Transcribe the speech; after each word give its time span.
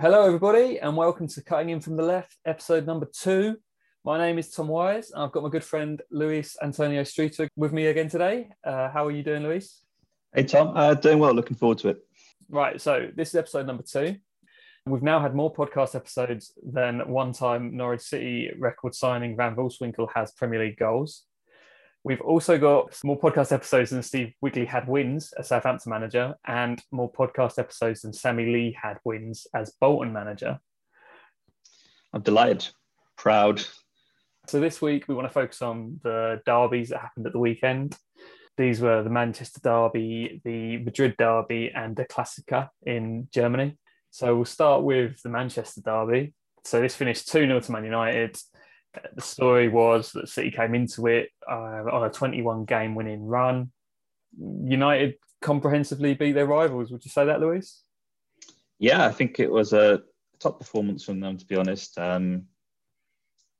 Hello, 0.00 0.24
everybody, 0.24 0.78
and 0.78 0.96
welcome 0.96 1.26
to 1.26 1.42
Cutting 1.42 1.70
In 1.70 1.80
from 1.80 1.96
the 1.96 2.04
Left, 2.04 2.36
episode 2.46 2.86
number 2.86 3.06
two. 3.12 3.56
My 4.04 4.16
name 4.16 4.38
is 4.38 4.48
Tom 4.48 4.68
Wise, 4.68 5.10
and 5.10 5.20
I've 5.20 5.32
got 5.32 5.42
my 5.42 5.48
good 5.48 5.64
friend 5.64 6.00
Luis 6.12 6.56
Antonio 6.62 7.02
Streeter 7.02 7.48
with 7.56 7.72
me 7.72 7.86
again 7.86 8.08
today. 8.08 8.48
Uh, 8.64 8.90
how 8.90 9.04
are 9.06 9.10
you 9.10 9.24
doing, 9.24 9.42
Luis? 9.42 9.82
Hey, 10.32 10.44
Tom. 10.44 10.76
Uh, 10.76 10.94
doing 10.94 11.18
well. 11.18 11.34
Looking 11.34 11.56
forward 11.56 11.78
to 11.78 11.88
it. 11.88 11.98
Right. 12.48 12.80
So, 12.80 13.08
this 13.16 13.30
is 13.30 13.34
episode 13.34 13.66
number 13.66 13.82
two. 13.82 14.14
We've 14.86 15.02
now 15.02 15.18
had 15.18 15.34
more 15.34 15.52
podcast 15.52 15.96
episodes 15.96 16.52
than 16.62 17.00
one 17.08 17.32
time 17.32 17.76
Norwich 17.76 18.02
City 18.02 18.52
record 18.56 18.94
signing 18.94 19.36
Van 19.36 19.56
Wolfswinkel 19.56 20.10
has 20.14 20.30
Premier 20.30 20.60
League 20.60 20.78
goals. 20.78 21.24
We've 22.08 22.22
also 22.22 22.56
got 22.56 22.96
more 23.04 23.20
podcast 23.20 23.52
episodes 23.52 23.90
than 23.90 24.02
Steve 24.02 24.32
Wigley 24.40 24.64
had 24.64 24.88
wins 24.88 25.34
as 25.38 25.48
Southampton 25.48 25.90
manager, 25.90 26.36
and 26.46 26.82
more 26.90 27.12
podcast 27.12 27.58
episodes 27.58 28.00
than 28.00 28.14
Sammy 28.14 28.46
Lee 28.46 28.78
had 28.82 28.96
wins 29.04 29.46
as 29.54 29.74
Bolton 29.78 30.10
manager. 30.10 30.58
I'm 32.14 32.22
delighted, 32.22 32.66
proud. 33.18 33.62
So 34.46 34.58
this 34.58 34.80
week 34.80 35.06
we 35.06 35.14
want 35.14 35.28
to 35.28 35.34
focus 35.34 35.60
on 35.60 36.00
the 36.02 36.40
derbies 36.46 36.88
that 36.88 37.00
happened 37.00 37.26
at 37.26 37.34
the 37.34 37.38
weekend. 37.38 37.94
These 38.56 38.80
were 38.80 39.02
the 39.02 39.10
Manchester 39.10 39.60
Derby, 39.62 40.40
the 40.46 40.78
Madrid 40.78 41.14
Derby, 41.18 41.70
and 41.74 41.94
the 41.94 42.06
Klassiker 42.06 42.70
in 42.86 43.28
Germany. 43.34 43.76
So 44.12 44.34
we'll 44.34 44.46
start 44.46 44.82
with 44.82 45.20
the 45.20 45.28
Manchester 45.28 45.82
Derby. 45.82 46.32
So 46.64 46.80
this 46.80 46.96
finished 46.96 47.28
2 47.28 47.40
0 47.40 47.60
to 47.60 47.72
Man 47.72 47.84
United. 47.84 48.38
The 49.14 49.22
story 49.22 49.68
was 49.68 50.12
that 50.12 50.28
City 50.28 50.50
came 50.50 50.74
into 50.74 51.06
it 51.06 51.30
uh, 51.48 51.84
on 51.92 52.04
a 52.04 52.10
21 52.10 52.64
game 52.64 52.94
winning 52.94 53.26
run. 53.26 53.70
United 54.38 55.14
comprehensively 55.40 56.14
beat 56.14 56.32
their 56.32 56.46
rivals. 56.46 56.90
Would 56.90 57.04
you 57.04 57.10
say 57.10 57.26
that, 57.26 57.40
Luis? 57.40 57.82
Yeah, 58.78 59.04
I 59.04 59.12
think 59.12 59.40
it 59.40 59.50
was 59.50 59.72
a 59.72 60.02
top 60.38 60.58
performance 60.58 61.04
from 61.04 61.20
them, 61.20 61.36
to 61.36 61.46
be 61.46 61.56
honest. 61.56 61.98
Um, 61.98 62.46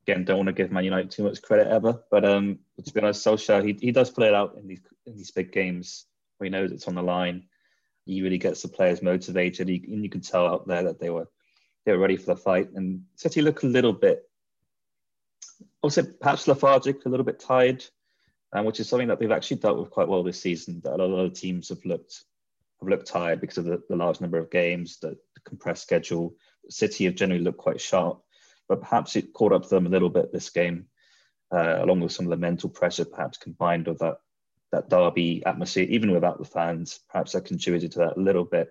again, 0.03 0.25
don't 0.25 0.37
want 0.37 0.47
to 0.47 0.53
give 0.53 0.71
Man 0.71 0.83
United 0.85 1.11
too 1.11 1.23
much 1.23 1.41
credit 1.41 1.67
ever, 1.67 2.01
but 2.09 2.25
um, 2.25 2.59
to 2.83 2.93
be 2.93 3.01
honest, 3.01 3.25
Solskjaer 3.25 3.65
he, 3.65 3.77
he 3.79 3.91
does 3.91 4.09
play 4.09 4.27
it 4.27 4.33
out 4.33 4.55
in 4.57 4.67
these 4.67 4.81
in 5.05 5.15
these 5.15 5.31
big 5.31 5.51
games 5.51 6.05
where 6.37 6.45
he 6.45 6.49
knows 6.49 6.71
it's 6.71 6.87
on 6.87 6.95
the 6.95 7.03
line. 7.03 7.47
He 8.05 8.21
really 8.21 8.37
gets 8.37 8.61
the 8.61 8.69
players 8.69 9.01
motivated, 9.01 9.67
he, 9.67 9.83
and 9.87 10.03
you 10.03 10.09
can 10.09 10.21
tell 10.21 10.47
out 10.47 10.67
there 10.67 10.83
that 10.83 10.99
they 10.99 11.09
were 11.09 11.29
they 11.85 11.91
were 11.91 11.99
ready 11.99 12.17
for 12.17 12.33
the 12.33 12.35
fight. 12.35 12.69
And 12.73 13.03
City 13.15 13.41
look 13.41 13.63
a 13.63 13.67
little 13.67 13.93
bit 13.93 14.28
also 15.81 16.03
perhaps 16.03 16.47
lethargic, 16.47 17.05
a 17.05 17.09
little 17.09 17.25
bit 17.25 17.39
tired, 17.39 17.83
um, 18.53 18.65
which 18.65 18.79
is 18.79 18.89
something 18.89 19.07
that 19.07 19.19
they've 19.19 19.31
actually 19.31 19.57
dealt 19.57 19.79
with 19.79 19.91
quite 19.91 20.07
well 20.07 20.23
this 20.23 20.41
season. 20.41 20.81
That 20.83 20.99
a 20.99 21.05
lot 21.05 21.25
of 21.25 21.33
teams 21.33 21.69
have 21.69 21.83
looked 21.85 22.23
have 22.79 22.89
looked 22.89 23.07
tired 23.07 23.41
because 23.41 23.57
of 23.57 23.65
the, 23.65 23.81
the 23.89 23.95
large 23.95 24.21
number 24.21 24.37
of 24.37 24.51
games, 24.51 24.99
the, 24.99 25.09
the, 25.09 25.41
compressed 25.45 25.83
schedule. 25.83 26.35
City 26.69 27.05
have 27.05 27.15
generally 27.15 27.43
looked 27.43 27.57
quite 27.57 27.81
sharp, 27.81 28.21
but 28.67 28.81
perhaps 28.81 29.15
it 29.15 29.33
caught 29.33 29.51
up 29.51 29.63
to 29.63 29.69
them 29.69 29.85
a 29.85 29.89
little 29.89 30.09
bit 30.09 30.31
this 30.31 30.49
game, 30.49 30.85
uh, 31.51 31.83
along 31.83 31.99
with 31.99 32.11
some 32.11 32.25
of 32.25 32.29
the 32.29 32.37
mental 32.37 32.69
pressure, 32.69 33.05
perhaps 33.05 33.37
combined 33.37 33.87
with 33.87 33.99
that 33.99 34.17
that 34.71 34.89
derby 34.89 35.43
atmosphere, 35.45 35.85
even 35.89 36.11
without 36.11 36.37
the 36.37 36.45
fans. 36.45 36.99
Perhaps 37.09 37.31
that 37.31 37.45
contributed 37.45 37.91
to 37.93 37.99
that 37.99 38.17
a 38.17 38.19
little 38.19 38.45
bit. 38.45 38.69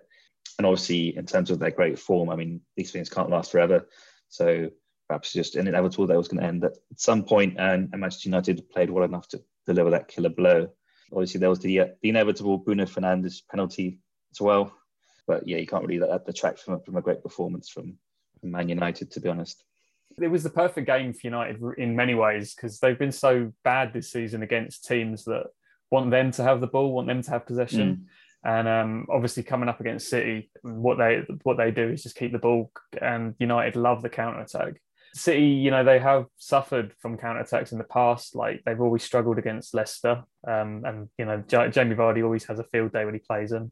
And 0.57 0.65
obviously, 0.65 1.15
in 1.15 1.25
terms 1.25 1.51
of 1.51 1.59
their 1.59 1.71
great 1.71 1.99
form, 1.99 2.29
I 2.29 2.35
mean, 2.35 2.61
these 2.75 2.91
things 2.91 3.09
can't 3.09 3.29
last 3.29 3.51
forever. 3.51 3.87
So 4.29 4.69
perhaps 5.09 5.33
just 5.33 5.55
an 5.55 5.67
inevitable 5.67 6.05
that 6.07 6.15
was 6.17 6.27
going 6.27 6.39
to 6.39 6.47
end 6.47 6.61
that 6.61 6.77
at 6.91 6.99
some 6.99 7.23
point, 7.23 7.55
and, 7.57 7.89
and 7.91 7.99
Manchester 7.99 8.29
United 8.29 8.69
played 8.69 8.91
well 8.91 9.03
enough 9.03 9.27
to 9.29 9.41
deliver 9.65 9.89
that 9.89 10.07
killer 10.07 10.29
blow. 10.29 10.69
Obviously, 11.11 11.39
there 11.39 11.49
was 11.49 11.59
the, 11.59 11.79
uh, 11.79 11.87
the 12.01 12.09
inevitable 12.09 12.59
Bruno 12.59 12.85
Fernandes 12.85 13.41
penalty 13.49 13.97
as 14.31 14.39
well, 14.39 14.71
but 15.27 15.47
yeah, 15.47 15.57
you 15.57 15.65
can't 15.65 15.83
really 15.83 15.99
let 15.99 16.11
that 16.11 16.25
detract 16.25 16.59
from, 16.59 16.79
from 16.81 16.95
a 16.95 17.01
great 17.01 17.23
performance 17.23 17.69
from, 17.69 17.97
from 18.39 18.51
Man 18.51 18.69
United, 18.69 19.09
to 19.11 19.19
be 19.19 19.29
honest. 19.29 19.63
It 20.21 20.27
was 20.27 20.43
the 20.43 20.49
perfect 20.51 20.85
game 20.85 21.13
for 21.13 21.21
United 21.23 21.59
in 21.79 21.95
many 21.95 22.13
ways 22.13 22.53
because 22.53 22.79
they've 22.79 22.97
been 22.97 23.11
so 23.11 23.51
bad 23.63 23.93
this 23.93 24.11
season 24.11 24.43
against 24.43 24.85
teams 24.85 25.25
that 25.25 25.47
want 25.89 26.11
them 26.11 26.29
to 26.31 26.43
have 26.43 26.61
the 26.61 26.67
ball, 26.67 26.93
want 26.93 27.07
them 27.07 27.23
to 27.23 27.31
have 27.31 27.47
possession. 27.47 27.95
Mm. 27.95 28.05
And 28.41 28.67
um, 28.67 29.07
obviously, 29.09 29.43
coming 29.43 29.69
up 29.69 29.81
against 29.81 30.09
City, 30.09 30.49
what 30.61 30.97
they 30.97 31.23
what 31.43 31.57
they 31.57 31.71
do 31.71 31.89
is 31.89 32.03
just 32.03 32.15
keep 32.15 32.31
the 32.31 32.39
ball. 32.39 32.71
And 33.01 33.35
United 33.37 33.75
love 33.75 34.01
the 34.01 34.09
counter 34.09 34.39
attack. 34.39 34.81
City, 35.13 35.45
you 35.45 35.71
know, 35.71 35.83
they 35.83 35.99
have 35.99 36.25
suffered 36.37 36.93
from 36.99 37.17
counter 37.17 37.41
attacks 37.41 37.71
in 37.71 37.77
the 37.77 37.83
past. 37.83 38.35
Like 38.35 38.61
they've 38.65 38.79
always 38.79 39.03
struggled 39.03 39.37
against 39.37 39.73
Leicester, 39.73 40.23
um, 40.47 40.83
and 40.85 41.09
you 41.17 41.25
know, 41.25 41.43
J- 41.47 41.69
Jamie 41.71 41.95
Vardy 41.95 42.23
always 42.23 42.45
has 42.45 42.59
a 42.59 42.63
field 42.65 42.93
day 42.93 43.05
when 43.05 43.15
he 43.15 43.19
plays 43.19 43.49
them. 43.49 43.71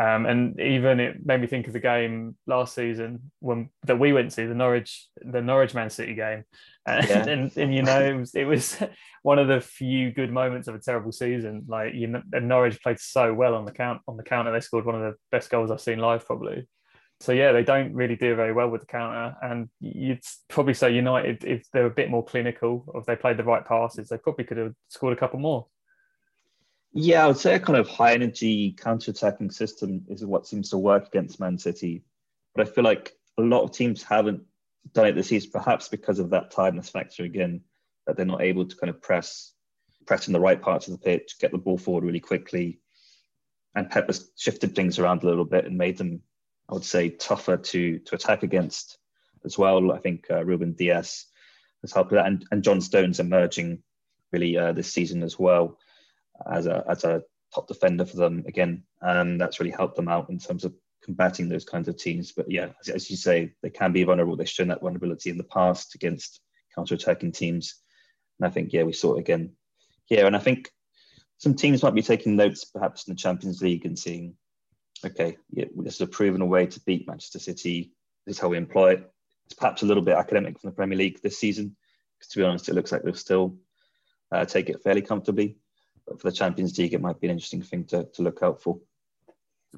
Um, 0.00 0.26
and 0.26 0.60
even 0.60 1.00
it 1.00 1.26
made 1.26 1.40
me 1.40 1.48
think 1.48 1.66
of 1.66 1.72
the 1.72 1.80
game 1.80 2.36
last 2.46 2.74
season 2.74 3.32
when 3.40 3.70
that 3.84 3.98
we 3.98 4.12
went 4.12 4.30
to 4.32 4.46
the 4.46 4.54
Norwich, 4.54 5.08
the 5.16 5.42
Norwich 5.42 5.74
Man 5.74 5.90
City 5.90 6.14
game, 6.14 6.44
and, 6.86 7.08
yeah. 7.08 7.26
and, 7.26 7.56
and, 7.56 7.74
you 7.74 7.82
know 7.82 8.00
it 8.00 8.16
was 8.16 8.34
it 8.36 8.44
was 8.44 8.76
one 9.22 9.40
of 9.40 9.48
the 9.48 9.60
few 9.60 10.12
good 10.12 10.32
moments 10.32 10.68
of 10.68 10.76
a 10.76 10.78
terrible 10.78 11.10
season. 11.10 11.64
Like 11.66 11.94
you 11.94 12.06
know, 12.06 12.22
Norwich 12.32 12.80
played 12.80 13.00
so 13.00 13.34
well 13.34 13.56
on 13.56 13.64
the 13.64 13.72
count 13.72 14.00
on 14.06 14.16
the 14.16 14.22
counter. 14.22 14.52
They 14.52 14.60
scored 14.60 14.86
one 14.86 14.94
of 14.94 15.00
the 15.00 15.14
best 15.32 15.50
goals 15.50 15.72
I've 15.72 15.80
seen 15.80 15.98
live, 15.98 16.24
probably. 16.24 16.68
So 17.20 17.32
yeah, 17.32 17.52
they 17.52 17.64
don't 17.64 17.94
really 17.94 18.14
do 18.14 18.36
very 18.36 18.52
well 18.52 18.68
with 18.68 18.82
the 18.82 18.86
counter, 18.86 19.36
and 19.42 19.68
you'd 19.80 20.22
probably 20.48 20.74
say 20.74 20.92
United, 20.92 21.44
if 21.44 21.68
they're 21.72 21.86
a 21.86 21.90
bit 21.90 22.10
more 22.10 22.24
clinical, 22.24 22.84
or 22.86 23.00
if 23.00 23.06
they 23.06 23.16
played 23.16 23.36
the 23.36 23.44
right 23.44 23.64
passes, 23.64 24.08
they 24.08 24.18
probably 24.18 24.44
could 24.44 24.56
have 24.56 24.74
scored 24.88 25.16
a 25.16 25.20
couple 25.20 25.40
more. 25.40 25.66
Yeah, 26.92 27.24
I 27.24 27.26
would 27.26 27.36
say 27.36 27.54
a 27.56 27.60
kind 27.60 27.78
of 27.78 27.88
high 27.88 28.14
energy 28.14 28.72
counter 28.72 29.10
attacking 29.10 29.50
system 29.50 30.04
is 30.08 30.24
what 30.24 30.46
seems 30.46 30.70
to 30.70 30.78
work 30.78 31.08
against 31.08 31.40
Man 31.40 31.58
City, 31.58 32.04
but 32.54 32.66
I 32.66 32.70
feel 32.70 32.84
like 32.84 33.12
a 33.36 33.42
lot 33.42 33.62
of 33.62 33.72
teams 33.72 34.02
haven't 34.02 34.42
done 34.94 35.06
it 35.06 35.14
this 35.14 35.28
season, 35.28 35.50
perhaps 35.50 35.88
because 35.88 36.20
of 36.20 36.30
that 36.30 36.50
tiredness 36.52 36.88
factor 36.88 37.24
again, 37.24 37.62
that 38.06 38.16
they're 38.16 38.24
not 38.26 38.42
able 38.42 38.64
to 38.64 38.76
kind 38.76 38.90
of 38.90 39.02
press 39.02 39.52
press 40.08 40.26
in 40.26 40.32
the 40.32 40.40
right 40.40 40.60
parts 40.60 40.88
of 40.88 40.92
the 40.92 40.98
pitch, 40.98 41.36
get 41.38 41.52
the 41.52 41.58
ball 41.58 41.78
forward 41.78 42.02
really 42.02 42.18
quickly. 42.18 42.80
And 43.74 43.90
Pep 43.90 44.06
has 44.06 44.30
shifted 44.36 44.74
things 44.74 44.98
around 44.98 45.22
a 45.22 45.26
little 45.26 45.44
bit 45.44 45.66
and 45.66 45.76
made 45.76 45.98
them 45.98 46.22
I 46.68 46.74
would 46.74 46.84
say, 46.84 47.10
tougher 47.10 47.56
to 47.56 47.98
to 47.98 48.14
attack 48.14 48.42
against 48.42 48.98
as 49.44 49.56
well. 49.56 49.92
I 49.92 49.98
think 49.98 50.26
uh, 50.30 50.44
Ruben 50.44 50.72
Dias 50.72 51.26
has 51.82 51.92
helped 51.92 52.10
with 52.10 52.18
that, 52.18 52.26
and, 52.26 52.44
and 52.50 52.64
John 52.64 52.80
Stones 52.80 53.20
emerging 53.20 53.82
really 54.32 54.58
uh, 54.58 54.72
this 54.72 54.92
season 54.92 55.22
as 55.22 55.38
well 55.38 55.78
as 56.52 56.66
a 56.66 56.84
as 56.88 57.04
a 57.04 57.22
top 57.54 57.68
defender 57.68 58.04
for 58.04 58.16
them 58.16 58.44
again. 58.46 58.82
And 59.00 59.40
that's 59.40 59.60
really 59.60 59.72
helped 59.72 59.96
them 59.96 60.08
out 60.08 60.28
in 60.28 60.38
terms 60.38 60.64
of 60.64 60.74
combating 61.02 61.48
those 61.48 61.64
kinds 61.64 61.88
of 61.88 61.96
teams. 61.96 62.32
But 62.32 62.50
yeah, 62.50 62.68
as, 62.80 62.88
as 62.90 63.10
you 63.10 63.16
say, 63.16 63.54
they 63.62 63.70
can 63.70 63.92
be 63.92 64.04
vulnerable. 64.04 64.36
They've 64.36 64.48
shown 64.48 64.68
that 64.68 64.82
vulnerability 64.82 65.30
in 65.30 65.38
the 65.38 65.44
past 65.44 65.94
against 65.94 66.40
counter-attacking 66.74 67.32
teams, 67.32 67.76
and 68.38 68.46
I 68.46 68.50
think 68.52 68.72
yeah, 68.72 68.82
we 68.82 68.92
saw 68.92 69.14
it 69.14 69.20
again 69.20 69.52
here. 70.04 70.26
And 70.26 70.36
I 70.36 70.40
think 70.40 70.70
some 71.38 71.54
teams 71.54 71.82
might 71.82 71.94
be 71.94 72.02
taking 72.02 72.36
notes 72.36 72.64
perhaps 72.64 73.06
in 73.06 73.14
the 73.14 73.18
Champions 73.18 73.62
League 73.62 73.86
and 73.86 73.98
seeing 73.98 74.34
okay, 75.04 75.36
yeah, 75.50 75.66
this 75.76 75.96
is 75.96 76.00
a 76.00 76.06
proven 76.06 76.48
way 76.48 76.66
to 76.66 76.80
beat 76.80 77.06
Manchester 77.06 77.38
City. 77.38 77.92
This 78.26 78.36
is 78.36 78.40
how 78.40 78.48
we 78.48 78.56
employ 78.56 78.94
it. 78.94 79.12
It's 79.46 79.54
perhaps 79.54 79.82
a 79.82 79.86
little 79.86 80.02
bit 80.02 80.16
academic 80.16 80.60
from 80.60 80.70
the 80.70 80.76
Premier 80.76 80.98
League 80.98 81.20
this 81.22 81.38
season, 81.38 81.76
because 82.18 82.32
to 82.32 82.38
be 82.38 82.44
honest, 82.44 82.68
it 82.68 82.74
looks 82.74 82.92
like 82.92 83.02
they'll 83.02 83.14
still 83.14 83.56
uh, 84.30 84.44
take 84.44 84.68
it 84.68 84.82
fairly 84.82 85.02
comfortably. 85.02 85.56
But 86.06 86.20
for 86.20 86.30
the 86.30 86.36
Champions 86.36 86.76
League, 86.78 86.94
it 86.94 87.00
might 87.00 87.20
be 87.20 87.26
an 87.28 87.32
interesting 87.32 87.62
thing 87.62 87.84
to, 87.86 88.04
to 88.14 88.22
look 88.22 88.42
out 88.42 88.60
for. 88.60 88.78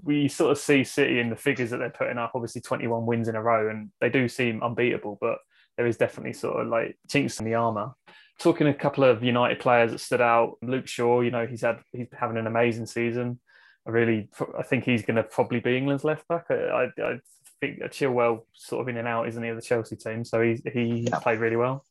We 0.03 0.29
sort 0.29 0.53
of 0.53 0.59
see 0.59 0.85
City 0.85 1.19
in 1.19 1.31
the 1.31 1.37
figures 1.37 1.71
that 1.71 1.79
they're 1.79 1.91
putting 1.91 2.19
up, 2.19 2.33
obviously 2.35 2.61
21 2.61 3.07
wins 3.07 3.29
in 3.29 3.37
a 3.37 3.43
row, 3.43 3.69
and 3.69 3.91
they 4.01 4.09
do 4.09 4.29
seem 4.29 4.63
unbeatable, 4.63 5.19
but 5.21 5.39
there 5.77 5.87
is 5.87 5.97
definitely 5.97 6.33
sort 6.33 6.61
of 6.61 6.69
like 6.69 6.97
chinks 7.09 7.39
in 7.39 7.47
the 7.47 7.55
armour 7.55 7.95
talking 8.41 8.67
a 8.67 8.75
couple 8.75 9.05
of 9.05 9.23
United 9.23 9.61
players 9.61 9.93
that 9.93 10.01
stood 10.01 10.21
out. 10.21 10.57
Luke 10.63 10.89
Shaw, 10.89 11.21
you 11.21 11.31
know, 11.31 11.47
he's 11.47 11.61
had 11.61 11.79
he's 11.93 12.09
having 12.19 12.39
an 12.39 12.47
amazing 12.47 12.87
season. 12.87 13.39
I 13.87 13.91
really, 13.91 14.29
I 14.59 14.63
think 14.63 14.85
he's 14.85 15.03
going 15.03 15.17
to 15.17 15.23
probably 15.23 15.61
be 15.61 15.77
England's 15.77 16.05
left 16.05 16.29
back. 16.29 16.47
I, 16.51 16.55
I, 16.55 16.85
I 17.03 17.19
think 17.61 17.81
Chilwell 17.85 18.43
sort 18.53 18.83
of 18.83 18.89
in 18.89 18.97
and 18.97 19.09
out, 19.09 19.29
isn't 19.29 19.43
he, 19.43 19.49
of 19.49 19.57
the 19.57 19.63
Chelsea 19.63 19.97
team? 19.97 20.25
So 20.25 20.41
he 20.43 20.61
he 20.73 21.07
yeah. 21.11 21.19
played 21.19 21.41
really 21.41 21.57
well. 21.57 21.85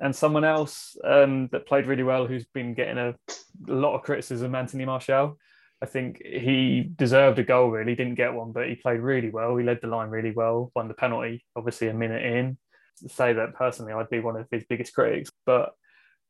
And 0.00 0.16
someone 0.16 0.44
else 0.44 0.96
um, 1.04 1.48
that 1.52 1.66
played 1.66 1.86
really 1.86 2.02
well, 2.02 2.26
who's 2.26 2.46
been 2.46 2.72
getting 2.74 2.96
a, 2.96 3.14
a 3.68 3.72
lot 3.72 3.94
of 3.94 4.02
criticism, 4.02 4.54
Anthony 4.54 4.86
Martial. 4.86 5.38
I 5.82 5.86
think 5.86 6.22
he 6.24 6.90
deserved 6.96 7.38
a 7.38 7.42
goal. 7.42 7.70
Really, 7.70 7.94
didn't 7.94 8.14
get 8.14 8.34
one, 8.34 8.52
but 8.52 8.68
he 8.68 8.74
played 8.74 9.00
really 9.00 9.30
well. 9.30 9.56
He 9.56 9.64
led 9.64 9.80
the 9.80 9.88
line 9.88 10.08
really 10.08 10.32
well. 10.32 10.70
Won 10.74 10.88
the 10.88 10.94
penalty, 10.94 11.44
obviously 11.56 11.88
a 11.88 11.94
minute 11.94 12.24
in. 12.24 12.58
To 12.98 13.08
say 13.08 13.32
that 13.32 13.54
personally, 13.54 13.92
I'd 13.94 14.10
be 14.10 14.20
one 14.20 14.36
of 14.36 14.46
his 14.50 14.64
biggest 14.68 14.94
critics, 14.94 15.30
but 15.46 15.72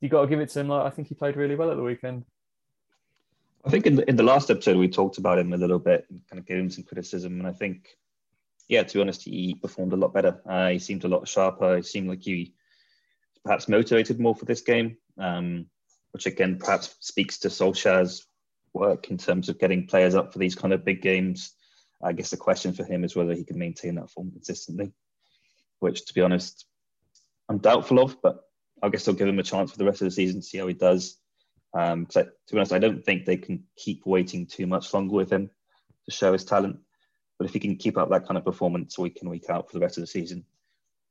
you 0.01 0.09
got 0.09 0.23
to 0.23 0.29
give 0.29 0.41
it 0.41 0.51
to 0.51 0.61
him. 0.61 0.69
Like 0.69 0.87
I 0.87 0.91
think 0.91 1.09
he 1.09 1.15
played 1.15 1.37
really 1.37 1.57
well 1.57 1.71
at 1.71 1.77
the 1.77 1.83
weekend. 1.83 2.25
I 3.65 3.71
think 3.71 3.87
in 3.87 3.97
the, 3.97 4.09
in 4.09 4.17
the 4.17 4.23
last 4.23 4.51
episode 4.51 4.77
we 4.77 4.89
talked 4.89 5.19
about 5.19 5.39
him 5.39 5.53
a 5.53 5.59
little 5.59 5.79
bit 5.79 6.07
and 6.09 6.21
kind 6.29 6.41
of 6.41 6.47
gave 6.47 6.59
him 6.59 6.71
some 6.71 6.85
criticism, 6.85 7.39
and 7.39 7.47
I 7.47 7.53
think, 7.53 7.89
yeah, 8.69 8.83
to 8.83 8.95
be 8.95 9.01
honest, 9.01 9.25
he 9.25 9.55
performed 9.55 9.93
a 9.93 9.97
lot 9.97 10.15
better. 10.15 10.41
Uh, 10.49 10.69
he 10.71 10.79
seemed 10.79 11.05
a 11.05 11.09
lot 11.09 11.29
sharper. 11.29 11.77
It 11.77 11.87
seemed 11.87 12.09
like 12.09 12.23
he 12.23 12.55
perhaps 13.45 13.69
motivated 13.69 14.21
more 14.21 14.35
for 14.35 14.45
this 14.45 14.63
game, 14.63 14.97
um, 15.19 15.67
which 16.13 16.27
again 16.27 16.59
perhaps 16.59 16.95
speaks 17.01 17.39
to 17.41 17.49
Solskjaer's 17.49 18.27
work 18.73 19.11
in 19.11 19.19
terms 19.19 19.49
of 19.49 19.59
getting 19.59 19.87
players 19.87 20.15
up 20.15 20.33
for 20.33 20.39
these 20.39 20.55
kind 20.55 20.73
of 20.73 20.85
big 20.85 21.03
games 21.03 21.55
I 22.03 22.13
guess 22.13 22.31
the 22.31 22.37
question 22.37 22.73
for 22.73 22.85
him 22.85 23.05
is 23.05 23.15
whether 23.15 23.35
he 23.35 23.45
can 23.45 23.59
maintain 23.59 23.97
that 23.97 24.11
form 24.11 24.31
consistently, 24.31 24.93
which, 25.81 26.07
to 26.07 26.15
be 26.15 26.23
honest, 26.23 26.67
I'm 27.49 27.59
doubtful 27.59 28.01
of. 28.01 28.21
But 28.23 28.41
I 28.83 28.89
guess 28.89 29.07
I'll 29.07 29.15
give 29.15 29.29
him 29.29 29.39
a 29.39 29.45
chance 29.45 29.71
for 29.71 29.79
the 29.79 29.85
rest 29.85 30.01
of 30.01 30.07
the 30.07 30.11
season, 30.11 30.43
see 30.43 30.59
how 30.59 30.67
he 30.67 30.75
does. 30.75 31.19
Um, 31.73 32.07
so 32.11 32.25
to 32.25 32.53
be 32.53 32.59
honest, 32.59 32.73
I 32.73 32.79
don't 32.79 33.05
think 33.05 33.25
they 33.25 33.37
can 33.37 33.65
keep 33.77 34.05
waiting 34.07 34.47
too 34.47 34.67
much 34.67 34.93
longer 34.93 35.15
with 35.15 35.31
him 35.31 35.51
to 36.07 36.11
show 36.11 36.33
his 36.33 36.45
talent. 36.45 36.79
But 37.39 37.47
if 37.47 37.53
he 37.53 37.61
can 37.61 37.77
keep 37.77 37.97
up 37.97 38.11
that 38.11 38.27
kind 38.27 38.37
of 38.37 38.45
performance 38.45 38.99
week 38.99 39.19
in 39.23 39.31
week 39.31 39.49
out 39.49 39.71
for 39.71 39.79
the 39.79 39.83
rest 39.83 39.97
of 39.97 40.03
the 40.03 40.09
season, 40.09 40.45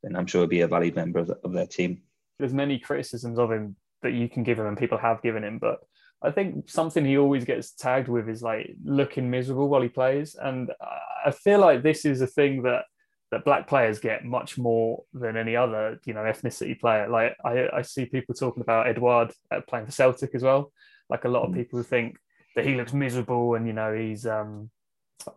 then 0.02 0.16
I'm 0.16 0.26
sure 0.26 0.42
he'll 0.42 0.48
be 0.48 0.60
a 0.60 0.68
valued 0.68 0.96
member 0.96 1.18
of, 1.18 1.26
the, 1.26 1.38
of 1.44 1.52
their 1.52 1.66
team. 1.66 2.02
There's 2.38 2.54
many 2.54 2.78
criticisms 2.78 3.38
of 3.38 3.50
him 3.50 3.76
that 4.02 4.12
you 4.12 4.28
can 4.28 4.42
give 4.42 4.58
him, 4.58 4.66
and 4.66 4.78
people 4.78 4.98
have 4.98 5.22
given 5.22 5.44
him, 5.44 5.58
but 5.58 5.80
I 6.22 6.30
think 6.30 6.70
something 6.70 7.04
he 7.04 7.18
always 7.18 7.44
gets 7.44 7.72
tagged 7.72 8.08
with 8.08 8.28
is 8.28 8.42
like 8.42 8.74
looking 8.84 9.30
miserable 9.30 9.68
while 9.68 9.82
he 9.82 9.88
plays, 9.88 10.36
and 10.36 10.70
I 11.26 11.30
feel 11.32 11.60
like 11.60 11.82
this 11.82 12.04
is 12.04 12.20
a 12.20 12.26
thing 12.26 12.62
that 12.62 12.84
that 13.30 13.44
black 13.44 13.68
players 13.68 14.00
get 14.00 14.24
much 14.24 14.58
more 14.58 15.04
than 15.12 15.36
any 15.36 15.56
other 15.56 16.00
you 16.04 16.14
know 16.14 16.20
ethnicity 16.20 16.78
player. 16.78 17.08
Like 17.08 17.36
I, 17.44 17.68
I 17.72 17.82
see 17.82 18.06
people 18.06 18.34
talking 18.34 18.62
about 18.62 18.88
Edouard 18.88 19.32
uh, 19.50 19.60
playing 19.66 19.86
for 19.86 19.92
Celtic 19.92 20.34
as 20.34 20.42
well. 20.42 20.72
Like 21.08 21.24
a 21.24 21.28
lot 21.28 21.44
of 21.44 21.50
mm. 21.50 21.56
people 21.56 21.82
think 21.82 22.16
that 22.56 22.66
he 22.66 22.74
looks 22.74 22.92
miserable 22.92 23.54
and 23.54 23.66
you 23.66 23.72
know 23.72 23.94
he's 23.94 24.26
um 24.26 24.70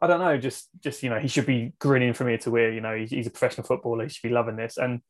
I 0.01 0.07
don't 0.07 0.19
know 0.19 0.37
just 0.37 0.69
just 0.81 1.03
you 1.03 1.09
know 1.09 1.19
he 1.19 1.27
should 1.27 1.45
be 1.45 1.73
grinning 1.79 2.13
from 2.13 2.29
ear 2.29 2.37
to 2.39 2.57
ear. 2.57 2.73
You 2.73 2.81
know 2.81 2.95
he's, 2.95 3.11
he's 3.11 3.27
a 3.27 3.31
professional 3.31 3.67
footballer. 3.67 4.03
He 4.03 4.09
should 4.09 4.27
be 4.27 4.33
loving 4.33 4.55
this 4.55 4.77
and 4.77 5.01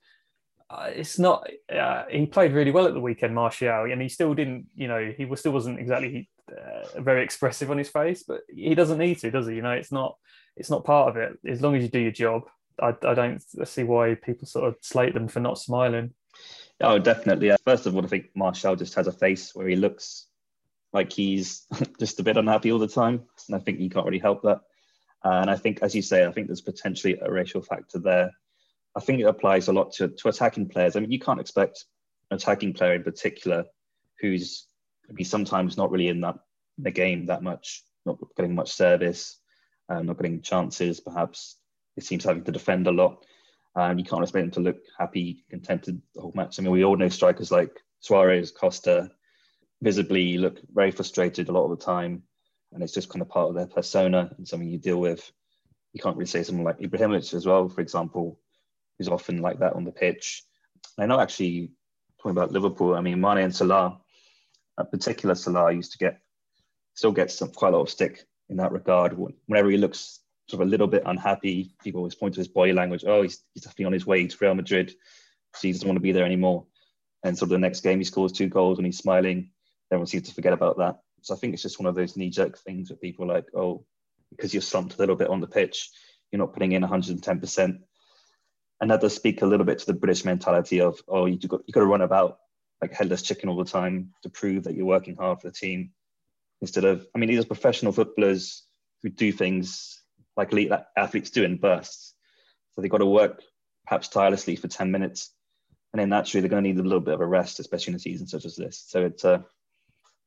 uh, 0.70 0.90
it's 0.94 1.20
not. 1.20 1.48
Uh, 1.72 2.04
he 2.10 2.26
played 2.26 2.54
really 2.54 2.72
well 2.72 2.88
at 2.88 2.94
the 2.94 3.00
weekend, 3.00 3.36
Martial, 3.36 3.92
and 3.92 4.02
he 4.02 4.10
still 4.10 4.34
didn't. 4.34 4.66
You 4.76 4.88
know, 4.88 5.14
he 5.16 5.26
was 5.26 5.40
still 5.40 5.52
wasn't 5.52 5.80
exactly 5.80 6.30
uh, 6.50 7.00
very 7.02 7.24
expressive 7.24 7.70
on 7.70 7.78
his 7.78 7.90
face, 7.90 8.24
but 8.28 8.42
he 8.50 8.74
doesn't 8.74 8.98
need 8.98 9.20
to, 9.20 9.30
does 9.30 9.48
he? 9.48 9.56
You 9.56 9.62
know, 9.62 9.72
it's 9.72 9.92
not. 9.92 10.16
It's 10.56 10.70
not 10.70 10.84
part 10.84 11.10
of 11.10 11.18
it. 11.18 11.38
As 11.48 11.62
long 11.62 11.76
as 11.76 11.84
you 11.84 11.90
do 11.90 12.00
your 12.00 12.12
job, 12.12 12.44
I, 12.82 12.96
I 13.06 13.14
don't 13.14 13.42
see 13.68 13.84
why 13.84 14.16
people 14.16 14.48
sort 14.48 14.68
of 14.68 14.76
slate 14.82 15.14
them 15.14 15.28
for 15.28 15.40
not 15.40 15.58
smiling. 15.58 16.14
Oh, 16.82 17.00
definitely. 17.00 17.52
First 17.64 17.86
of 17.86 17.96
all, 17.96 18.04
I 18.04 18.08
think 18.08 18.30
Martial 18.36 18.76
just 18.76 18.96
has 18.96 19.08
a 19.08 19.12
face 19.12 19.54
where 19.54 19.68
he 19.68 19.76
looks 19.76 20.28
like 20.92 21.12
he's 21.12 21.66
just 22.00 22.20
a 22.20 22.24
bit 22.24 22.38
unhappy 22.38 22.72
all 22.72 22.80
the 22.80 22.88
time, 22.88 23.24
and 23.48 23.56
I 23.56 23.60
think 23.60 23.80
you 23.80 23.90
can't 23.90 24.06
really 24.06 24.20
help 24.20 24.44
that. 24.44 24.62
And 25.24 25.50
I 25.50 25.56
think, 25.56 25.80
as 25.82 25.96
you 25.96 26.02
say, 26.02 26.26
I 26.26 26.32
think 26.32 26.48
there's 26.48 26.62
potentially 26.62 27.18
a 27.22 27.32
racial 27.32 27.62
factor 27.62 28.00
there 28.00 28.32
I 28.96 29.00
think 29.00 29.20
it 29.20 29.24
applies 29.24 29.68
a 29.68 29.74
lot 29.74 29.92
to, 29.94 30.10
to 30.10 30.30
attacking 30.30 30.70
players. 30.70 30.96
I 30.96 31.00
mean, 31.00 31.12
you 31.12 31.20
can't 31.20 31.40
expect 31.40 31.86
an 32.30 32.38
attacking 32.38 32.74
player 32.74 32.94
in 32.94 33.04
particular 33.04 33.66
who's 34.20 34.68
maybe 35.08 35.24
sometimes 35.24 35.78
not 35.78 35.92
really 35.92 36.10
in 36.10 36.22
that 36.22 36.38
the 36.78 36.92
game 36.92 37.28
that 37.28 37.44
much, 37.44 37.84
not 38.06 38.18
getting 38.36 38.56
much 38.56 38.72
service, 38.72 39.40
um, 39.90 40.06
not 40.06 40.18
getting 40.18 40.42
chances. 40.42 41.00
Perhaps 41.00 41.58
it 41.96 42.04
seems 42.04 42.24
having 42.24 42.44
to 42.44 42.52
defend 42.52 42.88
a 42.88 42.92
lot. 42.92 43.26
And 43.76 44.00
you 44.00 44.06
can't 44.06 44.22
expect 44.22 44.44
them 44.44 44.64
to 44.64 44.70
look 44.70 44.82
happy, 45.00 45.44
contented 45.50 46.02
the 46.14 46.22
whole 46.22 46.34
match. 46.36 46.60
I 46.60 46.62
mean, 46.62 46.72
we 46.72 46.84
all 46.84 46.96
know 46.96 47.10
strikers 47.10 47.52
like 47.52 47.72
Suarez, 48.00 48.52
Costa, 48.52 49.10
visibly 49.82 50.38
look 50.38 50.60
very 50.74 50.92
frustrated 50.92 51.50
a 51.50 51.52
lot 51.52 51.66
of 51.66 51.78
the 51.78 51.86
time, 51.86 52.24
and 52.72 52.82
it's 52.82 52.94
just 52.94 53.10
kind 53.10 53.22
of 53.22 53.30
part 53.30 53.50
of 53.50 53.56
their 53.56 53.68
persona 53.68 54.32
and 54.38 54.48
something 54.48 54.70
you 54.70 54.78
deal 54.78 55.00
with. 55.00 55.32
You 55.92 56.02
can't 56.02 56.16
really 56.16 56.28
say 56.28 56.44
someone 56.44 56.66
like 56.66 56.80
Ibrahimovic 56.80 57.34
as 57.34 57.46
well, 57.46 57.68
for 57.68 57.82
example, 57.82 58.40
who's 58.98 59.10
often 59.10 59.42
like 59.42 59.60
that 59.60 59.74
on 59.74 59.84
the 59.84 59.92
pitch. 59.92 60.44
I 60.98 61.06
know 61.06 61.20
actually 61.20 61.72
talking 62.18 62.32
about 62.32 62.52
Liverpool, 62.52 62.96
I 62.96 63.02
mean 63.02 63.20
Mane 63.20 63.40
and 63.40 63.56
Salah, 63.56 64.00
particular 64.92 65.36
Salah 65.36 65.72
used 65.74 65.92
to 65.92 65.98
get 65.98 66.20
still 66.96 67.12
gets 67.12 67.36
some, 67.36 67.52
quite 67.52 67.74
a 67.74 67.78
lot 67.78 67.84
of 67.84 67.90
stick 67.90 68.26
in 68.50 68.58
that 68.58 68.72
regard. 68.72 69.18
Whenever 69.48 69.70
he 69.70 69.78
looks 69.78 70.20
sort 70.48 70.62
of 70.62 70.68
a 70.68 70.70
little 70.70 70.88
bit 70.88 71.04
unhappy, 71.06 71.74
people 71.84 72.00
always 72.00 72.16
point 72.16 72.34
to 72.36 72.40
his 72.40 72.48
body 72.48 72.74
language. 72.74 73.04
Oh, 73.06 73.22
he's, 73.22 73.42
he's 73.54 73.64
definitely 73.64 73.86
on 73.86 73.94
his 73.94 74.06
way 74.06 74.26
to 74.26 74.38
Real 74.40 74.56
Madrid. 74.56 74.92
So 75.56 75.68
he 75.68 75.72
doesn't 75.72 75.88
want 75.88 75.98
to 75.98 76.02
be 76.02 76.12
there 76.12 76.26
anymore. 76.26 76.66
And 77.24 77.38
sort 77.38 77.48
of 77.48 77.52
the 77.52 77.60
next 77.60 77.82
game 77.82 78.00
he 78.00 78.04
scores 78.04 78.32
two 78.32 78.48
goals 78.48 78.78
and 78.78 78.86
he's 78.86 78.98
smiling. 78.98 79.52
Everyone 79.92 80.08
seems 80.08 80.28
to 80.28 80.36
forget 80.36 80.54
about 80.54 80.78
that. 80.80 81.00
So 81.22 81.34
I 81.34 81.38
think 81.38 81.54
it's 81.54 81.64
just 81.64 81.80
one 81.80 81.88
of 81.88 81.96
those 81.96 82.18
knee-jerk 82.18 82.58
things 82.58 82.90
that 82.90 83.00
people 83.00 83.26
are 83.26 83.36
like, 83.36 83.46
oh, 83.56 83.86
because 84.30 84.54
you're 84.54 84.62
slumped 84.62 84.96
a 84.96 84.98
little 84.98 85.16
bit 85.16 85.30
on 85.30 85.40
the 85.40 85.48
pitch, 85.48 85.90
you're 86.32 86.40
not 86.40 86.54
putting 86.54 86.74
in 86.74 86.84
110% 86.84 87.80
and 88.84 88.92
that 88.92 89.00
does 89.00 89.16
speak 89.16 89.42
a 89.42 89.46
little 89.46 89.66
bit 89.66 89.80
to 89.80 89.86
the 89.86 89.94
British 89.94 90.26
mentality 90.26 90.82
of 90.82 91.00
oh 91.08 91.26
you 91.26 91.38
got 91.48 91.62
you 91.66 91.72
got 91.72 91.80
to 91.80 91.86
run 91.86 92.02
about 92.02 92.40
like 92.82 92.92
headless 92.92 93.22
chicken 93.22 93.48
all 93.48 93.56
the 93.56 93.64
time 93.64 94.10
to 94.24 94.30
prove 94.30 94.66
that 94.66 94.76
you're 94.76 94.86
working 94.86 95.16
hard 95.16 95.40
for 95.40 95.48
the 95.48 95.54
team 95.54 95.92
instead 96.60 96.84
of 96.84 97.08
I 97.16 97.18
mean 97.18 97.30
these 97.30 97.40
are 97.40 97.48
professional 97.48 97.94
footballers 97.94 98.64
who 99.02 99.10
do 99.10 99.32
things 99.32 100.03
like 100.38 100.52
elite 100.52 100.72
athletes 100.98 101.30
do 101.30 101.44
in 101.44 101.58
bursts 101.58 102.14
so 102.72 102.82
they've 102.82 102.92
got 102.92 103.00
to 103.00 103.06
work 103.06 103.42
perhaps 103.86 104.08
tirelessly 104.08 104.56
for 104.56 104.68
10 104.68 104.92
minutes 104.92 105.34
and 105.92 106.00
then 106.00 106.10
naturally 106.10 106.42
they're 106.42 106.50
going 106.50 106.64
to 106.64 106.70
need 106.70 106.80
a 106.80 106.84
little 106.84 107.00
bit 107.00 107.14
of 107.14 107.22
a 107.22 107.26
rest 107.26 107.60
especially 107.60 107.92
in 107.92 107.96
a 107.96 108.00
season 108.00 108.28
such 108.28 108.46
as 108.46 108.56
this 108.56 108.84
so 108.88 109.06
it's 109.06 109.24
a 109.24 109.44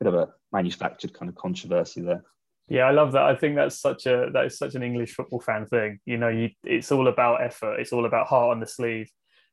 bit 0.00 0.06
of 0.06 0.14
a 0.14 0.28
manufactured 0.52 1.14
kind 1.14 1.28
of 1.28 1.34
controversy 1.34 2.00
there 2.00 2.22
yeah, 2.68 2.82
I 2.82 2.90
love 2.90 3.12
that. 3.12 3.22
I 3.22 3.36
think 3.36 3.54
that's 3.54 3.80
such 3.80 4.06
a 4.06 4.28
that 4.32 4.46
is 4.46 4.58
such 4.58 4.74
an 4.74 4.82
English 4.82 5.14
football 5.14 5.40
fan 5.40 5.66
thing. 5.66 6.00
You 6.04 6.18
know, 6.18 6.28
you 6.28 6.50
it's 6.64 6.90
all 6.90 7.06
about 7.06 7.42
effort. 7.42 7.78
It's 7.78 7.92
all 7.92 8.06
about 8.06 8.26
heart 8.26 8.50
on 8.50 8.60
the 8.60 8.66
sleeve. 8.66 9.08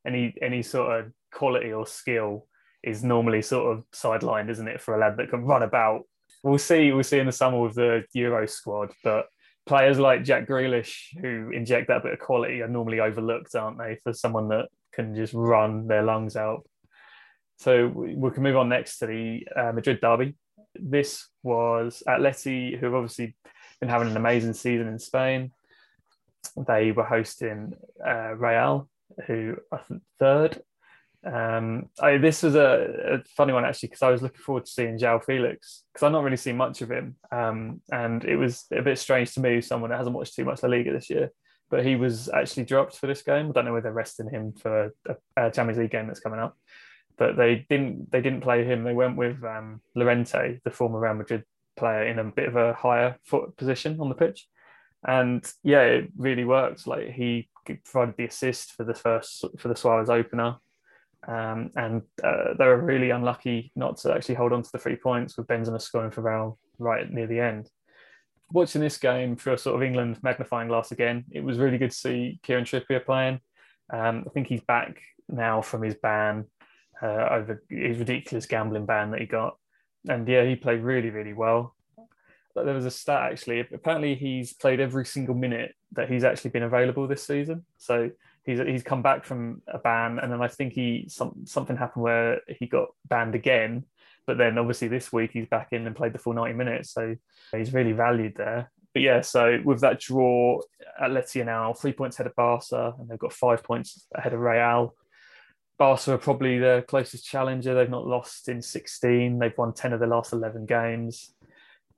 Any 0.06 0.34
any 0.42 0.64
sort 0.64 1.00
of 1.00 1.12
quality 1.32 1.72
or 1.72 1.86
skill 1.86 2.48
is 2.84 3.04
normally 3.04 3.42
sort 3.42 3.78
of 3.78 3.84
sidelined, 3.94 4.50
isn't 4.50 4.68
it, 4.68 4.82
for 4.82 4.96
a 4.96 5.00
lad 5.00 5.18
that 5.18 5.30
can 5.30 5.46
run 5.46 5.62
about. 5.62 6.02
We'll 6.42 6.58
see. 6.58 6.92
We'll 6.92 7.04
see 7.04 7.20
in 7.20 7.28
the 7.28 7.32
summer 7.32 7.62
with 7.62 7.76
the 7.76 8.04
Euro 8.14 8.48
squad, 8.48 8.92
but 9.04 9.28
players 9.66 10.00
like 10.00 10.24
Jack 10.24 10.48
Grealish 10.48 11.18
who 11.22 11.52
inject 11.52 11.88
that 11.88 12.04
bit 12.04 12.14
of 12.14 12.20
quality 12.20 12.62
are 12.62 12.68
normally 12.68 13.00
overlooked, 13.00 13.56
aren't 13.56 13.78
they, 13.78 13.98
for 14.04 14.14
someone 14.14 14.50
that 14.50 14.68
can 14.94 15.16
just 15.16 15.34
run 15.34 15.88
their 15.88 16.04
lungs 16.04 16.36
out. 16.36 16.68
So 17.58 17.88
we 17.88 18.32
can 18.32 18.44
move 18.44 18.58
on 18.58 18.70
next 18.70 19.00
to 19.00 19.06
the 19.06 19.48
uh, 19.56 19.72
Madrid 19.72 20.02
derby 20.02 20.36
this 20.76 21.28
was 21.42 22.04
Atleti, 22.08 22.78
who 22.78 22.86
have 22.88 22.96
obviously 22.96 23.36
been 23.80 23.90
having 23.90 24.10
an 24.10 24.18
amazing 24.18 24.54
season 24.54 24.88
in 24.88 25.00
Spain. 25.00 25.52
They 26.68 26.92
were 26.92 27.04
hosting 27.04 27.74
uh, 28.06 28.36
Real, 28.36 28.90
who 29.28 29.58
I 29.72 29.78
think 29.78 30.02
third. 30.20 30.62
Um, 31.26 31.90
I, 32.02 32.18
this 32.18 32.44
was 32.44 32.56
a, 32.56 33.14
a, 33.14 33.24
funny 33.38 33.54
one 33.54 33.64
actually 33.64 33.88
because 33.88 34.02
I 34.02 34.10
was 34.10 34.22
looking 34.22 34.42
forward 34.42 34.66
to 34.66 34.72
seeing 34.72 35.00
João 35.00 35.24
Felix 35.24 35.84
because 35.94 36.06
I've 36.06 36.12
not 36.12 36.24
really 36.24 36.36
seen 36.36 36.58
much 36.58 36.82
of 36.82 36.92
him, 36.92 37.16
um, 37.32 37.82
and 37.92 38.26
it 38.26 38.36
was 38.36 38.66
a 38.74 38.82
bit 38.82 39.00
strange 39.00 39.34
to 39.36 39.40
me, 39.40 39.62
someone 39.62 39.90
that 39.92 39.98
hasn't 39.98 40.16
watched 40.16 40.36
too 40.36 40.44
much 40.44 40.64
La 40.64 40.70
Liga 40.70 40.92
this 40.92 41.10
year. 41.10 41.32
But 41.70 41.86
he 41.86 41.96
was 41.96 42.30
actually 42.30 42.66
dropped 42.66 42.98
for 42.98 43.08
this 43.08 43.24
game. 43.24 43.48
I 43.48 43.52
don't 43.52 43.66
know 43.66 43.74
whether 43.74 43.84
they're 43.84 43.94
resting 43.94 44.30
him 44.30 44.54
for 44.54 44.92
a, 45.08 45.16
a 45.38 45.50
Champions 45.50 45.80
League 45.80 45.92
game 45.92 46.08
that's 46.08 46.20
coming 46.20 46.40
up 46.40 46.58
but 47.18 47.38
they 47.38 47.66
didn't 47.70 48.12
they 48.12 48.22
didn't 48.22 48.42
play 48.42 48.64
him. 48.64 48.84
They 48.84 48.94
went 48.94 49.18
with 49.18 49.44
um, 49.44 49.82
Llorente, 49.96 50.60
the 50.64 50.72
former 50.72 51.00
Real 51.00 51.14
Madrid 51.14 51.44
player, 51.76 52.06
in 52.06 52.20
a 52.20 52.24
bit 52.24 52.48
of 52.48 52.56
a 52.56 52.74
higher 52.74 53.18
foot 53.24 53.56
position 53.58 54.00
on 54.00 54.10
the 54.10 54.16
pitch, 54.16 54.48
and 55.06 55.46
yeah, 55.64 55.82
it 55.82 56.12
really 56.18 56.46
worked. 56.46 56.88
Like 56.88 57.12
he 57.12 57.50
provided 57.86 58.16
the 58.18 58.26
assist 58.26 58.74
for 58.74 58.84
the 58.84 58.94
first 58.94 59.46
for 59.58 59.68
the 59.68 59.76
Suarez 59.76 60.10
opener, 60.10 60.58
um, 61.28 61.72
and 61.76 62.02
uh, 62.24 62.54
they 62.58 62.66
were 62.66 62.82
really 62.82 63.12
unlucky 63.12 63.72
not 63.76 63.98
to 63.98 64.14
actually 64.14 64.36
hold 64.36 64.54
on 64.54 64.64
to 64.64 64.72
the 64.72 64.78
three 64.78 64.96
points 64.96 65.38
with 65.38 65.48
Benzema 65.48 65.82
scoring 65.82 66.12
for 66.12 66.22
Real 66.22 66.58
right 66.80 67.10
near 67.10 67.28
the 67.28 67.40
end. 67.40 67.70
Watching 68.52 68.82
this 68.82 68.98
game 68.98 69.36
through 69.36 69.54
a 69.54 69.58
sort 69.58 69.76
of 69.76 69.84
England 69.84 70.20
magnifying 70.22 70.68
glass 70.68 70.92
again, 70.92 71.26
it 71.32 71.44
was 71.44 71.58
really 71.58 71.78
good 71.78 71.92
to 71.92 71.98
see 71.98 72.40
Kieran 72.44 72.66
Trippier 72.66 73.04
playing. 73.04 73.40
Um, 73.92 74.26
I 74.28 74.30
think 74.30 74.48
he's 74.48 74.62
back 74.62 75.02
now 75.30 75.62
from 75.62 75.82
his 75.82 75.96
ban 75.96 76.46
uh, 77.02 77.28
over 77.32 77.64
his 77.70 77.98
ridiculous 77.98 78.46
gambling 78.46 78.86
ban 78.86 79.12
that 79.12 79.22
he 79.22 79.26
got. 79.26 79.58
And 80.08 80.28
yeah, 80.28 80.44
he 80.46 80.56
played 80.56 80.82
really, 80.82 81.10
really 81.10 81.34
well. 81.34 81.76
But 82.54 82.66
there 82.66 82.76
was 82.76 82.86
a 82.86 82.92
stat 82.92 83.32
actually. 83.32 83.62
Apparently, 83.62 84.16
he's 84.16 84.54
played 84.54 84.80
every 84.80 85.06
single 85.06 85.36
minute 85.36 85.74
that 85.94 86.10
he's 86.10 86.24
actually 86.24 86.52
been 86.52 86.64
available 86.64 87.08
this 87.08 87.26
season. 87.26 87.66
So 87.78 88.12
he's 88.44 88.60
he's 88.60 88.84
come 88.84 89.02
back 89.02 89.26
from 89.26 89.62
a 89.68 89.80
ban, 89.80 90.20
and 90.20 90.32
then 90.32 90.42
I 90.42 90.48
think 90.48 90.74
he 90.74 91.06
some, 91.10 91.46
something 91.46 91.76
happened 91.76 92.04
where 92.04 92.42
he 92.48 92.68
got 92.68 92.90
banned 93.08 93.36
again. 93.36 93.86
But 94.26 94.38
then 94.38 94.58
obviously 94.58 94.88
this 94.88 95.12
week 95.12 95.32
he's 95.34 95.48
back 95.48 95.70
in 95.72 95.86
and 95.86 95.96
played 95.96 96.14
the 96.14 96.20
full 96.20 96.34
ninety 96.34 96.56
minutes, 96.56 96.92
so 96.92 97.16
he's 97.56 97.74
really 97.74 97.92
valued 97.92 98.36
there. 98.36 98.72
But 98.94 99.02
yeah, 99.02 99.22
so 99.22 99.60
with 99.64 99.82
that 99.82 100.00
draw, 100.00 100.62
Atleti 101.02 101.44
now 101.46 101.74
three 101.74 101.94
points 101.94 102.18
ahead 102.18 102.28
of 102.28 102.36
Barca, 102.36 102.94
and 103.00 103.10
they've 103.10 103.20
got 103.20 103.34
five 103.34 103.64
points 103.64 104.06
ahead 104.14 104.34
of 104.34 104.40
Real. 104.40 104.96
Barca 105.80 106.14
are 106.14 106.18
probably 106.18 106.60
the 106.60 106.86
closest 106.88 107.26
challenger. 107.26 107.74
They've 107.74 107.90
not 107.90 108.06
lost 108.06 108.48
in 108.48 108.62
16. 108.62 109.40
They've 109.40 109.58
won 109.58 109.74
10 109.74 109.94
of 109.94 110.00
the 110.00 110.08
last 110.08 110.32
11 110.32 110.68
games. 110.68 111.34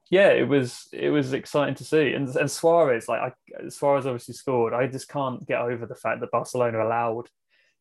Yeah, 0.09 0.29
it 0.29 0.47
was 0.47 0.87
it 0.93 1.09
was 1.09 1.33
exciting 1.33 1.75
to 1.75 1.83
see. 1.83 2.13
And, 2.13 2.33
and 2.35 2.49
Suarez, 2.49 3.07
like 3.07 3.21
I, 3.21 3.69
Suarez 3.69 4.05
obviously 4.05 4.35
scored. 4.35 4.73
I 4.73 4.87
just 4.87 5.09
can't 5.09 5.45
get 5.47 5.61
over 5.61 5.85
the 5.85 5.95
fact 5.95 6.21
that 6.21 6.31
Barcelona 6.31 6.83
allowed 6.83 7.27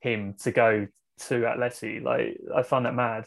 him 0.01 0.35
to 0.43 0.51
go 0.51 0.87
to 1.27 1.35
Atleti. 1.35 2.03
Like 2.03 2.39
I 2.55 2.63
find 2.63 2.87
that 2.87 2.95
mad. 2.95 3.27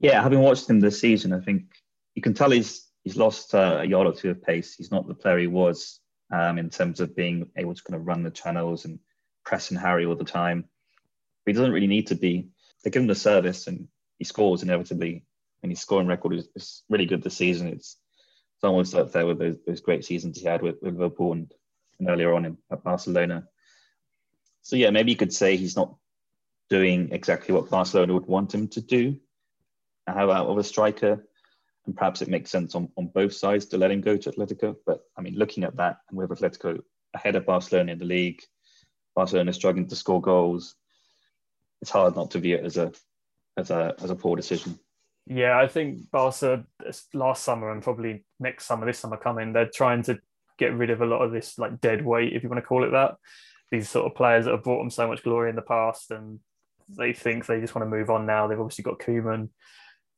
Yeah, 0.00 0.22
having 0.22 0.40
watched 0.40 0.68
him 0.68 0.80
this 0.80 1.00
season, 1.00 1.32
I 1.32 1.40
think 1.40 1.64
you 2.14 2.22
can 2.22 2.34
tell 2.34 2.50
he's 2.50 2.88
he's 3.04 3.16
lost 3.16 3.54
uh, 3.54 3.78
a 3.80 3.84
yard 3.84 4.06
or 4.06 4.14
two 4.14 4.30
of 4.30 4.42
pace. 4.42 4.74
He's 4.74 4.90
not 4.90 5.06
the 5.06 5.14
player 5.14 5.38
he 5.38 5.46
was 5.46 6.00
um, 6.32 6.58
in 6.58 6.70
terms 6.70 7.00
of 7.00 7.14
being 7.14 7.48
able 7.56 7.74
to 7.74 7.82
kind 7.82 8.00
of 8.00 8.06
run 8.06 8.22
the 8.22 8.30
channels 8.30 8.84
and 8.84 8.98
press 9.44 9.70
and 9.70 9.78
harry 9.78 10.06
all 10.06 10.16
the 10.16 10.24
time. 10.24 10.64
But 11.44 11.52
he 11.52 11.52
doesn't 11.52 11.72
really 11.72 11.86
need 11.86 12.06
to 12.08 12.14
be. 12.14 12.48
They 12.82 12.90
give 12.90 13.02
him 13.02 13.08
the 13.08 13.14
service 13.14 13.66
and 13.66 13.88
he 14.18 14.24
scores 14.24 14.62
inevitably. 14.62 15.24
And 15.62 15.70
his 15.70 15.80
scoring 15.80 16.08
record 16.08 16.34
is, 16.34 16.48
is 16.54 16.82
really 16.88 17.06
good 17.06 17.22
this 17.22 17.36
season. 17.36 17.68
It's 17.68 17.96
it's 18.56 18.64
almost 18.64 18.94
up 18.94 19.10
there 19.10 19.26
with 19.26 19.38
those, 19.38 19.58
those 19.66 19.80
great 19.80 20.04
seasons 20.04 20.38
he 20.38 20.46
had 20.46 20.62
with, 20.62 20.76
with 20.82 20.94
Liverpool 20.94 21.32
and, 21.32 21.52
and 21.98 22.08
earlier 22.08 22.32
on 22.32 22.44
in, 22.44 22.58
at 22.70 22.84
Barcelona. 22.84 23.48
So 24.62 24.76
yeah, 24.76 24.90
maybe 24.90 25.10
you 25.10 25.16
could 25.16 25.32
say 25.32 25.56
he's 25.56 25.74
not 25.74 25.96
doing 26.70 27.10
exactly 27.10 27.54
what 27.54 27.70
Barcelona 27.70 28.14
would 28.14 28.26
want 28.26 28.54
him 28.54 28.68
to 28.68 28.80
do. 28.80 29.18
How 30.06 30.24
about 30.24 30.46
of 30.46 30.58
a 30.58 30.64
striker? 30.64 31.26
And 31.86 31.96
perhaps 31.96 32.22
it 32.22 32.28
makes 32.28 32.50
sense 32.50 32.76
on, 32.76 32.88
on 32.96 33.08
both 33.08 33.32
sides 33.32 33.66
to 33.66 33.78
let 33.78 33.90
him 33.90 34.00
go 34.00 34.16
to 34.16 34.30
Atletico. 34.30 34.76
But 34.86 35.00
I 35.16 35.22
mean, 35.22 35.34
looking 35.34 35.64
at 35.64 35.76
that, 35.76 35.98
and 36.08 36.16
with 36.16 36.30
Atletico 36.30 36.80
ahead 37.14 37.34
of 37.34 37.46
Barcelona 37.46 37.92
in 37.92 37.98
the 37.98 38.04
league, 38.04 38.42
Barcelona 39.16 39.52
struggling 39.52 39.88
to 39.88 39.96
score 39.96 40.22
goals, 40.22 40.76
it's 41.80 41.90
hard 41.90 42.14
not 42.14 42.30
to 42.30 42.38
view 42.38 42.56
it 42.56 42.64
as 42.64 42.76
a 42.76 42.92
as 43.56 43.70
a 43.70 43.94
as 44.00 44.10
a 44.10 44.14
poor 44.14 44.36
decision. 44.36 44.78
Yeah, 45.26 45.58
I 45.58 45.68
think 45.68 46.10
Barca 46.10 46.64
last 47.14 47.44
summer 47.44 47.70
and 47.70 47.82
probably 47.82 48.24
next 48.40 48.66
summer, 48.66 48.86
this 48.86 48.98
summer 48.98 49.16
coming, 49.16 49.52
they're 49.52 49.70
trying 49.72 50.02
to 50.04 50.18
get 50.58 50.74
rid 50.74 50.90
of 50.90 51.00
a 51.00 51.06
lot 51.06 51.22
of 51.22 51.32
this 51.32 51.58
like 51.58 51.80
dead 51.80 52.04
weight, 52.04 52.32
if 52.32 52.42
you 52.42 52.48
want 52.48 52.62
to 52.62 52.66
call 52.66 52.84
it 52.84 52.90
that. 52.90 53.14
These 53.70 53.88
sort 53.88 54.06
of 54.06 54.16
players 54.16 54.44
that 54.44 54.50
have 54.50 54.64
brought 54.64 54.78
them 54.78 54.90
so 54.90 55.06
much 55.06 55.22
glory 55.22 55.48
in 55.48 55.56
the 55.56 55.62
past, 55.62 56.10
and 56.10 56.40
they 56.88 57.12
think 57.12 57.46
they 57.46 57.60
just 57.60 57.74
want 57.74 57.86
to 57.86 57.96
move 57.96 58.10
on 58.10 58.26
now. 58.26 58.46
They've 58.46 58.60
obviously 58.60 58.84
got 58.84 58.98
Koeman. 58.98 59.48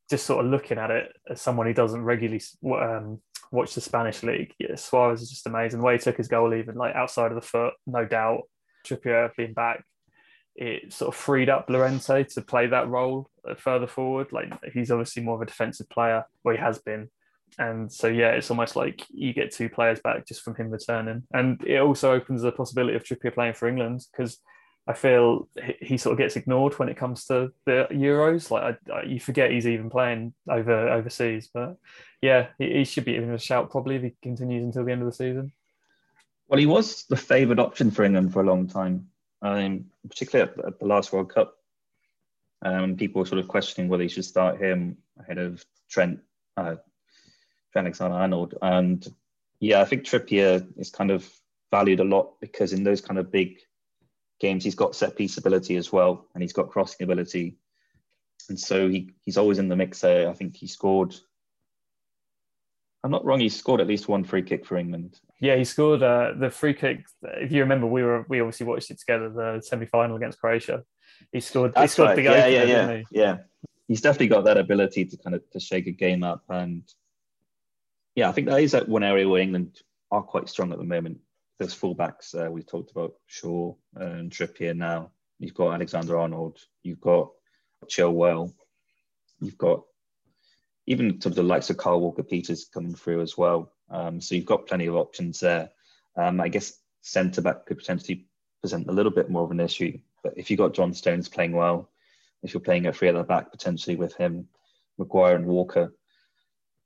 Just 0.09 0.25
sort 0.25 0.43
of 0.43 0.51
looking 0.51 0.77
at 0.77 0.91
it 0.91 1.11
as 1.29 1.41
someone 1.41 1.65
who 1.65 1.73
doesn't 1.73 2.03
regularly 2.03 2.41
um, 2.65 3.21
watch 3.51 3.73
the 3.73 3.81
Spanish 3.81 4.21
league, 4.23 4.53
yeah, 4.59 4.75
Suarez 4.75 5.21
is 5.21 5.29
just 5.29 5.47
amazing. 5.47 5.79
The 5.79 5.85
way 5.85 5.93
he 5.93 5.99
took 5.99 6.17
his 6.17 6.27
goal, 6.27 6.53
even 6.53 6.75
like 6.75 6.95
outside 6.95 7.31
of 7.31 7.35
the 7.35 7.47
foot, 7.47 7.73
no 7.87 8.05
doubt. 8.05 8.41
Trippier 8.85 9.31
being 9.35 9.53
back, 9.53 9.83
it 10.55 10.93
sort 10.93 11.13
of 11.13 11.19
freed 11.19 11.49
up 11.49 11.69
Llorente 11.69 12.23
to 12.23 12.41
play 12.41 12.67
that 12.67 12.87
role 12.87 13.29
uh, 13.47 13.55
further 13.55 13.87
forward. 13.87 14.31
Like 14.31 14.53
he's 14.73 14.91
obviously 14.91 15.23
more 15.23 15.35
of 15.35 15.41
a 15.41 15.45
defensive 15.45 15.89
player, 15.89 16.25
where 16.43 16.55
he 16.55 16.61
has 16.61 16.79
been. 16.79 17.09
And 17.57 17.91
so, 17.91 18.07
yeah, 18.07 18.31
it's 18.31 18.49
almost 18.49 18.75
like 18.75 19.05
you 19.09 19.33
get 19.33 19.51
two 19.51 19.69
players 19.69 19.99
back 19.99 20.27
just 20.27 20.41
from 20.41 20.55
him 20.55 20.69
returning. 20.69 21.23
And 21.33 21.61
it 21.65 21.79
also 21.79 22.11
opens 22.11 22.41
the 22.41 22.51
possibility 22.51 22.95
of 22.95 23.03
Trippier 23.03 23.33
playing 23.33 23.53
for 23.53 23.67
England 23.67 24.05
because 24.11 24.39
I 24.87 24.93
feel 24.93 25.47
he 25.81 25.97
sort 25.97 26.13
of 26.13 26.19
gets 26.19 26.35
ignored 26.35 26.77
when 26.77 26.89
it 26.89 26.97
comes 26.97 27.25
to 27.25 27.51
the 27.65 27.87
Euros. 27.91 28.51
Like 28.51 28.77
I, 28.89 28.91
I, 28.91 29.03
you 29.03 29.19
forget 29.19 29.51
he's 29.51 29.67
even 29.67 29.89
playing 29.89 30.33
over 30.49 30.89
overseas. 30.89 31.49
But 31.53 31.77
yeah, 32.21 32.47
he, 32.57 32.73
he 32.73 32.85
should 32.85 33.05
be 33.05 33.13
given 33.13 33.33
a 33.33 33.39
shout 33.39 33.71
probably 33.71 33.95
if 33.95 34.03
he 34.03 34.13
continues 34.21 34.63
until 34.63 34.85
the 34.85 34.91
end 34.91 35.01
of 35.01 35.07
the 35.07 35.13
season. 35.13 35.51
Well, 36.47 36.59
he 36.59 36.67
was 36.67 37.05
the 37.09 37.17
favoured 37.17 37.59
option 37.59 37.89
for 37.89 38.03
England 38.03 38.31
for 38.31 38.41
a 38.41 38.45
long 38.45 38.67
time, 38.67 39.07
um, 39.45 39.85
particularly 40.09 40.51
at, 40.51 40.65
at, 40.65 40.79
the 40.79 40.87
last 40.87 41.13
World 41.13 41.33
Cup. 41.33 41.55
Um, 42.63 42.95
people 42.95 43.19
were 43.19 43.27
sort 43.27 43.39
of 43.39 43.47
questioning 43.47 43.89
whether 43.89 44.03
he 44.03 44.09
should 44.09 44.25
start 44.25 44.59
him 44.59 44.97
ahead 45.19 45.37
of 45.37 45.63
Trent, 45.89 46.19
uh, 46.57 46.75
Trent 47.71 47.85
Alexander-Arnold. 47.87 48.55
And 48.61 49.05
yeah, 49.59 49.81
I 49.81 49.85
think 49.85 50.03
Trippier 50.03 50.65
is 50.77 50.89
kind 50.89 51.11
of 51.11 51.29
valued 51.69 51.99
a 51.99 52.03
lot 52.03 52.39
because 52.41 52.73
in 52.73 52.83
those 52.83 53.01
kind 53.01 53.19
of 53.19 53.31
big 53.31 53.59
games, 54.39 54.63
he's 54.63 54.75
got 54.75 54.95
set 54.95 55.15
piece 55.15 55.37
ability 55.37 55.75
as 55.75 55.91
well, 55.91 56.25
and 56.33 56.41
he's 56.41 56.53
got 56.53 56.71
crossing 56.71 57.03
ability. 57.03 57.57
And 58.49 58.59
so 58.59 58.89
he, 58.89 59.11
he's 59.25 59.37
always 59.37 59.59
in 59.59 59.69
the 59.69 59.75
mix 59.75 60.01
there. 60.01 60.29
I 60.29 60.33
think 60.33 60.55
he 60.55 60.67
scored 60.67 61.15
I'm 63.03 63.11
not 63.11 63.23
wrong. 63.23 63.39
He 63.39 63.49
scored 63.49 63.81
at 63.81 63.87
least 63.87 64.07
one 64.07 64.23
free 64.23 64.41
kick 64.41 64.65
for 64.65 64.77
England. 64.77 65.19
Yeah, 65.39 65.55
he 65.57 65.65
scored 65.65 66.01
uh, 66.01 66.31
the 66.37 66.49
free 66.49 66.73
kick. 66.73 67.05
If 67.23 67.51
you 67.51 67.61
remember, 67.61 67.87
we 67.87 68.03
were 68.03 68.25
we 68.29 68.39
obviously 68.39 68.65
watched 68.65 68.91
it 68.91 68.99
together. 68.99 69.29
The 69.29 69.61
semi 69.61 69.85
final 69.85 70.15
against 70.15 70.39
Croatia. 70.39 70.83
He 71.31 71.39
scored. 71.39 71.73
That's 71.73 71.91
he 71.91 71.95
scored 71.95 72.09
right. 72.09 72.15
the 72.15 72.23
yeah, 72.23 72.47
yeah, 72.47 72.63
yeah, 72.63 72.97
he? 72.97 73.03
yeah. 73.11 73.37
He's 73.87 74.01
definitely 74.01 74.29
got 74.29 74.45
that 74.45 74.57
ability 74.57 75.05
to 75.05 75.17
kind 75.17 75.35
of 75.35 75.49
to 75.51 75.59
shake 75.59 75.87
a 75.87 75.91
game 75.91 76.23
up, 76.23 76.43
and 76.49 76.83
yeah, 78.15 78.29
I 78.29 78.31
think 78.31 78.47
that 78.47 78.61
is 78.61 78.71
that 78.71 78.87
one 78.87 79.03
area 79.03 79.27
where 79.27 79.41
England 79.41 79.81
are 80.11 80.23
quite 80.23 80.49
strong 80.49 80.71
at 80.71 80.77
the 80.77 80.85
moment. 80.85 81.19
There's 81.59 81.75
fullbacks. 81.75 82.33
Uh, 82.33 82.51
we 82.51 82.63
talked 82.63 82.91
about 82.91 83.13
Shaw 83.27 83.75
and 83.95 84.31
Trippier 84.31 84.75
now. 84.75 85.11
You've 85.39 85.53
got 85.53 85.73
Alexander 85.73 86.17
Arnold. 86.17 86.59
You've 86.83 87.01
got 87.01 87.29
Chilwell. 87.87 88.53
You've 89.41 89.57
got 89.57 89.83
even 90.87 91.19
to 91.19 91.29
the 91.29 91.43
likes 91.43 91.69
of 91.69 91.77
Kyle 91.77 91.99
Walker 91.99 92.23
Peters 92.23 92.65
coming 92.73 92.95
through 92.95 93.21
as 93.21 93.37
well. 93.37 93.73
Um, 93.89 94.19
so 94.19 94.35
you've 94.35 94.45
got 94.45 94.67
plenty 94.67 94.87
of 94.87 94.95
options 94.95 95.39
there. 95.39 95.69
Um, 96.17 96.39
I 96.41 96.47
guess 96.47 96.79
centre 97.01 97.41
back 97.41 97.65
could 97.65 97.77
potentially 97.77 98.27
present 98.61 98.89
a 98.89 98.93
little 98.93 99.11
bit 99.11 99.29
more 99.29 99.43
of 99.43 99.51
an 99.51 99.59
issue. 99.59 99.99
But 100.23 100.33
if 100.37 100.49
you've 100.49 100.57
got 100.57 100.73
John 100.73 100.93
Stones 100.93 101.29
playing 101.29 101.51
well, 101.51 101.91
if 102.41 102.53
you're 102.53 102.61
playing 102.61 102.87
a 102.87 102.93
three 102.93 103.09
at 103.09 103.15
the 103.15 103.23
back 103.23 103.51
potentially 103.51 103.95
with 103.95 104.15
him, 104.15 104.47
Maguire 104.97 105.35
and 105.35 105.45
Walker, 105.45 105.93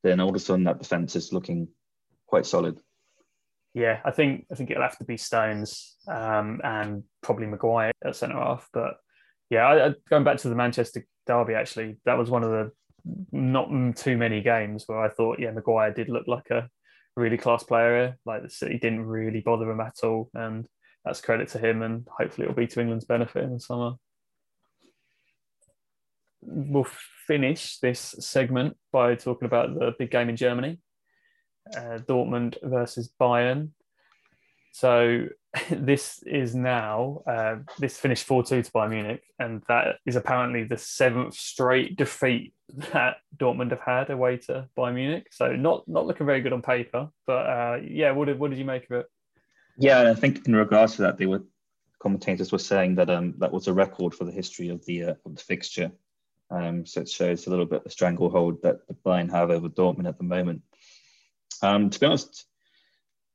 then 0.03 0.20
all 0.20 0.29
of 0.29 0.36
a 0.36 0.39
sudden 0.39 0.65
that 0.65 0.79
defence 0.79 1.15
is 1.15 1.34
looking 1.34 1.68
quite 2.27 2.46
solid. 2.46 2.79
Yeah, 3.74 4.00
I 4.03 4.12
think 4.12 4.46
I 4.51 4.56
think 4.56 4.72
it'll 4.72 4.84
have 4.84 4.98
to 4.98 5.06
be 5.06 5.18
Stones 5.18 5.96
um, 6.08 6.60
and 6.63 7.03
probably 7.22 7.46
Maguire 7.46 7.91
at 8.03 8.15
centre 8.15 8.36
half. 8.36 8.68
But 8.74 8.96
yeah, 9.50 9.68
I, 9.68 9.94
going 10.10 10.24
back 10.24 10.38
to 10.39 10.50
the 10.50 10.56
Manchester 10.56 11.06
derby, 11.27 11.53
actually, 11.53 11.98
that 12.06 12.18
was 12.18 12.29
one 12.29 12.44
of 12.44 12.50
the 12.50 12.72
not 13.32 13.70
too 13.96 14.18
many 14.18 14.41
games 14.41 14.84
where 14.88 15.00
I 15.00 15.10
thought, 15.10 15.39
yeah, 15.39 15.51
Maguire 15.51 15.94
did 15.94 16.10
look 16.10 16.27
like 16.27 16.50
a 16.50 16.70
really 17.16 17.38
class 17.38 17.63
player 17.63 17.98
here. 17.98 18.18
Like 18.25 18.44
the 18.44 18.50
City 18.50 18.78
didn't 18.78 19.06
really 19.06 19.42
bother 19.42 19.70
him 19.70 19.82
at 19.82 19.98
all, 20.04 20.30
and 20.34 20.68
that's 21.04 21.22
credit 21.22 21.50
to 21.50 21.60
him. 21.60 21.82
And 21.82 22.08
hopefully, 22.18 22.46
it'll 22.46 22.56
be 22.56 22.68
to 22.68 22.82
England's 22.82 23.06
benefit 23.06 23.44
in 23.44 23.54
the 23.54 23.60
summer. 23.60 23.94
We'll 26.42 26.88
finish 27.28 27.80
this 27.80 28.16
segment 28.20 28.78
by 28.92 29.16
talking 29.16 29.46
about 29.46 29.78
the 29.78 29.94
big 30.00 30.12
game 30.12 30.30
in 30.30 30.38
Germany, 30.38 30.80
uh, 31.75 32.00
Dortmund 32.08 32.58
versus 32.63 33.12
Bayern. 33.20 33.70
So 34.72 35.28
this 35.72 36.22
is 36.24 36.53
now 36.53 37.24
uh, 37.25 37.56
this 37.79 37.98
finished 37.98 38.25
four 38.25 38.44
two 38.44 38.62
to 38.62 38.72
Bayern 38.72 38.91
Munich, 38.91 39.24
and 39.39 39.63
that 39.68 39.96
is 40.06 40.15
apparently 40.15 40.63
the 40.63 40.77
seventh 40.77 41.34
straight 41.34 41.98
defeat 41.98 42.53
that 42.94 43.18
Dortmund 43.36 43.72
have 43.72 43.82
had 43.82 44.10
away 44.12 44.38
to 44.38 44.68
Bayern 44.77 44.94
Munich. 44.94 45.27
So 45.32 45.53
not 45.53 45.88
not 45.88 46.06
looking 46.06 46.27
very 46.27 46.41
good 46.41 46.53
on 46.53 46.62
paper, 46.62 47.10
but 47.25 47.46
uh, 47.48 47.79
yeah, 47.84 48.12
what 48.12 48.25
did 48.25 48.39
what 48.39 48.51
did 48.51 48.60
you 48.60 48.65
make 48.65 48.86
of 48.86 48.91
it? 48.91 49.08
Yeah, 49.77 50.12
I 50.12 50.13
think 50.13 50.46
in 50.48 50.56
regards 50.56 50.96
to 50.98 51.01
that, 51.03 51.18
they 51.18 51.25
were 51.25 51.44
commentators 52.00 52.51
were 52.51 52.60
saying 52.60 52.96
that 52.96 53.10
um, 53.10 53.34
that 53.39 53.51
was 53.51 53.68
a 53.68 53.74
record 53.74 54.13
for 54.13 54.25
the 54.25 54.32
history 54.32 54.70
of 54.70 54.86
the 54.86 55.03
uh, 55.03 55.13
of 55.25 55.36
the 55.36 55.41
fixture. 55.41 55.91
Um, 56.51 56.86
so 56.86 57.01
it 57.01 57.10
shows 57.10 57.48
a 57.48 57.50
little 57.50 57.65
bit 57.65 57.84
the 57.84 57.89
stranglehold 57.89 58.62
that 58.63 58.88
the 58.88 58.94
Bayern 58.94 59.32
have 59.32 59.50
over 59.50 59.70
Dortmund 59.70 60.08
at 60.08 60.18
the 60.18 60.24
moment. 60.24 60.62
Um, 61.62 61.89
to 61.89 62.00
be 62.00 62.06
honest, 62.06 62.46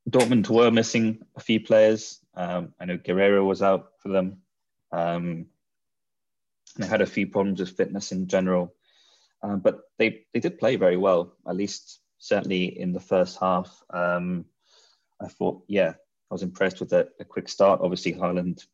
Dortmund 0.09 0.49
were 0.49 0.71
missing 0.71 1.23
a 1.37 1.41
few 1.41 1.61
players. 1.61 2.21
Um, 2.35 2.75
I 2.79 2.85
know 2.85 2.99
Guerreiro 2.99 3.47
was 3.47 3.63
out 3.63 3.93
for 4.03 4.11
them. 4.11 4.43
Um, 4.93 5.47
they 6.77 6.87
had 6.87 7.01
a 7.01 7.07
few 7.07 7.27
problems 7.27 7.61
with 7.61 7.77
fitness 7.77 8.13
in 8.13 8.27
general, 8.27 8.75
uh, 9.43 9.57
but 9.57 9.81
they, 9.99 10.27
they 10.33 10.41
did 10.41 10.59
play 10.59 10.77
very 10.77 10.97
well, 10.97 11.35
at 11.49 11.57
least 11.57 12.01
certainly 12.19 12.79
in 12.79 12.93
the 12.93 13.01
first 13.01 13.39
half. 13.41 13.83
Um, 13.91 14.45
I 15.21 15.29
thought, 15.29 15.63
yeah, 15.69 15.95
I 16.31 16.35
was 16.35 16.43
impressed 16.43 16.81
with 16.81 16.93
a, 16.93 17.09
a 17.21 17.25
quick 17.25 17.49
start. 17.49 17.81
Obviously, 17.83 18.13
Haaland 18.13 18.67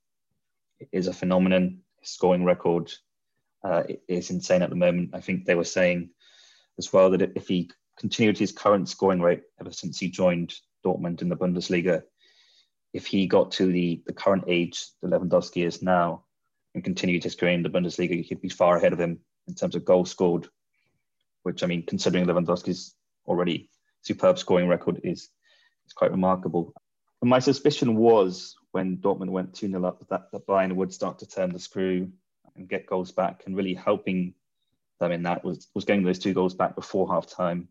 is 0.92 1.06
a 1.06 1.12
phenomenon. 1.12 1.80
His 2.00 2.10
scoring 2.10 2.44
record 2.44 2.92
uh, 3.62 3.82
is 4.08 4.30
insane 4.30 4.62
at 4.62 4.70
the 4.70 4.76
moment. 4.76 5.10
I 5.12 5.20
think 5.20 5.44
they 5.44 5.54
were 5.54 5.64
saying 5.64 6.10
as 6.78 6.92
well 6.92 7.10
that 7.10 7.32
if 7.36 7.48
he 7.48 7.70
continued 7.98 8.38
his 8.38 8.52
current 8.52 8.88
scoring 8.88 9.20
rate 9.20 9.42
ever 9.60 9.70
since 9.70 9.98
he 9.98 10.08
joined 10.08 10.54
Dortmund 10.84 11.22
in 11.22 11.28
the 11.28 11.36
Bundesliga, 11.36 12.02
if 12.92 13.06
he 13.06 13.26
got 13.26 13.52
to 13.52 13.66
the, 13.66 14.02
the 14.06 14.12
current 14.12 14.44
age 14.48 14.86
that 15.00 15.10
Lewandowski 15.10 15.64
is 15.64 15.82
now 15.82 16.24
and 16.74 16.84
continued 16.84 17.24
his 17.24 17.34
career 17.34 17.52
in 17.52 17.62
the 17.62 17.70
Bundesliga, 17.70 18.22
he'd 18.22 18.40
be 18.40 18.48
far 18.48 18.76
ahead 18.76 18.92
of 18.92 19.00
him 19.00 19.20
in 19.46 19.54
terms 19.54 19.74
of 19.74 19.84
goals 19.84 20.10
scored, 20.10 20.48
which 21.42 21.62
I 21.62 21.66
mean, 21.66 21.84
considering 21.86 22.26
Lewandowski's 22.26 22.94
already 23.26 23.68
superb 24.02 24.38
scoring 24.38 24.68
record 24.68 25.00
is, 25.04 25.28
is 25.86 25.92
quite 25.94 26.10
remarkable. 26.10 26.72
And 27.20 27.30
my 27.30 27.38
suspicion 27.38 27.96
was 27.96 28.56
when 28.72 28.96
Dortmund 28.96 29.30
went 29.30 29.54
2 29.54 29.68
0 29.68 29.84
up 29.84 30.06
that, 30.08 30.30
that 30.32 30.46
Bayern 30.46 30.74
would 30.74 30.92
start 30.92 31.18
to 31.18 31.26
turn 31.26 31.50
the 31.50 31.58
screw 31.58 32.10
and 32.56 32.68
get 32.68 32.86
goals 32.86 33.12
back 33.12 33.42
and 33.46 33.56
really 33.56 33.74
helping 33.74 34.34
them 34.98 35.12
in 35.12 35.22
that 35.24 35.44
was, 35.44 35.68
was 35.74 35.84
getting 35.84 36.04
those 36.04 36.18
two 36.18 36.34
goals 36.34 36.54
back 36.54 36.74
before 36.74 37.12
half 37.12 37.26
time 37.26 37.68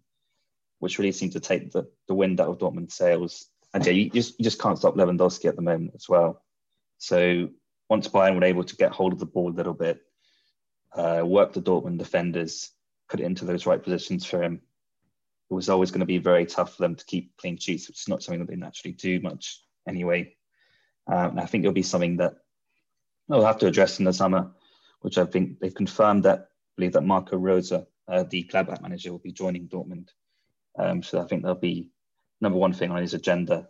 which 0.79 0.98
really 0.98 1.12
seemed 1.12 1.33
to 1.33 1.39
take 1.39 1.71
the, 1.71 1.88
the 2.07 2.15
wind 2.15 2.39
out 2.39 2.50
of 2.50 2.57
Dortmund's 2.57 2.95
sails. 2.95 3.48
And 3.74 3.86
yeah, 3.86 3.91
you 3.91 4.09
just, 4.09 4.39
you 4.39 4.43
just 4.43 4.62
can't 4.62 4.77
stop 4.77 4.95
Lewandowski 4.95 5.45
at 5.45 5.55
the 5.55 5.62
moment 5.62 5.91
as 5.95 6.09
well. 6.09 6.43
So 6.98 7.50
once 7.89 8.07
Bayern 8.07 8.36
were 8.36 8.43
able 8.43 8.63
to 8.63 8.75
get 8.75 8.91
hold 8.91 9.13
of 9.13 9.19
the 9.19 9.25
ball 9.25 9.51
a 9.51 9.53
little 9.53 9.74
bit, 9.74 10.01
uh, 10.93 11.21
work 11.24 11.53
the 11.53 11.62
Dortmund 11.62 12.00
defenders, 12.00 12.71
put 13.09 13.19
it 13.19 13.25
into 13.25 13.45
those 13.45 13.65
right 13.65 13.81
positions 13.81 14.25
for 14.25 14.41
him, 14.41 14.62
it 15.50 15.53
was 15.53 15.69
always 15.69 15.91
going 15.91 16.01
to 16.01 16.05
be 16.05 16.19
very 16.19 16.45
tough 16.45 16.75
for 16.75 16.83
them 16.83 16.95
to 16.95 17.05
keep 17.05 17.36
clean 17.38 17.57
sheets, 17.57 17.88
which 17.88 18.01
is 18.01 18.07
not 18.07 18.21
something 18.21 18.39
that 18.39 18.50
they 18.50 18.55
naturally 18.55 18.93
do 18.93 19.19
much 19.19 19.63
anyway. 19.88 20.36
Um, 21.07 21.31
and 21.31 21.39
I 21.39 21.45
think 21.45 21.63
it'll 21.63 21.74
be 21.74 21.81
something 21.81 22.17
that 22.17 22.36
they'll 23.27 23.45
have 23.45 23.57
to 23.59 23.67
address 23.67 23.98
in 24.00 24.05
the 24.05 24.13
summer, 24.13 24.51
which 25.01 25.17
I 25.17 25.25
think 25.25 25.59
they've 25.59 25.74
confirmed 25.74 26.24
that, 26.24 26.39
I 26.39 26.45
believe 26.75 26.93
that 26.93 27.01
Marco 27.01 27.38
Rose, 27.38 27.71
uh, 27.71 27.83
the 28.29 28.43
Gladbach 28.43 28.81
manager, 28.81 29.12
will 29.12 29.19
be 29.19 29.31
joining 29.31 29.67
Dortmund. 29.67 30.09
Um, 30.77 31.03
so 31.03 31.21
I 31.21 31.25
think 31.25 31.43
that'll 31.43 31.55
be 31.55 31.88
number 32.41 32.57
one 32.57 32.73
thing 32.73 32.91
on 32.91 33.01
his 33.01 33.13
agenda. 33.13 33.67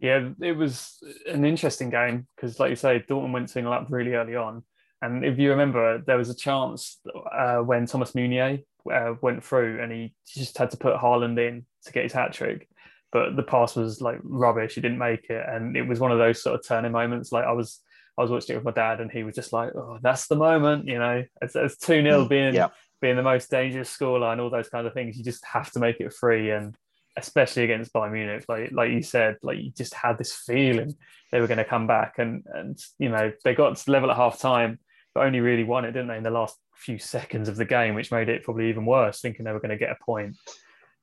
Yeah, 0.00 0.30
it 0.40 0.56
was 0.56 1.02
an 1.26 1.44
interesting 1.44 1.90
game 1.90 2.26
because, 2.34 2.58
like 2.58 2.70
you 2.70 2.76
say, 2.76 3.04
Dortmund 3.08 3.32
went 3.32 3.48
2 3.48 3.66
up 3.68 3.86
really 3.90 4.14
early 4.14 4.36
on. 4.36 4.62
And 5.00 5.24
if 5.24 5.38
you 5.38 5.50
remember, 5.50 6.02
there 6.06 6.18
was 6.18 6.30
a 6.30 6.34
chance 6.34 6.98
uh, 7.32 7.58
when 7.58 7.86
Thomas 7.86 8.14
Meunier 8.14 8.58
uh, 8.92 9.14
went 9.20 9.44
through 9.44 9.82
and 9.82 9.92
he 9.92 10.14
just 10.26 10.58
had 10.58 10.70
to 10.72 10.76
put 10.76 10.96
Haaland 10.96 11.38
in 11.38 11.64
to 11.84 11.92
get 11.92 12.04
his 12.04 12.12
hat 12.12 12.32
trick. 12.32 12.68
But 13.12 13.36
the 13.36 13.42
pass 13.42 13.76
was 13.76 14.00
like 14.00 14.18
rubbish. 14.22 14.74
He 14.74 14.80
didn't 14.80 14.98
make 14.98 15.30
it. 15.30 15.44
And 15.48 15.76
it 15.76 15.86
was 15.86 16.00
one 16.00 16.10
of 16.10 16.18
those 16.18 16.42
sort 16.42 16.58
of 16.58 16.66
turning 16.66 16.92
moments. 16.92 17.32
Like 17.32 17.44
I 17.44 17.52
was 17.52 17.80
I 18.16 18.22
was 18.22 18.30
watching 18.30 18.54
it 18.54 18.58
with 18.58 18.64
my 18.64 18.70
dad 18.70 19.00
and 19.00 19.10
he 19.10 19.24
was 19.24 19.34
just 19.34 19.52
like, 19.52 19.74
oh, 19.74 19.98
that's 20.00 20.28
the 20.28 20.36
moment, 20.36 20.86
you 20.86 20.98
know, 20.98 21.24
it's, 21.42 21.56
it's 21.56 21.76
2 21.78 22.02
0 22.02 22.24
mm, 22.24 22.28
being, 22.28 22.54
yeah. 22.54 22.68
Being 23.04 23.16
the 23.16 23.22
most 23.22 23.50
dangerous 23.50 23.94
scoreline, 23.94 24.40
all 24.40 24.48
those 24.48 24.70
kind 24.70 24.86
of 24.86 24.94
things. 24.94 25.18
You 25.18 25.24
just 25.24 25.44
have 25.44 25.70
to 25.72 25.78
make 25.78 26.00
it 26.00 26.10
free. 26.10 26.52
And 26.52 26.74
especially 27.18 27.64
against 27.64 27.92
Bayern 27.92 28.12
Munich, 28.12 28.46
like 28.48 28.72
like 28.72 28.90
you 28.92 29.02
said, 29.02 29.36
like 29.42 29.58
you 29.58 29.70
just 29.72 29.92
had 29.92 30.16
this 30.16 30.32
feeling 30.32 30.96
they 31.30 31.38
were 31.38 31.46
going 31.46 31.58
to 31.58 31.66
come 31.66 31.86
back, 31.86 32.14
and 32.16 32.44
and 32.54 32.78
you 32.98 33.10
know 33.10 33.30
they 33.44 33.54
got 33.54 33.76
to 33.76 33.90
level 33.90 34.10
at 34.10 34.16
half 34.16 34.38
time, 34.38 34.78
but 35.14 35.26
only 35.26 35.40
really 35.40 35.64
won 35.64 35.84
it, 35.84 35.92
didn't 35.92 36.08
they, 36.08 36.16
in 36.16 36.22
the 36.22 36.30
last 36.30 36.56
few 36.74 36.98
seconds 36.98 37.50
of 37.50 37.56
the 37.56 37.66
game, 37.66 37.94
which 37.94 38.10
made 38.10 38.30
it 38.30 38.42
probably 38.42 38.70
even 38.70 38.86
worse, 38.86 39.20
thinking 39.20 39.44
they 39.44 39.52
were 39.52 39.60
going 39.60 39.68
to 39.68 39.76
get 39.76 39.90
a 39.90 40.02
point. 40.02 40.34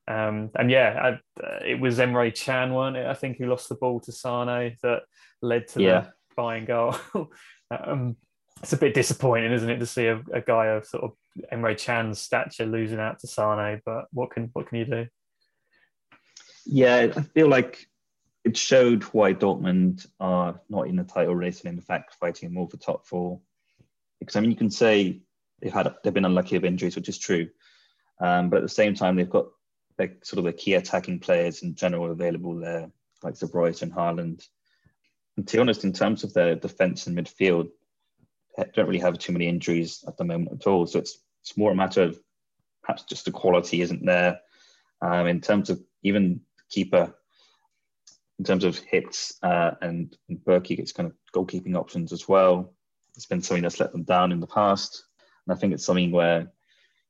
Um, 0.08 0.50
and 0.56 0.72
yeah, 0.72 1.20
I, 1.38 1.44
uh, 1.44 1.60
it 1.64 1.80
was 1.80 2.00
Emre 2.00 2.36
Can, 2.36 2.74
one 2.74 2.96
I 2.96 3.14
think, 3.14 3.38
who 3.38 3.46
lost 3.46 3.70
the 3.70 3.76
ball 3.76 4.00
to 4.00 4.12
Sane 4.12 4.76
that 4.82 5.04
led 5.44 5.68
to 5.70 5.84
yeah. 5.84 6.00
the 6.02 6.42
Bayern 6.42 6.66
goal. 6.66 6.96
um, 7.72 8.16
it's 8.62 8.74
a 8.74 8.78
bit 8.78 8.96
disappointing, 8.96 9.52
isn't 9.52 9.70
it, 9.70 9.78
to 9.78 9.86
see 9.86 10.08
a, 10.08 10.20
a 10.34 10.42
guy 10.42 10.68
of 10.68 10.86
sort 10.86 11.04
of 11.04 11.12
Emre 11.52 11.78
Can's 11.78 12.20
stature 12.20 12.66
losing 12.66 13.00
out 13.00 13.20
to 13.20 13.28
Sane? 13.28 13.82
But 13.86 14.06
what 14.12 14.32
can 14.32 14.50
what 14.54 14.68
can 14.68 14.80
you 14.80 14.86
do? 14.86 15.08
Yeah, 16.66 17.12
I 17.16 17.22
feel 17.22 17.48
like 17.48 17.88
it 18.44 18.58
showed 18.58 19.04
why 19.04 19.34
Dortmund 19.34 20.08
are 20.20 20.60
not 20.70 20.88
in 20.88 20.96
the 20.96 21.04
title 21.04 21.36
race 21.36 21.62
and 21.62 21.74
in 21.74 21.82
fact 21.82 22.16
fighting 22.16 22.54
more 22.54 22.68
for 22.68 22.78
top 22.78 23.06
four. 23.08 23.40
Because 24.20 24.36
I 24.36 24.42
mean, 24.42 24.52
you 24.52 24.58
can 24.58 24.72
say 24.72 25.22
they've 25.62 25.74
had 25.74 25.94
they've 26.04 26.14
been 26.14 26.26
unlucky 26.26 26.56
of 26.56 26.66
injuries, 26.66 26.96
which 26.96 27.10
is 27.10 27.18
true, 27.18 27.50
um, 28.20 28.50
but 28.50 28.58
at 28.58 28.64
the 28.64 28.70
same 28.70 28.94
time 28.94 29.16
they've 29.16 29.30
got 29.30 29.48
like 29.98 30.24
sort 30.26 30.40
of 30.40 30.46
the 30.46 30.54
key 30.54 30.74
attacking 30.74 31.20
players 31.20 31.64
in 31.64 31.76
general 31.76 32.12
available 32.12 32.60
there, 32.60 32.92
like 33.24 33.38
De 33.38 33.48
Bruyne 33.48 33.82
and 33.82 33.94
Haaland. 33.94 34.48
And 35.38 35.48
to 35.48 35.58
be 35.58 35.62
honest, 35.62 35.84
in 35.84 35.94
terms 35.94 36.24
of 36.24 36.34
their 36.34 36.56
defence 36.56 37.08
and 37.08 37.18
midfield, 37.18 37.70
don't 38.58 38.88
really 38.88 39.00
have 39.00 39.18
too 39.18 39.34
many 39.34 39.48
injuries 39.48 40.04
at 40.08 40.18
the 40.18 40.24
moment 40.24 40.62
at 40.62 40.68
all. 40.68 40.86
So 40.88 41.00
it's 41.00 41.20
it's 41.42 41.58
more 41.58 41.72
a 41.72 41.76
matter 41.76 42.04
of 42.04 42.20
perhaps 42.84 43.04
just 43.04 43.26
the 43.26 43.32
quality 43.32 43.82
isn't 43.82 44.06
there. 44.06 44.40
Um, 45.02 45.28
in 45.28 45.42
terms 45.42 45.70
of 45.70 45.82
even 46.04 46.42
keeper, 46.70 47.14
in 48.38 48.46
terms 48.46 48.64
of 48.64 48.78
Hitz 48.78 49.38
uh, 49.44 49.72
and, 49.82 50.16
and 50.30 50.40
Bürki 50.40 50.78
gets 50.78 50.92
kind 50.92 51.08
of 51.08 51.16
goalkeeping 51.34 51.76
options 51.76 52.12
as 52.12 52.28
well. 52.28 52.74
It's 53.16 53.26
been 53.26 53.42
something 53.42 53.64
that's 53.64 53.80
let 53.80 53.92
them 53.92 54.04
down 54.04 54.32
in 54.32 54.40
the 54.40 54.48
past. 54.48 55.04
And 55.46 55.56
I 55.56 55.60
think 55.60 55.74
it's 55.74 55.86
something 55.86 56.12
where 56.12 56.52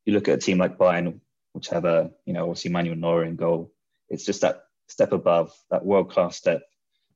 you 0.05 0.13
look 0.13 0.27
at 0.27 0.35
a 0.35 0.41
team 0.41 0.57
like 0.57 0.77
Bayern, 0.77 1.19
which 1.53 1.69
have 1.69 1.85
a, 1.85 2.11
you 2.25 2.33
know, 2.33 2.43
obviously 2.43 2.71
Manuel 2.71 2.95
Neuer 2.95 3.25
in 3.25 3.35
goal. 3.35 3.71
It's 4.09 4.25
just 4.25 4.41
that 4.41 4.63
step 4.87 5.11
above, 5.11 5.53
that 5.69 5.85
world 5.85 6.11
class 6.11 6.37
step. 6.37 6.63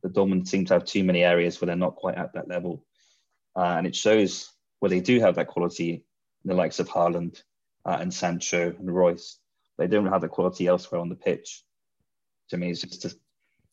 The 0.04 0.10
Dortmund 0.10 0.48
seem 0.48 0.66
to 0.66 0.76
have 0.76 0.86
too 0.86 1.04
many 1.04 1.24
areas 1.24 1.60
where 1.60 1.68
they're 1.68 1.76
not 1.76 1.96
quite 1.96 2.16
at 2.16 2.34
that 2.34 2.48
level. 2.48 2.86
Uh, 3.56 3.76
and 3.78 3.88
it 3.88 3.96
shows 3.96 4.52
where 4.80 4.90
they 4.90 5.00
do 5.00 5.20
have 5.20 5.36
that 5.36 5.48
quality, 5.48 6.04
the 6.44 6.54
likes 6.54 6.80
of 6.80 6.90
Haaland 6.90 7.42
uh, 7.86 7.98
and 8.00 8.14
Sancho 8.14 8.76
and 8.78 8.94
Reus. 8.94 9.40
They 9.78 9.88
don't 9.88 10.08
have 10.08 10.22
the 10.22 10.28
quality 10.28 10.68
elsewhere 10.68 11.02
on 11.02 11.10
the 11.10 11.16
pitch. 11.16 11.64
To 12.50 12.58
me, 12.58 12.72
it's 12.72 12.82
just, 12.82 13.06
a, 13.06 13.10
I 13.10 13.12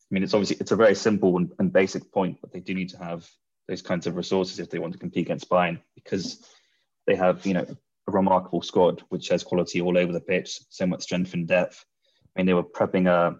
mean, 0.09 0.23
it's 0.23 0.33
obviously, 0.33 0.57
it's 0.59 0.71
a 0.71 0.75
very 0.75 0.95
simple 0.95 1.37
and, 1.37 1.51
and 1.59 1.71
basic 1.71 2.11
point, 2.11 2.39
but 2.41 2.51
they 2.51 2.59
do 2.59 2.73
need 2.73 2.89
to 2.89 2.97
have 2.97 3.29
those 3.67 3.81
kinds 3.81 4.07
of 4.07 4.15
resources 4.15 4.59
if 4.59 4.69
they 4.69 4.79
want 4.79 4.93
to 4.93 4.99
compete 4.99 5.25
against 5.25 5.49
Bayern 5.49 5.79
because 5.95 6.45
they 7.07 7.15
have, 7.15 7.45
you 7.45 7.53
know, 7.53 7.65
a 8.07 8.11
remarkable 8.11 8.61
squad 8.61 9.03
which 9.09 9.29
has 9.29 9.43
quality 9.43 9.81
all 9.81 9.97
over 9.97 10.11
the 10.11 10.19
pitch, 10.19 10.59
so 10.69 10.85
much 10.85 11.03
strength 11.03 11.33
and 11.33 11.47
depth. 11.47 11.85
I 12.35 12.39
mean, 12.39 12.47
they 12.47 12.53
were 12.53 12.63
prepping 12.63 13.07
uh, 13.07 13.37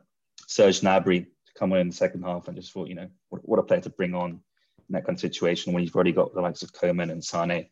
Serge 0.48 0.82
Gnabry 0.82 1.26
to 1.26 1.54
come 1.58 1.74
on 1.74 1.80
in 1.80 1.90
the 1.90 1.96
second 1.96 2.24
half, 2.24 2.48
and 2.48 2.56
just 2.56 2.72
thought, 2.72 2.88
you 2.88 2.96
know, 2.96 3.10
what, 3.30 3.48
what, 3.48 3.60
a 3.60 3.64
player 3.64 3.82
to 3.82 3.90
bring 3.90 4.14
on 4.14 4.40
that 4.94 5.06
kind 5.06 5.16
of 5.16 5.22
situation 5.22 5.74
when 5.74 5.84
you've 5.84 5.96
already 5.96 6.12
got 6.12 6.34
the 6.34 6.42
likes 6.42 6.64
of 6.64 6.74
Coman 6.74 7.10
and 7.10 7.24
Sane 7.24 7.68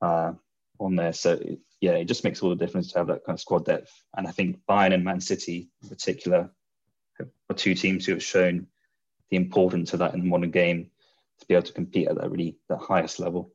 uh, 0.00 0.32
on 0.78 0.96
there. 0.96 1.12
So 1.12 1.40
yeah, 1.80 1.92
it 1.92 2.06
just 2.06 2.24
makes 2.24 2.42
all 2.42 2.50
the 2.50 2.56
difference 2.56 2.92
to 2.92 2.98
have 2.98 3.08
that 3.08 3.24
kind 3.24 3.36
of 3.36 3.40
squad 3.40 3.64
depth. 3.64 3.92
And 4.16 4.26
I 4.26 4.30
think 4.30 4.60
Bayern 4.68 4.94
and 4.94 5.04
Man 5.04 5.20
City 5.20 5.68
in 5.82 5.88
particular 5.88 6.50
are 7.20 7.56
two 7.56 7.74
teams 7.74 8.06
who 8.06 8.12
have 8.12 8.22
shown 8.22 8.66
the 9.30 9.36
importance 9.36 9.92
of 9.92 9.98
that 10.00 10.14
in 10.14 10.20
the 10.20 10.26
modern 10.26 10.50
game 10.50 10.90
to 11.40 11.46
be 11.46 11.54
able 11.54 11.66
to 11.66 11.72
compete 11.72 12.08
at 12.08 12.16
that 12.16 12.30
really 12.30 12.56
the 12.68 12.76
highest 12.76 13.20
level. 13.20 13.52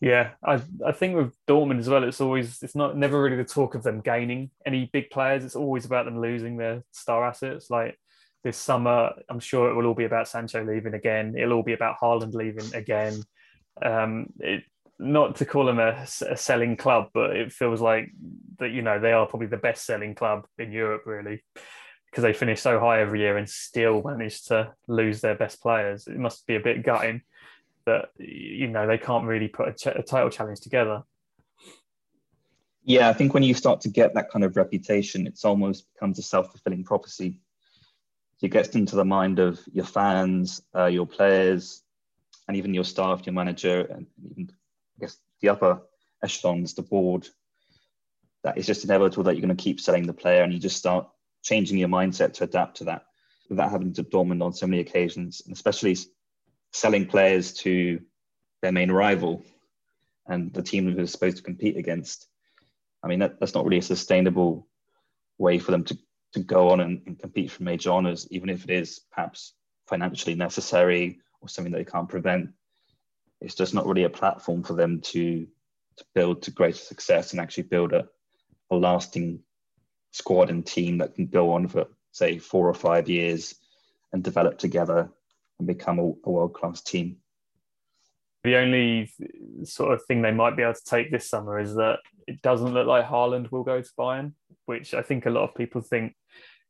Yeah, 0.00 0.30
I 0.42 0.62
I 0.86 0.92
think 0.92 1.14
with 1.14 1.34
Dortmund 1.46 1.78
as 1.78 1.88
well, 1.88 2.04
it's 2.04 2.22
always 2.22 2.62
it's 2.62 2.74
not 2.74 2.96
never 2.96 3.20
really 3.22 3.36
the 3.36 3.44
talk 3.44 3.74
of 3.74 3.82
them 3.82 4.00
gaining 4.00 4.50
any 4.64 4.88
big 4.92 5.10
players. 5.10 5.44
It's 5.44 5.56
always 5.56 5.84
about 5.84 6.06
them 6.06 6.20
losing 6.20 6.56
their 6.56 6.84
star 6.90 7.26
assets. 7.26 7.68
Like 7.68 7.98
this 8.42 8.56
summer, 8.56 9.12
I'm 9.28 9.40
sure 9.40 9.70
it 9.70 9.74
will 9.74 9.86
all 9.86 9.94
be 9.94 10.04
about 10.04 10.28
Sancho 10.28 10.64
leaving 10.64 10.94
again. 10.94 11.34
It'll 11.36 11.54
all 11.54 11.62
be 11.62 11.72
about 11.72 11.96
Haaland 12.00 12.34
leaving 12.34 12.74
again. 12.74 13.22
Um, 13.82 14.26
it, 14.38 14.64
not 14.98 15.36
to 15.36 15.46
call 15.46 15.64
them 15.64 15.78
a, 15.78 16.06
a, 16.28 16.36
selling 16.36 16.76
club, 16.76 17.08
but 17.14 17.34
it 17.34 17.52
feels 17.52 17.80
like 17.80 18.10
that 18.58 18.70
you 18.70 18.82
know 18.82 19.00
they 19.00 19.12
are 19.12 19.26
probably 19.26 19.48
the 19.48 19.56
best 19.56 19.86
selling 19.86 20.14
club 20.14 20.46
in 20.58 20.72
Europe, 20.72 21.02
really, 21.06 21.42
because 22.10 22.22
they 22.22 22.34
finish 22.34 22.60
so 22.60 22.78
high 22.78 23.00
every 23.00 23.20
year 23.20 23.38
and 23.38 23.48
still 23.48 24.02
manage 24.02 24.44
to 24.44 24.72
lose 24.88 25.22
their 25.22 25.34
best 25.34 25.62
players. 25.62 26.06
It 26.06 26.18
must 26.18 26.46
be 26.46 26.56
a 26.56 26.60
bit 26.60 26.84
gutting 26.84 27.22
that 27.86 28.10
you 28.18 28.68
know 28.68 28.86
they 28.86 28.98
can't 28.98 29.24
really 29.24 29.48
put 29.48 29.68
a, 29.68 29.72
ch- 29.72 29.96
a 29.96 30.02
title 30.02 30.30
challenge 30.30 30.60
together. 30.60 31.02
Yeah, 32.84 33.08
I 33.08 33.12
think 33.12 33.34
when 33.34 33.42
you 33.42 33.54
start 33.54 33.80
to 33.82 33.88
get 33.88 34.14
that 34.14 34.30
kind 34.30 34.44
of 34.44 34.56
reputation, 34.56 35.26
it's 35.26 35.44
almost 35.44 35.86
becomes 35.94 36.18
a 36.18 36.22
self 36.22 36.50
fulfilling 36.50 36.84
prophecy. 36.84 37.40
It 38.42 38.48
gets 38.48 38.74
into 38.74 38.96
the 38.96 39.04
mind 39.04 39.38
of 39.38 39.60
your 39.72 39.84
fans, 39.84 40.62
uh, 40.74 40.86
your 40.86 41.06
players, 41.06 41.82
and 42.48 42.56
even 42.56 42.74
your 42.74 42.84
staff, 42.84 43.26
your 43.26 43.34
manager, 43.34 43.82
and 43.82 44.06
even 44.24 44.50
I 44.96 45.00
guess 45.00 45.16
the 45.40 45.50
upper 45.50 45.82
echelons, 46.22 46.74
the 46.74 46.82
board. 46.82 47.28
That 48.42 48.56
it's 48.56 48.66
just 48.66 48.84
inevitable 48.84 49.24
that 49.24 49.34
you're 49.34 49.46
going 49.46 49.56
to 49.56 49.62
keep 49.62 49.80
selling 49.80 50.06
the 50.06 50.14
player, 50.14 50.42
and 50.42 50.52
you 50.52 50.58
just 50.58 50.76
start 50.76 51.08
changing 51.42 51.78
your 51.78 51.88
mindset 51.88 52.34
to 52.34 52.44
adapt 52.44 52.78
to 52.78 52.84
that. 52.84 53.04
That 53.50 53.70
happened 53.70 53.96
to 53.96 54.04
Dortmund 54.04 54.44
on 54.44 54.52
so 54.52 54.66
many 54.66 54.80
occasions, 54.80 55.42
and 55.44 55.52
especially 55.52 55.96
selling 56.72 57.06
players 57.06 57.52
to 57.54 58.00
their 58.62 58.72
main 58.72 58.90
rival 58.90 59.42
and 60.26 60.52
the 60.52 60.62
team 60.62 60.94
they're 60.94 61.06
supposed 61.06 61.38
to 61.38 61.42
compete 61.42 61.76
against. 61.76 62.26
I 63.02 63.08
mean, 63.08 63.18
that, 63.20 63.40
that's 63.40 63.54
not 63.54 63.64
really 63.64 63.78
a 63.78 63.82
sustainable 63.82 64.68
way 65.38 65.58
for 65.58 65.72
them 65.72 65.84
to, 65.84 65.98
to 66.32 66.40
go 66.40 66.70
on 66.70 66.80
and, 66.80 67.02
and 67.06 67.18
compete 67.18 67.50
for 67.50 67.62
major 67.62 67.90
honours, 67.90 68.26
even 68.30 68.48
if 68.48 68.64
it 68.64 68.70
is 68.70 69.00
perhaps 69.10 69.54
financially 69.86 70.34
necessary 70.34 71.20
or 71.40 71.48
something 71.48 71.72
that 71.72 71.78
they 71.78 71.90
can't 71.90 72.08
prevent. 72.08 72.50
It's 73.40 73.54
just 73.54 73.74
not 73.74 73.86
really 73.86 74.04
a 74.04 74.10
platform 74.10 74.62
for 74.62 74.74
them 74.74 75.00
to, 75.00 75.46
to 75.96 76.04
build 76.14 76.42
to 76.42 76.50
greater 76.50 76.78
success 76.78 77.32
and 77.32 77.40
actually 77.40 77.64
build 77.64 77.92
a, 77.92 78.06
a 78.70 78.76
lasting 78.76 79.40
squad 80.12 80.50
and 80.50 80.64
team 80.64 80.98
that 80.98 81.14
can 81.14 81.26
go 81.26 81.52
on 81.52 81.68
for, 81.68 81.86
say, 82.12 82.38
four 82.38 82.68
or 82.68 82.74
five 82.74 83.08
years 83.08 83.54
and 84.12 84.22
develop 84.22 84.58
together 84.58 85.10
and 85.58 85.66
become 85.66 85.98
a, 85.98 86.02
a 86.02 86.30
world 86.30 86.54
class 86.54 86.80
team. 86.80 87.16
The 88.42 88.56
only 88.56 89.12
sort 89.64 89.92
of 89.92 90.04
thing 90.06 90.22
they 90.22 90.32
might 90.32 90.56
be 90.56 90.62
able 90.62 90.74
to 90.74 90.84
take 90.84 91.10
this 91.10 91.28
summer 91.28 91.58
is 91.58 91.74
that 91.74 91.98
it 92.26 92.40
doesn't 92.42 92.72
look 92.72 92.86
like 92.86 93.06
Haaland 93.06 93.50
will 93.50 93.64
go 93.64 93.82
to 93.82 93.90
Bayern, 93.98 94.32
which 94.66 94.94
I 94.94 95.02
think 95.02 95.26
a 95.26 95.30
lot 95.30 95.48
of 95.48 95.54
people 95.54 95.80
think 95.80 96.14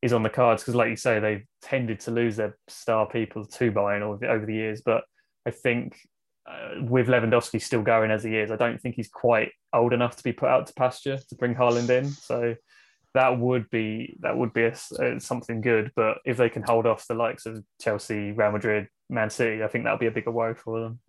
is 0.02 0.12
on 0.12 0.22
the 0.22 0.30
cards 0.30 0.62
because, 0.62 0.74
like 0.74 0.90
you 0.90 0.96
say, 0.96 1.20
they've 1.20 1.46
tended 1.62 2.00
to 2.00 2.11
lose 2.11 2.37
their 2.37 2.56
star 2.68 3.06
people 3.06 3.44
to 3.44 3.70
Bayern 3.70 4.02
over 4.02 4.46
the 4.46 4.54
years. 4.54 4.83
But 4.85 5.04
I 5.46 5.50
think 5.50 5.96
uh, 6.48 6.83
with 6.83 7.06
Lewandowski 7.06 7.61
still 7.62 7.83
going 7.83 8.11
as 8.11 8.24
he 8.24 8.37
is, 8.37 8.50
I 8.50 8.56
don't 8.56 8.80
think 8.80 8.96
he's 8.96 9.09
quite 9.09 9.52
old 9.72 9.92
enough 9.92 10.16
to 10.16 10.22
be 10.22 10.33
put 10.33 10.48
out 10.48 10.66
to 10.66 10.74
pasture 10.74 11.18
to 11.18 11.35
bring 11.37 11.54
Haaland 11.54 11.90
in. 11.90 12.06
So 12.09 12.56
that 13.14 13.38
would 13.38 13.68
be 13.70 14.16
that 14.20 14.37
would 14.37 14.52
be 14.52 14.64
a, 14.64 14.74
a, 15.00 15.20
something 15.20 15.61
good. 15.61 15.92
But 15.94 16.18
if 16.24 16.37
they 16.37 16.48
can 16.48 16.62
hold 16.62 16.87
off 16.87 17.06
the 17.06 17.14
likes 17.14 17.46
of 17.46 17.62
Chelsea, 17.80 18.33
Real 18.33 18.52
Madrid, 18.52 18.88
Man 19.09 19.30
City, 19.30 19.62
I 19.62 19.68
think 19.68 19.85
that'll 19.85 19.98
be 19.98 20.06
a 20.06 20.12
bigger 20.12 20.30
worry 20.30 20.54
for 20.54 20.80
them. 20.80 21.00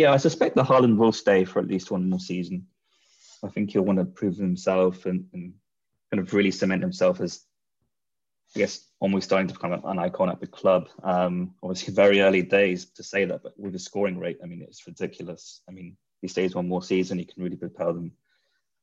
Yeah, 0.00 0.14
I 0.14 0.16
suspect 0.16 0.56
the 0.56 0.62
Haaland 0.62 0.96
will 0.96 1.12
stay 1.12 1.44
for 1.44 1.58
at 1.58 1.68
least 1.68 1.90
one 1.90 2.08
more 2.08 2.18
season. 2.18 2.66
I 3.44 3.48
think 3.48 3.70
he'll 3.70 3.82
want 3.82 3.98
to 3.98 4.06
prove 4.06 4.38
himself 4.38 5.04
and, 5.04 5.26
and 5.34 5.52
kind 6.10 6.26
of 6.26 6.32
really 6.32 6.52
cement 6.52 6.80
himself 6.80 7.20
as, 7.20 7.44
I 8.56 8.60
guess, 8.60 8.82
almost 8.98 9.26
starting 9.26 9.48
to 9.48 9.52
become 9.52 9.74
an 9.74 9.98
icon 9.98 10.30
at 10.30 10.40
the 10.40 10.46
club. 10.46 10.88
Um, 11.02 11.54
obviously, 11.62 11.92
very 11.92 12.22
early 12.22 12.40
days 12.40 12.86
to 12.92 13.02
say 13.02 13.26
that, 13.26 13.42
but 13.42 13.52
with 13.60 13.74
the 13.74 13.78
scoring 13.78 14.18
rate, 14.18 14.38
I 14.42 14.46
mean, 14.46 14.62
it's 14.62 14.86
ridiculous. 14.86 15.60
I 15.68 15.72
mean, 15.72 15.98
he 16.22 16.28
stays 16.28 16.54
one 16.54 16.66
more 16.66 16.82
season, 16.82 17.18
he 17.18 17.26
can 17.26 17.42
really 17.42 17.56
propel 17.56 17.92
them, 17.92 18.06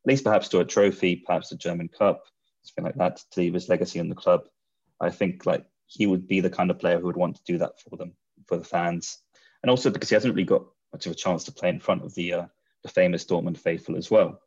at 0.04 0.08
least 0.08 0.22
perhaps 0.22 0.46
to 0.50 0.60
a 0.60 0.64
trophy, 0.64 1.16
perhaps 1.16 1.50
a 1.50 1.56
German 1.56 1.88
Cup, 1.88 2.26
something 2.62 2.84
like 2.84 2.94
that, 2.94 3.16
to 3.32 3.40
leave 3.40 3.54
his 3.54 3.68
legacy 3.68 3.98
in 3.98 4.08
the 4.08 4.14
club. 4.14 4.42
I 5.00 5.10
think 5.10 5.46
like 5.46 5.66
he 5.86 6.06
would 6.06 6.28
be 6.28 6.38
the 6.38 6.48
kind 6.48 6.70
of 6.70 6.78
player 6.78 7.00
who 7.00 7.06
would 7.06 7.16
want 7.16 7.34
to 7.38 7.42
do 7.44 7.58
that 7.58 7.80
for 7.80 7.96
them, 7.96 8.12
for 8.46 8.56
the 8.56 8.62
fans, 8.62 9.18
and 9.64 9.70
also 9.70 9.90
because 9.90 10.10
he 10.10 10.14
hasn't 10.14 10.32
really 10.32 10.46
got 10.46 10.62
of 10.92 11.12
a 11.12 11.14
chance 11.14 11.44
to 11.44 11.52
play 11.52 11.68
in 11.68 11.80
front 11.80 12.04
of 12.04 12.14
the 12.14 12.32
uh, 12.32 12.46
the 12.82 12.88
famous 12.88 13.24
Dortmund 13.24 13.58
faithful 13.58 13.96
as 13.96 14.10
well. 14.10 14.40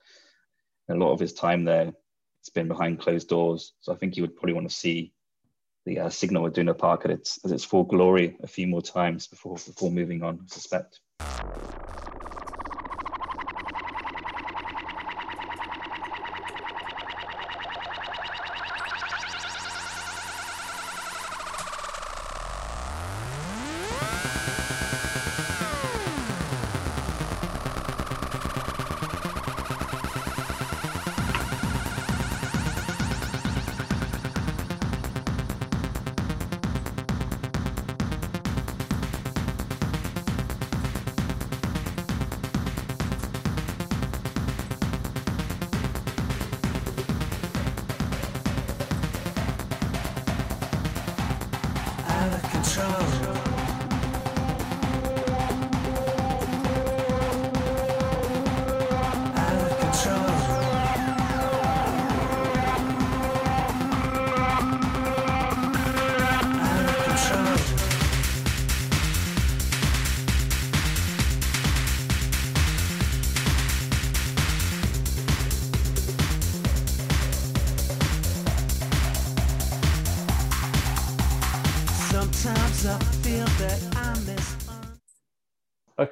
a 0.89 0.95
lot 0.95 1.11
of 1.11 1.19
his 1.19 1.33
time 1.33 1.63
there, 1.63 1.93
it's 2.39 2.49
been 2.49 2.67
behind 2.67 2.99
closed 2.99 3.27
doors. 3.27 3.73
So 3.81 3.93
I 3.93 3.95
think 3.95 4.15
he 4.15 4.21
would 4.21 4.35
probably 4.35 4.53
want 4.53 4.69
to 4.69 4.75
see 4.75 5.13
the 5.85 5.99
uh, 5.99 6.09
Signal 6.09 6.47
Iduna 6.47 6.73
Park 6.73 7.05
at 7.05 7.11
its, 7.11 7.39
at 7.43 7.51
its 7.51 7.63
full 7.63 7.83
glory 7.83 8.37
a 8.41 8.47
few 8.47 8.67
more 8.67 8.81
times 8.81 9.27
before 9.27 9.55
before 9.55 9.91
moving 9.91 10.23
on. 10.23 10.39
I 10.43 10.47
suspect. 10.47 10.99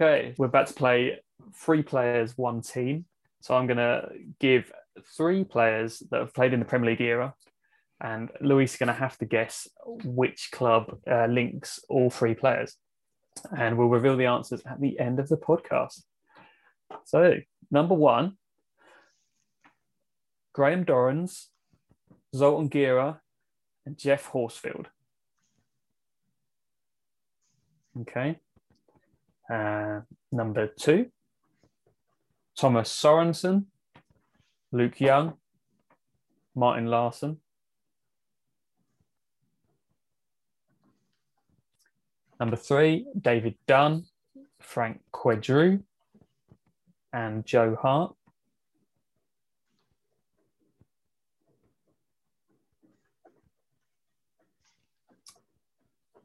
Okay, 0.01 0.33
we're 0.37 0.45
about 0.45 0.67
to 0.67 0.73
play 0.73 1.19
three 1.53 1.83
players, 1.83 2.37
one 2.37 2.61
team. 2.61 3.03
So 3.41 3.53
I'm 3.53 3.67
going 3.67 3.77
to 3.77 4.07
give 4.39 4.71
three 5.17 5.43
players 5.43 6.01
that 6.09 6.21
have 6.21 6.33
played 6.33 6.53
in 6.53 6.59
the 6.59 6.65
Premier 6.65 6.91
League 6.91 7.01
era, 7.01 7.33
and 7.99 8.29
Luis 8.39 8.71
is 8.71 8.77
going 8.77 8.87
to 8.87 8.93
have 8.93 9.17
to 9.17 9.25
guess 9.25 9.67
which 10.05 10.51
club 10.53 10.97
uh, 11.05 11.25
links 11.25 11.81
all 11.89 12.09
three 12.09 12.33
players. 12.33 12.77
And 13.57 13.77
we'll 13.77 13.89
reveal 13.89 14.15
the 14.15 14.27
answers 14.27 14.61
at 14.65 14.79
the 14.79 14.97
end 14.99 15.19
of 15.19 15.27
the 15.27 15.35
podcast. 15.35 16.03
So, 17.03 17.35
number 17.69 17.95
one, 17.95 18.37
Graham 20.53 20.85
Dorrans, 20.85 21.47
Zoltan 22.33 22.69
Gera, 22.69 23.19
and 23.85 23.97
Geoff 23.97 24.27
Horsfield. 24.27 24.85
Okay. 27.99 28.39
Uh, 29.51 30.01
number 30.31 30.67
two, 30.67 31.07
Thomas 32.55 32.91
Sorensen, 32.91 33.65
Luke 34.71 34.99
Young, 34.99 35.33
Martin 36.55 36.85
Laursen. 36.85 37.37
Number 42.39 42.55
three, 42.55 43.05
David 43.19 43.55
Dunn, 43.67 44.05
Franck 44.61 45.01
Queudrue, 45.11 45.83
and 47.11 47.45
Joe 47.45 47.75
Hart. 47.81 48.15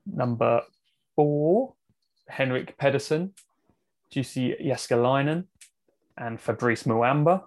Number 0.07 0.63
four, 1.17 1.75
Henrik 2.29 2.77
Pedersen, 2.79 3.35
Jussi 4.11 4.57
Jääskeläinen, 4.61 5.45
and 6.17 6.41
Fabrice 6.41 6.85
Muamba. 6.85 7.45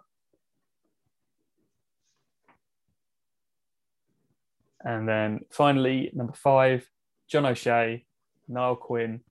And 4.84 5.08
then 5.08 5.42
finally, 5.50 6.12
number 6.13 6.34
five, 6.34 6.90
John 7.28 7.46
O'Shea, 7.46 8.06
Niall 8.48 8.76
Quinn, 8.76 9.22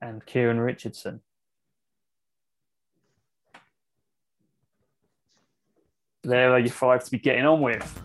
and 0.00 0.24
Kieran 0.24 0.60
Richardson. 0.60 1.20
There 6.22 6.52
are 6.52 6.58
your 6.58 6.70
five 6.70 7.04
to 7.04 7.10
be 7.10 7.18
getting 7.18 7.46
on 7.46 7.60
with. 7.60 8.02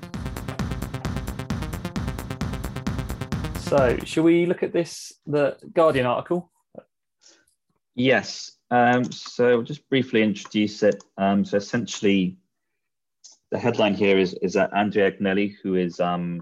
So, 3.62 3.98
shall 4.04 4.24
we 4.24 4.46
look 4.46 4.64
at 4.64 4.74
this, 4.74 5.14
the 5.26 5.58
Guardian 5.74 6.06
article? 6.06 6.51
Yes. 7.96 8.52
Um, 8.70 9.12
so, 9.12 9.62
just 9.64 9.88
briefly 9.90 10.24
introduce 10.24 10.82
it. 10.82 11.04
Um, 11.18 11.44
so, 11.44 11.58
essentially, 11.58 12.38
the 13.52 13.60
headline 13.60 13.96
here 13.96 14.18
is, 14.18 14.34
is 14.36 14.54
that 14.54 14.74
Andrea 14.74 15.12
Agnelli, 15.12 15.56
who 15.62 15.76
is 15.76 16.00
um, 16.00 16.42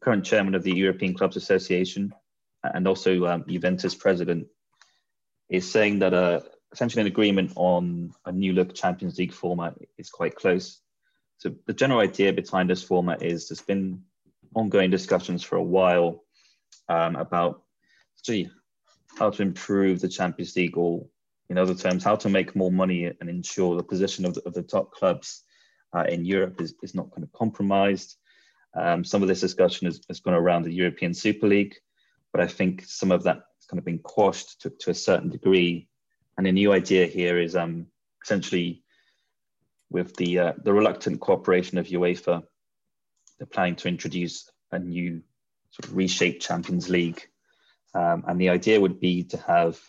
current 0.00 0.24
chairman 0.24 0.54
of 0.54 0.62
the 0.62 0.74
European 0.74 1.14
Clubs 1.14 1.36
Association 1.36 2.14
and 2.62 2.86
also 2.86 3.26
um, 3.26 3.44
Juventus 3.48 3.94
president, 3.94 4.46
is 5.48 5.68
saying 5.68 5.98
that 5.98 6.14
uh, 6.14 6.40
essentially 6.72 7.00
an 7.00 7.08
agreement 7.08 7.52
on 7.56 8.12
a 8.24 8.30
new 8.30 8.52
look 8.52 8.72
Champions 8.72 9.18
League 9.18 9.32
format 9.32 9.74
is 9.98 10.10
quite 10.10 10.36
close. 10.36 10.80
So, 11.38 11.54
the 11.66 11.74
general 11.74 12.00
idea 12.00 12.32
behind 12.32 12.70
this 12.70 12.84
format 12.84 13.24
is 13.24 13.48
there's 13.48 13.62
been 13.62 14.02
ongoing 14.54 14.90
discussions 14.90 15.42
for 15.42 15.56
a 15.56 15.62
while 15.62 16.22
um, 16.88 17.16
about 17.16 17.64
gee, 18.24 18.48
how 19.18 19.30
to 19.30 19.42
improve 19.42 20.00
the 20.00 20.08
Champions 20.08 20.54
League, 20.56 20.76
or 20.76 21.06
in 21.48 21.58
other 21.58 21.74
terms, 21.74 22.04
how 22.04 22.16
to 22.16 22.28
make 22.28 22.56
more 22.56 22.72
money 22.72 23.04
and 23.04 23.28
ensure 23.28 23.76
the 23.76 23.82
position 23.82 24.24
of 24.24 24.34
the, 24.34 24.42
of 24.46 24.54
the 24.54 24.62
top 24.62 24.92
clubs 24.92 25.42
uh, 25.96 26.04
in 26.08 26.24
Europe 26.24 26.60
is, 26.60 26.74
is 26.82 26.94
not 26.94 27.10
kind 27.12 27.22
of 27.22 27.32
compromised. 27.32 28.16
Um, 28.74 29.04
some 29.04 29.22
of 29.22 29.28
this 29.28 29.40
discussion 29.40 29.86
has, 29.86 30.00
has 30.08 30.20
gone 30.20 30.34
around 30.34 30.64
the 30.64 30.72
European 30.72 31.14
Super 31.14 31.46
League, 31.46 31.74
but 32.32 32.40
I 32.40 32.46
think 32.46 32.84
some 32.86 33.10
of 33.10 33.22
that 33.24 33.36
has 33.36 33.66
kind 33.70 33.78
of 33.78 33.84
been 33.84 34.00
quashed 34.00 34.60
to, 34.62 34.70
to 34.70 34.90
a 34.90 34.94
certain 34.94 35.30
degree. 35.30 35.88
And 36.36 36.46
a 36.46 36.52
new 36.52 36.72
idea 36.72 37.06
here 37.06 37.38
is 37.38 37.56
um, 37.56 37.86
essentially 38.22 38.82
with 39.88 40.14
the 40.16 40.38
uh, 40.38 40.52
the 40.62 40.72
reluctant 40.72 41.20
cooperation 41.20 41.78
of 41.78 41.86
UEFA 41.86 42.42
they're 43.38 43.46
planning 43.46 43.76
to 43.76 43.88
introduce 43.88 44.50
a 44.72 44.78
new 44.78 45.22
sort 45.70 45.86
of 45.86 45.96
reshaped 45.96 46.42
Champions 46.42 46.88
League. 46.88 47.28
Um, 47.96 48.24
and 48.28 48.38
the 48.38 48.50
idea 48.50 48.80
would 48.80 49.00
be 49.00 49.24
to 49.24 49.38
have 49.38 49.80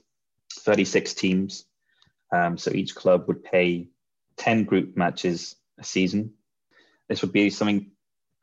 36 0.53 1.13
teams. 1.13 1.65
Um, 2.31 2.57
so 2.57 2.71
each 2.71 2.95
club 2.95 3.25
would 3.27 3.43
pay 3.43 3.89
10 4.37 4.63
group 4.63 4.95
matches 4.95 5.55
a 5.77 5.83
season. 5.83 6.33
This 7.09 7.21
would 7.21 7.33
be 7.33 7.49
something 7.49 7.91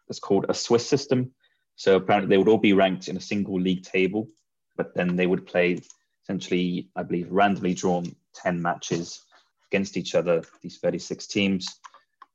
that's 0.07 0.21
called 0.21 0.47
a 0.49 0.55
Swiss 0.55 0.87
system. 0.87 1.33
So 1.77 1.97
apparently 1.97 2.29
they 2.29 2.39
would 2.39 2.49
all 2.49 2.59
be 2.59 2.75
ranked 2.75 3.09
in 3.09 3.17
a 3.17 3.21
single 3.21 3.59
league 3.59 3.85
table, 3.85 4.29
but 4.77 4.95
then 4.95 5.17
they 5.17 5.27
would 5.27 5.47
play 5.47 5.81
essentially, 6.23 6.91
I 6.95 7.03
believe, 7.03 7.31
randomly 7.31 7.75
drawn 7.75 8.15
10 8.35 8.61
matches 8.61 9.23
against 9.71 9.97
each 9.97 10.15
other, 10.15 10.43
these 10.63 10.79
36 10.79 11.27
teams. 11.27 11.81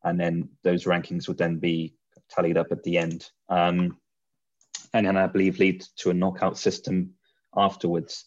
And 0.04 0.20
then 0.20 0.50
those 0.64 0.86
rankings 0.86 1.28
would 1.28 1.38
then 1.38 1.58
be 1.60 1.94
tallied 2.30 2.58
up 2.58 2.72
at 2.72 2.84
the 2.84 2.98
end. 2.98 3.30
Um, 3.50 3.98
and 4.94 5.06
then 5.06 5.18
I 5.18 5.28
believe 5.28 5.60
lead 5.60 5.86
to 5.98 6.10
a 6.10 6.14
knockout 6.14 6.58
system 6.58 7.14
afterwards. 7.56 8.26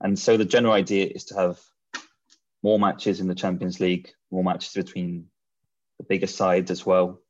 And 0.00 0.18
so 0.18 0.36
the 0.36 0.44
general 0.44 0.74
idea 0.74 1.06
is 1.06 1.24
to 1.26 1.34
have 1.34 1.60
more 2.62 2.78
matches 2.78 3.20
in 3.20 3.28
the 3.28 3.34
Champions 3.34 3.80
League, 3.80 4.12
more 4.30 4.44
matches 4.44 4.72
between 4.72 5.26
the 5.98 6.04
bigger 6.04 6.26
sides 6.26 6.70
as 6.70 6.84
well. 6.86 7.20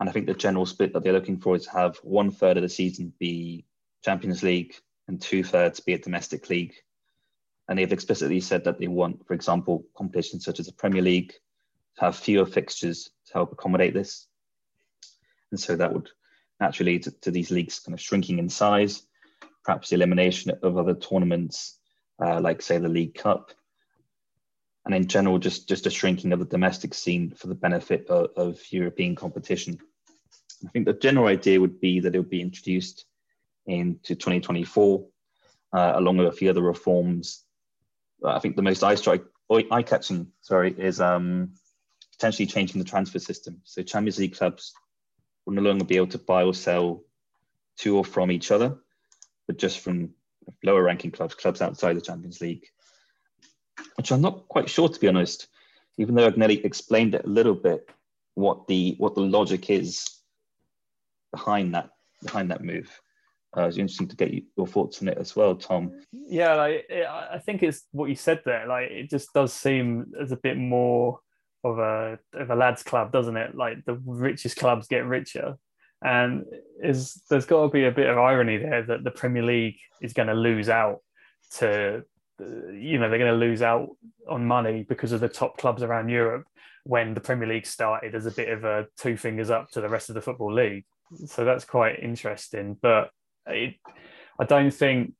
And 0.00 0.08
I 0.08 0.12
think 0.12 0.26
the 0.26 0.34
general 0.34 0.66
split 0.66 0.92
that 0.92 1.02
they're 1.02 1.12
looking 1.12 1.40
for 1.40 1.56
is 1.56 1.64
to 1.64 1.72
have 1.72 1.96
one 1.98 2.30
third 2.30 2.56
of 2.56 2.62
the 2.62 2.68
season 2.68 3.12
be 3.18 3.64
Champions 4.04 4.42
League 4.42 4.74
and 5.08 5.20
two 5.20 5.42
thirds 5.42 5.80
be 5.80 5.94
a 5.94 5.98
domestic 5.98 6.48
league. 6.50 6.74
And 7.68 7.78
they've 7.78 7.92
explicitly 7.92 8.40
said 8.40 8.64
that 8.64 8.78
they 8.78 8.88
want, 8.88 9.26
for 9.26 9.34
example, 9.34 9.84
competitions 9.96 10.44
such 10.44 10.60
as 10.60 10.66
the 10.66 10.72
Premier 10.72 11.02
League 11.02 11.32
to 11.96 12.04
have 12.04 12.16
fewer 12.16 12.46
fixtures 12.46 13.10
to 13.26 13.32
help 13.34 13.52
accommodate 13.52 13.92
this. 13.92 14.26
And 15.50 15.58
so 15.58 15.76
that 15.76 15.92
would 15.92 16.10
naturally 16.60 16.92
lead 16.92 17.04
to, 17.04 17.10
to 17.22 17.30
these 17.30 17.50
leagues 17.50 17.80
kind 17.80 17.94
of 17.94 18.00
shrinking 18.00 18.38
in 18.38 18.48
size, 18.48 19.02
perhaps 19.68 19.90
the 19.90 19.96
elimination 19.96 20.50
of 20.62 20.78
other 20.78 20.94
tournaments, 20.94 21.78
uh, 22.24 22.40
like, 22.40 22.62
say, 22.62 22.78
the 22.78 22.88
League 22.88 23.14
Cup. 23.14 23.50
And 24.86 24.94
in 24.94 25.08
general, 25.08 25.38
just, 25.38 25.68
just 25.68 25.84
a 25.84 25.90
shrinking 25.90 26.32
of 26.32 26.38
the 26.38 26.46
domestic 26.46 26.94
scene 26.94 27.32
for 27.32 27.48
the 27.48 27.54
benefit 27.54 28.06
of, 28.08 28.30
of 28.34 28.72
European 28.72 29.14
competition. 29.14 29.76
I 30.66 30.70
think 30.70 30.86
the 30.86 30.94
general 30.94 31.26
idea 31.26 31.60
would 31.60 31.80
be 31.80 32.00
that 32.00 32.14
it 32.14 32.18
would 32.18 32.30
be 32.30 32.40
introduced 32.40 33.04
into 33.66 34.14
2024, 34.14 35.06
uh, 35.74 35.92
along 35.96 36.16
with 36.16 36.28
a 36.28 36.32
few 36.32 36.48
other 36.48 36.62
reforms. 36.62 37.44
I 38.24 38.38
think 38.38 38.56
the 38.56 38.62
most 38.62 38.82
eye 38.82 39.82
catching, 39.82 40.28
sorry, 40.40 40.74
is 40.78 40.98
um, 40.98 41.50
potentially 42.12 42.46
changing 42.46 42.78
the 42.78 42.88
transfer 42.88 43.18
system. 43.18 43.60
So 43.64 43.82
Champions 43.82 44.18
League 44.18 44.34
clubs 44.34 44.72
will 45.44 45.52
no 45.52 45.60
longer 45.60 45.84
be 45.84 45.96
able 45.96 46.06
to 46.06 46.18
buy 46.18 46.44
or 46.44 46.54
sell 46.54 47.02
to 47.80 47.98
or 47.98 48.04
from 48.06 48.32
each 48.32 48.50
other, 48.50 48.78
but 49.48 49.58
just 49.58 49.80
from 49.80 50.10
lower 50.62 50.84
ranking 50.84 51.10
clubs, 51.10 51.34
clubs 51.34 51.60
outside 51.60 51.96
the 51.96 52.00
Champions 52.00 52.40
League, 52.40 52.66
which 53.96 54.12
I'm 54.12 54.20
not 54.20 54.46
quite 54.46 54.70
sure, 54.70 54.88
to 54.88 55.00
be 55.00 55.08
honest, 55.08 55.48
even 55.96 56.14
though 56.14 56.30
Agnelli 56.30 56.64
explained 56.64 57.16
it 57.16 57.24
a 57.24 57.28
little 57.28 57.54
bit, 57.54 57.90
what 58.34 58.68
the 58.68 58.94
what 58.98 59.16
the 59.16 59.20
logic 59.20 59.68
is 59.68 60.08
behind 61.32 61.74
that 61.74 61.90
behind 62.22 62.52
that 62.52 62.62
move. 62.62 62.88
Uh, 63.56 63.62
it's 63.62 63.78
interesting 63.78 64.06
to 64.06 64.16
get 64.16 64.30
your 64.56 64.66
thoughts 64.66 65.00
on 65.00 65.08
it 65.08 65.18
as 65.18 65.34
well, 65.34 65.56
Tom. 65.56 65.90
Yeah, 66.12 66.54
like, 66.54 66.86
I 66.92 67.38
think 67.38 67.62
it's 67.62 67.86
what 67.92 68.10
you 68.10 68.14
said 68.14 68.42
there. 68.44 68.66
Like 68.66 68.90
it 68.90 69.10
just 69.10 69.32
does 69.32 69.52
seem 69.52 70.12
as 70.20 70.30
a 70.30 70.36
bit 70.36 70.58
more 70.58 71.18
of 71.64 71.78
a 71.78 72.18
of 72.34 72.50
a 72.50 72.54
lads 72.54 72.82
club, 72.82 73.10
doesn't 73.10 73.36
it? 73.36 73.56
Like 73.56 73.84
the 73.86 74.00
richest 74.04 74.56
clubs 74.58 74.86
get 74.86 75.06
richer, 75.06 75.56
and 76.02 76.44
is 76.82 77.22
there's 77.28 77.46
got 77.46 77.62
to 77.62 77.68
be 77.68 77.84
a 77.84 77.90
bit 77.90 78.08
of 78.08 78.18
irony 78.18 78.56
there 78.58 78.82
that 78.82 79.04
the 79.04 79.10
Premier 79.10 79.42
League 79.42 79.78
is 80.00 80.12
going 80.12 80.28
to 80.28 80.34
lose 80.34 80.68
out 80.68 81.00
to, 81.56 82.02
you 82.38 82.98
know, 82.98 83.08
they're 83.08 83.18
going 83.18 83.32
to 83.32 83.46
lose 83.46 83.62
out 83.62 83.88
on 84.28 84.46
money 84.46 84.84
because 84.88 85.12
of 85.12 85.20
the 85.20 85.28
top 85.28 85.58
clubs 85.58 85.82
around 85.82 86.08
Europe 86.08 86.44
when 86.84 87.14
the 87.14 87.20
Premier 87.20 87.48
League 87.48 87.66
started 87.66 88.14
as 88.14 88.26
a 88.26 88.30
bit 88.30 88.48
of 88.48 88.64
a 88.64 88.86
two 88.96 89.16
fingers 89.16 89.50
up 89.50 89.70
to 89.70 89.80
the 89.80 89.88
rest 89.88 90.08
of 90.08 90.14
the 90.14 90.22
football 90.22 90.52
league. 90.52 90.84
So 91.26 91.44
that's 91.44 91.64
quite 91.64 91.98
interesting, 92.00 92.76
but 92.80 93.10
it, 93.46 93.74
I 94.38 94.44
don't 94.44 94.72
think 94.72 95.14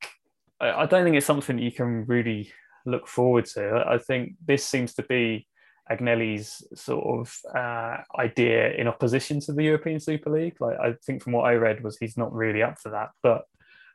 I 0.61 0.87
don't 0.87 1.05
think 1.05 1.17
it's 1.17 1.27
something 1.27 1.59
you 1.59 1.71
can 1.71 2.05
really 2.07 2.53
look 2.85 3.07
forward 3.07 3.47
to. 3.47 3.85
I 3.87 3.99
think 3.99 4.35
this 4.45 4.65
seems 4.65 4.95
to 4.95 5.03
be 5.03 5.47
Agnelli's 5.91 6.63
sort 6.75 7.21
of 7.21 7.57
uh, 7.57 7.99
idea 8.19 8.73
in 8.73 8.89
opposition 8.89 9.41
to 9.41 9.53
the 9.53 9.65
European 9.65 10.01
Super 10.01 10.31
League. 10.31 10.57
Like 10.61 10.79
I 10.79 10.95
think 11.05 11.23
from 11.23 11.33
what 11.33 11.47
I 11.47 11.55
read 11.55 11.83
was 11.83 11.97
he's 11.97 12.17
not 12.17 12.33
really 12.33 12.63
up 12.63 12.79
for 12.79 12.91
that, 12.91 13.11
but 13.23 13.45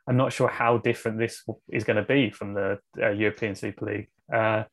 I'm 0.06 0.16
not 0.16 0.32
sure 0.32 0.48
how 0.48 0.78
different 0.78 1.18
this 1.18 1.42
is 1.70 1.84
going 1.84 1.96
to 1.96 2.02
be 2.02 2.30
from 2.30 2.54
the 2.54 2.78
uh, 3.00 3.10
European 3.10 3.54
Super 3.54 3.86
League. 3.86 4.08
Uh, 4.32 4.64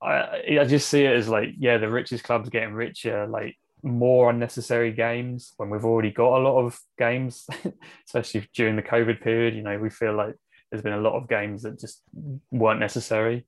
I, 0.00 0.58
I 0.60 0.64
just 0.64 0.88
see 0.88 1.04
it 1.04 1.16
as 1.16 1.28
like 1.28 1.50
yeah, 1.58 1.78
the 1.78 1.90
richest 1.90 2.24
clubs 2.24 2.48
getting 2.48 2.72
richer, 2.72 3.26
like 3.26 3.56
more 3.82 4.30
unnecessary 4.30 4.92
games 4.92 5.54
when 5.56 5.70
we've 5.70 5.84
already 5.84 6.10
got 6.10 6.38
a 6.38 6.42
lot 6.42 6.64
of 6.64 6.78
games, 6.98 7.46
especially 8.06 8.48
during 8.54 8.76
the 8.76 8.82
COVID 8.82 9.20
period. 9.20 9.54
You 9.54 9.62
know, 9.62 9.78
we 9.78 9.90
feel 9.90 10.14
like 10.14 10.36
there's 10.70 10.82
been 10.82 10.92
a 10.92 11.00
lot 11.00 11.14
of 11.14 11.28
games 11.28 11.62
that 11.62 11.80
just 11.80 12.02
weren't 12.50 12.80
necessary. 12.80 13.46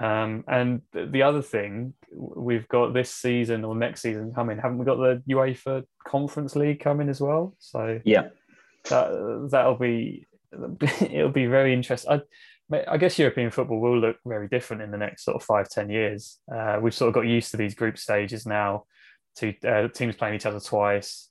Um, 0.00 0.44
and 0.48 0.82
the 0.92 1.22
other 1.22 1.42
thing, 1.42 1.94
we've 2.12 2.66
got 2.68 2.94
this 2.94 3.10
season 3.10 3.64
or 3.64 3.74
next 3.74 4.02
season 4.02 4.32
coming, 4.34 4.58
haven't 4.58 4.78
we 4.78 4.84
got 4.84 4.96
the 4.96 5.22
UEFA 5.28 5.84
Conference 6.06 6.56
League 6.56 6.80
coming 6.80 7.08
as 7.08 7.20
well? 7.20 7.54
So 7.58 8.00
yeah, 8.04 8.28
that 8.88 9.48
that'll 9.50 9.76
be 9.76 10.26
it'll 11.00 11.30
be 11.30 11.46
very 11.46 11.72
interesting. 11.72 12.22
I, 12.72 12.84
I 12.88 12.96
guess 12.96 13.18
European 13.18 13.50
football 13.50 13.80
will 13.80 13.98
look 13.98 14.16
very 14.24 14.48
different 14.48 14.82
in 14.82 14.90
the 14.90 14.98
next 14.98 15.24
sort 15.24 15.36
of 15.36 15.42
five 15.42 15.68
ten 15.68 15.90
years. 15.90 16.38
Uh, 16.52 16.78
we've 16.80 16.94
sort 16.94 17.08
of 17.08 17.14
got 17.14 17.26
used 17.26 17.50
to 17.52 17.56
these 17.56 17.74
group 17.74 17.98
stages 17.98 18.46
now, 18.46 18.84
to 19.36 19.54
uh, 19.66 19.88
teams 19.88 20.16
playing 20.16 20.34
each 20.34 20.46
other 20.46 20.60
twice. 20.60 21.28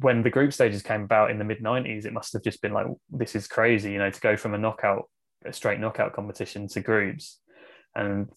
When 0.00 0.22
the 0.22 0.30
group 0.30 0.52
stages 0.52 0.82
came 0.82 1.02
about 1.02 1.30
in 1.30 1.38
the 1.38 1.44
mid 1.44 1.60
'90s, 1.60 2.04
it 2.04 2.12
must 2.12 2.32
have 2.32 2.42
just 2.42 2.62
been 2.62 2.72
like, 2.72 2.86
"This 3.10 3.36
is 3.36 3.46
crazy," 3.46 3.92
you 3.92 3.98
know, 3.98 4.10
to 4.10 4.20
go 4.20 4.36
from 4.36 4.54
a 4.54 4.58
knockout, 4.58 5.08
a 5.44 5.52
straight 5.52 5.80
knockout 5.80 6.12
competition 6.12 6.68
to 6.68 6.80
groups 6.80 7.40
and 7.96 8.28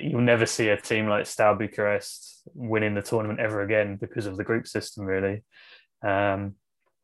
you'll 0.00 0.20
never 0.20 0.46
see 0.46 0.68
a 0.68 0.80
team 0.80 1.08
like 1.08 1.26
Steaua 1.26 1.54
Bucharest 1.54 2.42
winning 2.54 2.94
the 2.94 3.02
tournament 3.02 3.38
ever 3.38 3.62
again 3.62 3.96
because 3.96 4.26
of 4.26 4.36
the 4.36 4.44
group 4.44 4.66
system, 4.66 5.04
really. 5.04 5.44
Um, 6.02 6.56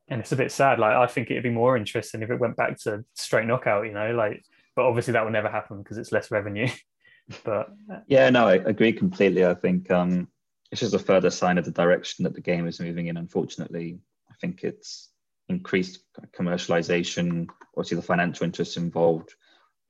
and 0.08 0.20
it's 0.20 0.32
a 0.32 0.36
bit 0.36 0.50
sad. 0.50 0.80
Like 0.80 0.96
I 0.96 1.06
think 1.06 1.30
it'd 1.30 1.44
be 1.44 1.50
more 1.50 1.76
interesting 1.76 2.22
if 2.22 2.30
it 2.30 2.40
went 2.40 2.56
back 2.56 2.78
to 2.80 3.04
straight 3.14 3.46
knockout, 3.46 3.86
you 3.86 3.92
know. 3.92 4.12
Like, 4.12 4.44
but 4.74 4.84
obviously 4.84 5.12
that 5.12 5.24
will 5.24 5.30
never 5.30 5.48
happen 5.48 5.78
because 5.78 5.96
it's 5.96 6.12
less 6.12 6.30
revenue. 6.30 6.68
but 7.44 7.68
yeah, 8.08 8.28
no, 8.30 8.48
I 8.48 8.54
agree 8.54 8.92
completely. 8.92 9.46
I 9.46 9.54
think 9.54 9.88
um, 9.90 10.28
it's 10.72 10.80
just 10.80 10.94
a 10.94 10.98
further 10.98 11.30
sign 11.30 11.56
of 11.56 11.64
the 11.64 11.70
direction 11.70 12.24
that 12.24 12.34
the 12.34 12.40
game 12.40 12.66
is 12.66 12.80
moving 12.80 13.06
in. 13.06 13.16
Unfortunately, 13.16 14.00
I 14.28 14.34
think 14.40 14.64
it's 14.64 15.10
increased 15.48 16.00
commercialization, 16.36 17.48
obviously 17.76 17.96
the 17.96 18.02
financial 18.02 18.44
interests 18.44 18.76
involved 18.76 19.34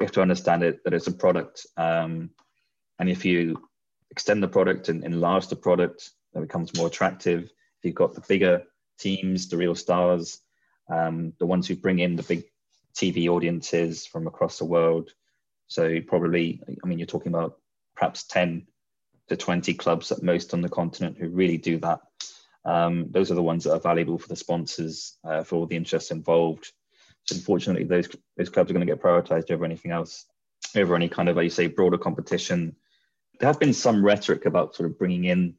we 0.03 0.07
have 0.07 0.13
to 0.13 0.21
understand 0.21 0.65
it 0.65 0.83
that 0.83 0.95
it's 0.95 1.07
a 1.07 1.13
product. 1.13 1.65
Um, 1.77 2.31
and 2.99 3.09
if 3.09 3.25
you 3.25 3.69
extend 4.11 4.43
the 4.43 4.49
product 4.49 4.89
and 4.89 5.05
enlarge 5.05 5.47
the 5.47 5.55
product, 5.55 6.11
it 6.35 6.41
becomes 6.41 6.77
more 6.77 6.89
attractive. 6.89 7.45
If 7.45 7.85
you've 7.85 7.95
got 7.95 8.13
the 8.13 8.25
bigger 8.27 8.65
teams, 8.99 9.49
the 9.49 9.57
real 9.57 9.77
stars, 9.77 10.41
um, 10.91 11.35
the 11.39 11.47
ones 11.47 11.69
who 11.69 11.77
bring 11.77 12.01
in 12.01 12.17
the 12.17 12.25
big 12.25 12.43
TV 12.97 13.29
audiences 13.29 14.05
from 14.05 14.27
across 14.27 14.59
the 14.59 14.65
world. 14.65 15.11
So 15.69 16.01
probably, 16.01 16.61
I 16.83 16.89
mean, 16.89 16.99
you're 16.99 17.07
talking 17.07 17.33
about 17.33 17.59
perhaps 17.95 18.25
10 18.25 18.67
to 19.29 19.37
20 19.37 19.73
clubs 19.75 20.11
at 20.11 20.25
most 20.25 20.53
on 20.53 20.63
the 20.63 20.69
continent 20.69 21.17
who 21.17 21.29
really 21.29 21.59
do 21.59 21.79
that. 21.79 22.01
Um, 22.65 23.07
those 23.13 23.31
are 23.31 23.37
the 23.37 23.43
ones 23.43 23.63
that 23.65 23.75
are 23.75 23.79
valuable 23.79 24.19
for 24.19 24.27
the 24.27 24.35
sponsors, 24.35 25.17
uh, 25.23 25.45
for 25.45 25.55
all 25.55 25.67
the 25.67 25.77
interests 25.77 26.11
involved. 26.11 26.73
Unfortunately, 27.31 27.85
those 27.85 28.09
those 28.37 28.49
clubs 28.49 28.71
are 28.71 28.75
going 28.75 28.87
to 28.87 28.93
get 28.93 29.03
prioritised 29.03 29.51
over 29.51 29.65
anything 29.65 29.91
else, 29.91 30.27
over 30.77 30.95
any 30.95 31.09
kind 31.09 31.29
of, 31.29 31.37
like 31.37 31.45
you 31.45 31.51
say, 31.51 31.69
broader 31.69 31.99
competition. 31.99 32.77
There 33.39 33.49
have 33.49 33.61
been 33.61 33.73
some 33.73 34.05
rhetoric 34.05 34.47
about 34.47 34.75
sort 34.75 34.91
of 34.91 34.99
bringing 34.99 35.25
in 35.25 35.55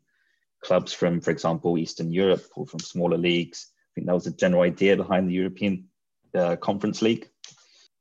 clubs 0.61 0.93
from, 0.93 1.21
for 1.21 1.31
example, 1.31 1.77
Eastern 1.77 2.11
Europe 2.11 2.45
or 2.55 2.65
from 2.65 2.79
smaller 2.79 3.17
leagues. 3.17 3.67
I 3.71 3.89
think 3.95 4.07
that 4.07 4.13
was 4.13 4.25
the 4.25 4.31
general 4.31 4.63
idea 4.63 4.95
behind 4.95 5.29
the 5.29 5.33
European 5.33 5.85
uh, 6.35 6.55
Conference 6.55 7.01
League. 7.01 7.29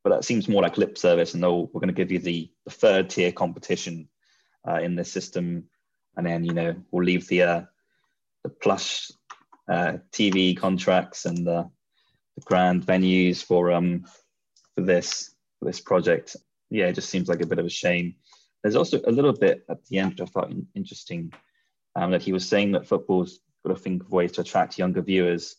But 0.03 0.11
that 0.11 0.25
seems 0.25 0.49
more 0.49 0.63
like 0.63 0.79
lip 0.79 0.99
service, 0.99 1.35
and 1.35 1.43
though 1.43 1.71
we're 1.73 1.81
going 1.81 1.89
to 1.89 1.95
give 1.95 2.11
you 2.11 2.19
the, 2.19 2.51
the 2.65 2.73
third 2.73 3.11
tier 3.11 3.31
competition 3.31 4.09
uh, 4.67 4.81
in 4.81 4.97
this 4.97 5.13
system, 5.13 5.65
and 6.17 6.27
then 6.27 6.45
you 6.45 6.53
know 6.53 6.75
we'll 6.91 7.05
leave 7.05 7.29
the 7.29 7.43
uh, 7.43 7.63
the 8.43 8.49
plush 8.49 9.13
uh, 9.71 9.99
TV 10.11 10.57
contracts 10.57 11.25
and 11.25 11.47
the 11.47 11.71
the 12.37 12.43
grand 12.43 12.85
venues 12.85 13.43
for 13.43 13.73
um 13.73 14.05
for 14.75 14.83
this 14.83 15.35
for 15.59 15.67
this 15.67 15.81
project. 15.81 16.37
Yeah, 16.71 16.87
it 16.87 16.95
just 16.95 17.11
seems 17.11 17.29
like 17.29 17.43
a 17.43 17.47
bit 17.47 17.59
of 17.59 17.67
a 17.67 17.71
shame. 17.71 18.15
There's 18.63 18.77
also 18.77 19.01
a 19.07 19.13
little 19.13 19.33
bit 19.33 19.65
at 19.69 19.85
the 19.87 19.99
end 19.99 20.13
which 20.13 20.21
I 20.21 20.25
thought 20.27 20.53
interesting 20.75 21.33
um, 21.97 22.13
that 22.13 22.23
he 22.23 22.33
was 22.33 22.49
saying 22.49 22.73
that 22.73 22.87
football's 22.87 23.41
got 23.67 23.75
to 23.75 23.81
think 23.81 24.03
of 24.03 24.11
ways 24.11 24.33
to 24.33 24.41
attract 24.41 24.79
younger 24.79 25.03
viewers. 25.03 25.57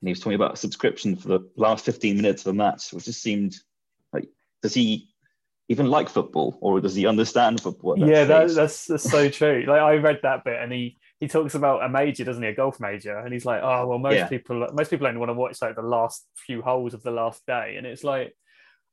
And 0.00 0.08
he 0.08 0.12
was 0.12 0.20
talking 0.20 0.34
about 0.34 0.54
a 0.54 0.56
subscription 0.56 1.16
for 1.16 1.28
the 1.28 1.50
last 1.56 1.84
15 1.84 2.16
minutes 2.16 2.44
of 2.44 2.50
a 2.50 2.54
match, 2.54 2.92
which 2.92 3.06
just 3.06 3.22
seemed 3.22 3.56
like, 4.12 4.28
does 4.62 4.74
he 4.74 5.08
even 5.68 5.86
like 5.86 6.08
football 6.08 6.58
or 6.60 6.80
does 6.80 6.94
he 6.94 7.06
understand 7.06 7.60
football? 7.60 7.96
That 7.96 8.08
yeah, 8.08 8.24
that, 8.24 8.54
that's, 8.54 8.86
that's 8.86 9.10
so 9.10 9.28
true. 9.30 9.64
Like 9.66 9.80
I 9.80 9.94
read 9.94 10.20
that 10.22 10.44
bit 10.44 10.60
and 10.60 10.72
he, 10.72 10.98
he 11.20 11.28
talks 11.28 11.54
about 11.54 11.82
a 11.82 11.88
major, 11.88 12.24
doesn't 12.24 12.42
he? 12.42 12.50
A 12.50 12.54
golf 12.54 12.78
major, 12.78 13.18
and 13.18 13.32
he's 13.32 13.46
like, 13.46 13.62
"Oh 13.62 13.86
well, 13.86 13.98
most 13.98 14.16
yeah. 14.16 14.28
people 14.28 14.66
most 14.72 14.90
people 14.90 15.06
only 15.06 15.18
want 15.18 15.30
to 15.30 15.34
watch 15.34 15.62
like 15.62 15.76
the 15.76 15.82
last 15.82 16.26
few 16.34 16.62
holes 16.62 16.94
of 16.94 17.02
the 17.02 17.10
last 17.10 17.44
day," 17.46 17.76
and 17.76 17.86
it's 17.86 18.04
like, 18.04 18.34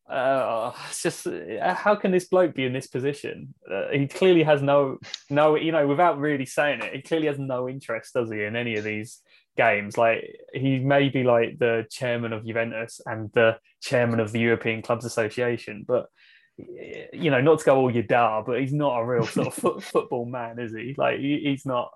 uh, 0.09 0.71
it's 0.89 1.03
just 1.03 1.27
uh, 1.27 1.73
how 1.73 1.95
can 1.95 2.11
this 2.11 2.25
bloke 2.25 2.55
be 2.55 2.65
in 2.65 2.73
this 2.73 2.87
position? 2.87 3.53
Uh, 3.69 3.87
he 3.91 4.07
clearly 4.07 4.43
has 4.43 4.61
no 4.61 4.99
no, 5.29 5.55
you 5.55 5.71
know, 5.71 5.85
without 5.85 6.17
really 6.17 6.45
saying 6.45 6.81
it, 6.81 6.93
he 6.93 7.01
clearly 7.01 7.27
has 7.27 7.39
no 7.39 7.67
interest, 7.67 8.13
does 8.13 8.31
he, 8.31 8.43
in 8.43 8.55
any 8.55 8.75
of 8.77 8.85
these 8.85 9.21
games? 9.57 9.97
Like 9.97 10.23
he 10.53 10.79
may 10.79 11.09
be 11.09 11.23
like 11.23 11.59
the 11.59 11.85
chairman 11.89 12.31
of 12.31 12.45
Juventus 12.45 13.01
and 13.05 13.31
the 13.33 13.57
chairman 13.81 14.21
of 14.21 14.31
the 14.31 14.39
European 14.39 14.81
Clubs 14.81 15.03
Association, 15.03 15.83
but 15.85 16.07
you 16.57 17.31
know, 17.31 17.41
not 17.41 17.59
to 17.59 17.65
go 17.65 17.77
all 17.77 17.91
Yadar, 17.91 18.45
but 18.45 18.59
he's 18.59 18.73
not 18.73 18.99
a 18.99 19.05
real 19.05 19.25
sort 19.25 19.47
of 19.47 19.53
foot, 19.55 19.83
football 19.83 20.25
man, 20.25 20.59
is 20.59 20.73
he? 20.73 20.95
Like 20.97 21.19
he, 21.19 21.41
he's 21.43 21.65
not 21.65 21.91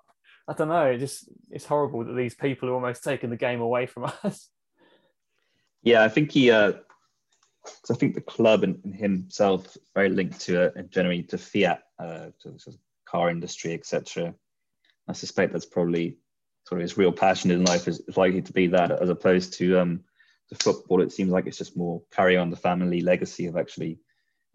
I 0.48 0.54
don't 0.54 0.68
know. 0.68 0.86
It 0.86 0.98
just 0.98 1.28
it's 1.50 1.66
horrible 1.66 2.04
that 2.04 2.14
these 2.14 2.34
people 2.34 2.70
are 2.70 2.74
almost 2.74 3.04
taking 3.04 3.28
the 3.28 3.36
game 3.36 3.60
away 3.60 3.86
from 3.86 4.04
us. 4.24 4.48
Yeah, 5.82 6.02
I 6.02 6.08
think 6.08 6.32
he. 6.32 6.50
Uh, 6.50 6.72
I 7.90 7.94
think 7.94 8.14
the 8.14 8.22
club 8.22 8.64
and, 8.64 8.94
himself 8.94 9.76
very 9.94 10.08
linked 10.08 10.40
to 10.42 10.78
uh, 10.78 10.82
generally 10.84 11.22
to 11.24 11.36
Fiat, 11.36 11.82
uh, 11.98 12.28
to 12.40 12.50
the 12.52 12.78
car 13.04 13.28
industry, 13.28 13.74
etc. 13.74 14.34
I 15.06 15.12
suspect 15.12 15.52
that's 15.52 15.66
probably 15.66 16.16
sort 16.66 16.80
of 16.80 16.82
his 16.82 16.96
real 16.96 17.12
passion 17.12 17.50
in 17.50 17.64
life 17.64 17.86
is, 17.86 18.02
likely 18.16 18.42
to 18.42 18.52
be 18.52 18.68
that, 18.68 18.90
as 18.90 19.10
opposed 19.10 19.54
to 19.54 19.78
um, 19.78 20.00
the 20.50 20.56
football. 20.56 21.02
It 21.02 21.12
seems 21.12 21.30
like 21.30 21.46
it's 21.46 21.58
just 21.58 21.76
more 21.76 22.02
carry 22.10 22.38
on 22.38 22.48
the 22.48 22.56
family 22.56 23.02
legacy 23.02 23.46
of 23.46 23.56
actually 23.56 23.98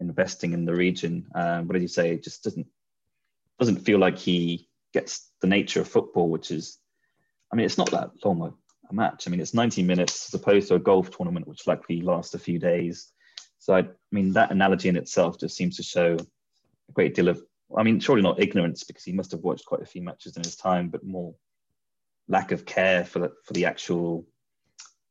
investing 0.00 0.54
in 0.54 0.64
the 0.64 0.74
region. 0.74 1.26
Um, 1.36 1.66
but 1.66 1.76
as 1.76 1.82
you 1.82 1.88
say, 1.88 2.10
it 2.10 2.24
just 2.24 2.42
doesn't 2.42 2.66
doesn't 3.60 3.84
feel 3.84 4.00
like 4.00 4.18
he 4.18 4.68
gets 4.94 5.30
the 5.40 5.46
nature 5.46 5.80
of 5.82 5.88
football, 5.88 6.30
which 6.30 6.50
is, 6.50 6.78
I 7.52 7.56
mean, 7.56 7.66
it's 7.66 7.76
not 7.76 7.90
that 7.90 8.12
long 8.24 8.40
a, 8.40 8.54
a 8.90 8.94
match. 8.94 9.26
I 9.26 9.30
mean, 9.30 9.40
it's 9.40 9.52
90 9.52 9.82
minutes 9.82 10.28
as 10.28 10.40
opposed 10.40 10.68
to 10.68 10.76
a 10.76 10.78
golf 10.78 11.10
tournament, 11.10 11.46
which 11.46 11.66
likely 11.66 12.00
lasts 12.00 12.32
a 12.32 12.38
few 12.38 12.58
days. 12.58 13.12
So 13.58 13.74
I, 13.74 13.80
I 13.80 13.86
mean, 14.12 14.32
that 14.32 14.52
analogy 14.52 14.88
in 14.88 14.96
itself 14.96 15.38
just 15.38 15.56
seems 15.56 15.76
to 15.76 15.82
show 15.82 16.16
a 16.88 16.92
great 16.92 17.14
deal 17.14 17.28
of, 17.28 17.42
I 17.76 17.82
mean, 17.82 18.00
surely 18.00 18.22
not 18.22 18.40
ignorance 18.40 18.84
because 18.84 19.04
he 19.04 19.12
must 19.12 19.32
have 19.32 19.40
watched 19.40 19.66
quite 19.66 19.82
a 19.82 19.86
few 19.86 20.00
matches 20.00 20.36
in 20.36 20.44
his 20.44 20.56
time, 20.56 20.88
but 20.88 21.04
more 21.04 21.34
lack 22.28 22.52
of 22.52 22.64
care 22.64 23.04
for 23.04 23.18
the, 23.18 23.32
for 23.44 23.52
the 23.52 23.66
actual 23.66 24.26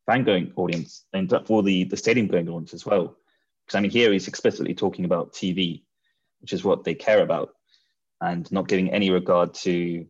fan 0.06 0.24
going 0.24 0.54
audience 0.56 1.06
and 1.14 1.32
for 1.46 1.62
the, 1.62 1.84
the 1.86 1.98
stadium 1.98 2.28
going 2.28 2.48
audience 2.48 2.74
as 2.74 2.86
well. 2.86 3.18
Because 3.66 3.78
I 3.78 3.82
mean, 3.82 3.92
here 3.92 4.12
he's 4.12 4.28
explicitly 4.28 4.74
talking 4.74 5.06
about 5.06 5.34
TV, 5.34 5.84
which 6.42 6.54
is 6.54 6.64
what 6.64 6.84
they 6.84 6.96
care 6.96 7.22
about, 7.22 7.54
and 8.24 8.50
not 8.52 8.70
giving 8.70 8.90
any 8.90 9.10
regard 9.10 9.54
to 9.54 10.06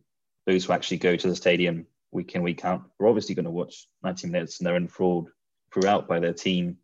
those 0.46 0.64
who 0.64 0.72
actually 0.72 0.98
go 0.98 1.16
to 1.16 1.28
the 1.28 1.34
stadium 1.34 1.86
week 2.12 2.34
in, 2.36 2.42
week 2.42 2.64
out. 2.64 2.82
We're 2.98 3.08
obviously 3.08 3.34
going 3.34 3.44
to 3.44 3.50
watch 3.50 3.88
90 4.04 4.28
minutes 4.28 4.58
and 4.58 4.66
they're 4.66 4.76
enthralled 4.76 5.30
throughout 5.72 6.06
by 6.06 6.20
their 6.20 6.32
team. 6.32 6.78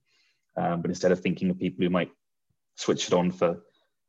Um, 0.57 0.83
but 0.83 0.91
instead 0.91 1.13
of 1.13 1.21
thinking 1.21 1.49
of 1.49 1.59
people 1.59 1.85
who 1.85 1.91
might 1.91 2.11
switch 2.75 3.07
it 3.07 3.15
on 3.15 3.31
for 3.31 3.63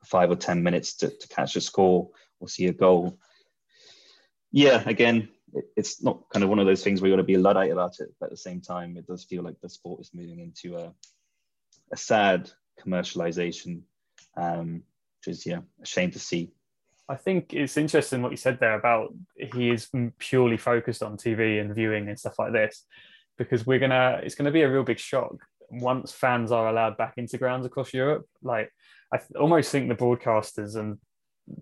five 0.03 0.31
or 0.31 0.35
10 0.35 0.63
minutes 0.63 0.95
to, 0.97 1.09
to 1.09 1.27
catch 1.27 1.55
a 1.55 1.61
score 1.61 2.09
or 2.39 2.49
see 2.49 2.65
a 2.65 2.73
goal, 2.73 3.19
yeah, 4.51 4.81
again, 4.87 5.29
it, 5.53 5.65
it's 5.77 6.01
not 6.01 6.27
kind 6.33 6.43
of 6.43 6.49
one 6.49 6.57
of 6.57 6.65
those 6.65 6.83
things 6.83 7.01
where 7.01 7.09
you 7.09 7.15
got 7.15 7.21
to 7.21 7.23
be 7.23 7.35
a 7.35 7.39
Luddite 7.39 7.71
about 7.71 7.99
it. 7.99 8.09
But 8.19 8.27
at 8.27 8.31
the 8.31 8.37
same 8.37 8.61
time, 8.61 8.97
it 8.97 9.05
does 9.05 9.23
feel 9.25 9.43
like 9.43 9.61
the 9.61 9.69
sport 9.69 10.01
is 10.01 10.09
moving 10.11 10.39
into 10.39 10.75
a, 10.75 10.91
a 11.91 11.97
sad 11.97 12.49
commercialization, 12.83 13.81
um, 14.35 14.81
which 15.19 15.35
is, 15.35 15.45
yeah, 15.45 15.59
a 15.79 15.85
shame 15.85 16.09
to 16.11 16.19
see. 16.19 16.51
I 17.11 17.17
think 17.17 17.53
it's 17.53 17.75
interesting 17.75 18.21
what 18.21 18.31
you 18.31 18.37
said 18.37 18.59
there 18.59 18.75
about 18.79 19.13
he 19.35 19.69
is 19.69 19.89
purely 20.17 20.55
focused 20.55 21.03
on 21.03 21.17
TV 21.17 21.59
and 21.59 21.75
viewing 21.75 22.07
and 22.07 22.17
stuff 22.17 22.39
like 22.39 22.53
this, 22.53 22.85
because 23.37 23.65
we're 23.65 23.79
gonna 23.79 24.21
it's 24.23 24.35
gonna 24.35 24.51
be 24.51 24.61
a 24.61 24.71
real 24.71 24.83
big 24.83 24.97
shock 24.97 25.35
once 25.69 26.13
fans 26.13 26.53
are 26.53 26.69
allowed 26.69 26.95
back 26.95 27.15
into 27.17 27.37
grounds 27.37 27.65
across 27.65 27.93
Europe. 27.93 28.25
Like 28.41 28.71
I 29.11 29.17
th- 29.17 29.31
almost 29.37 29.71
think 29.71 29.89
the 29.89 29.95
broadcasters 29.95 30.77
and 30.77 30.99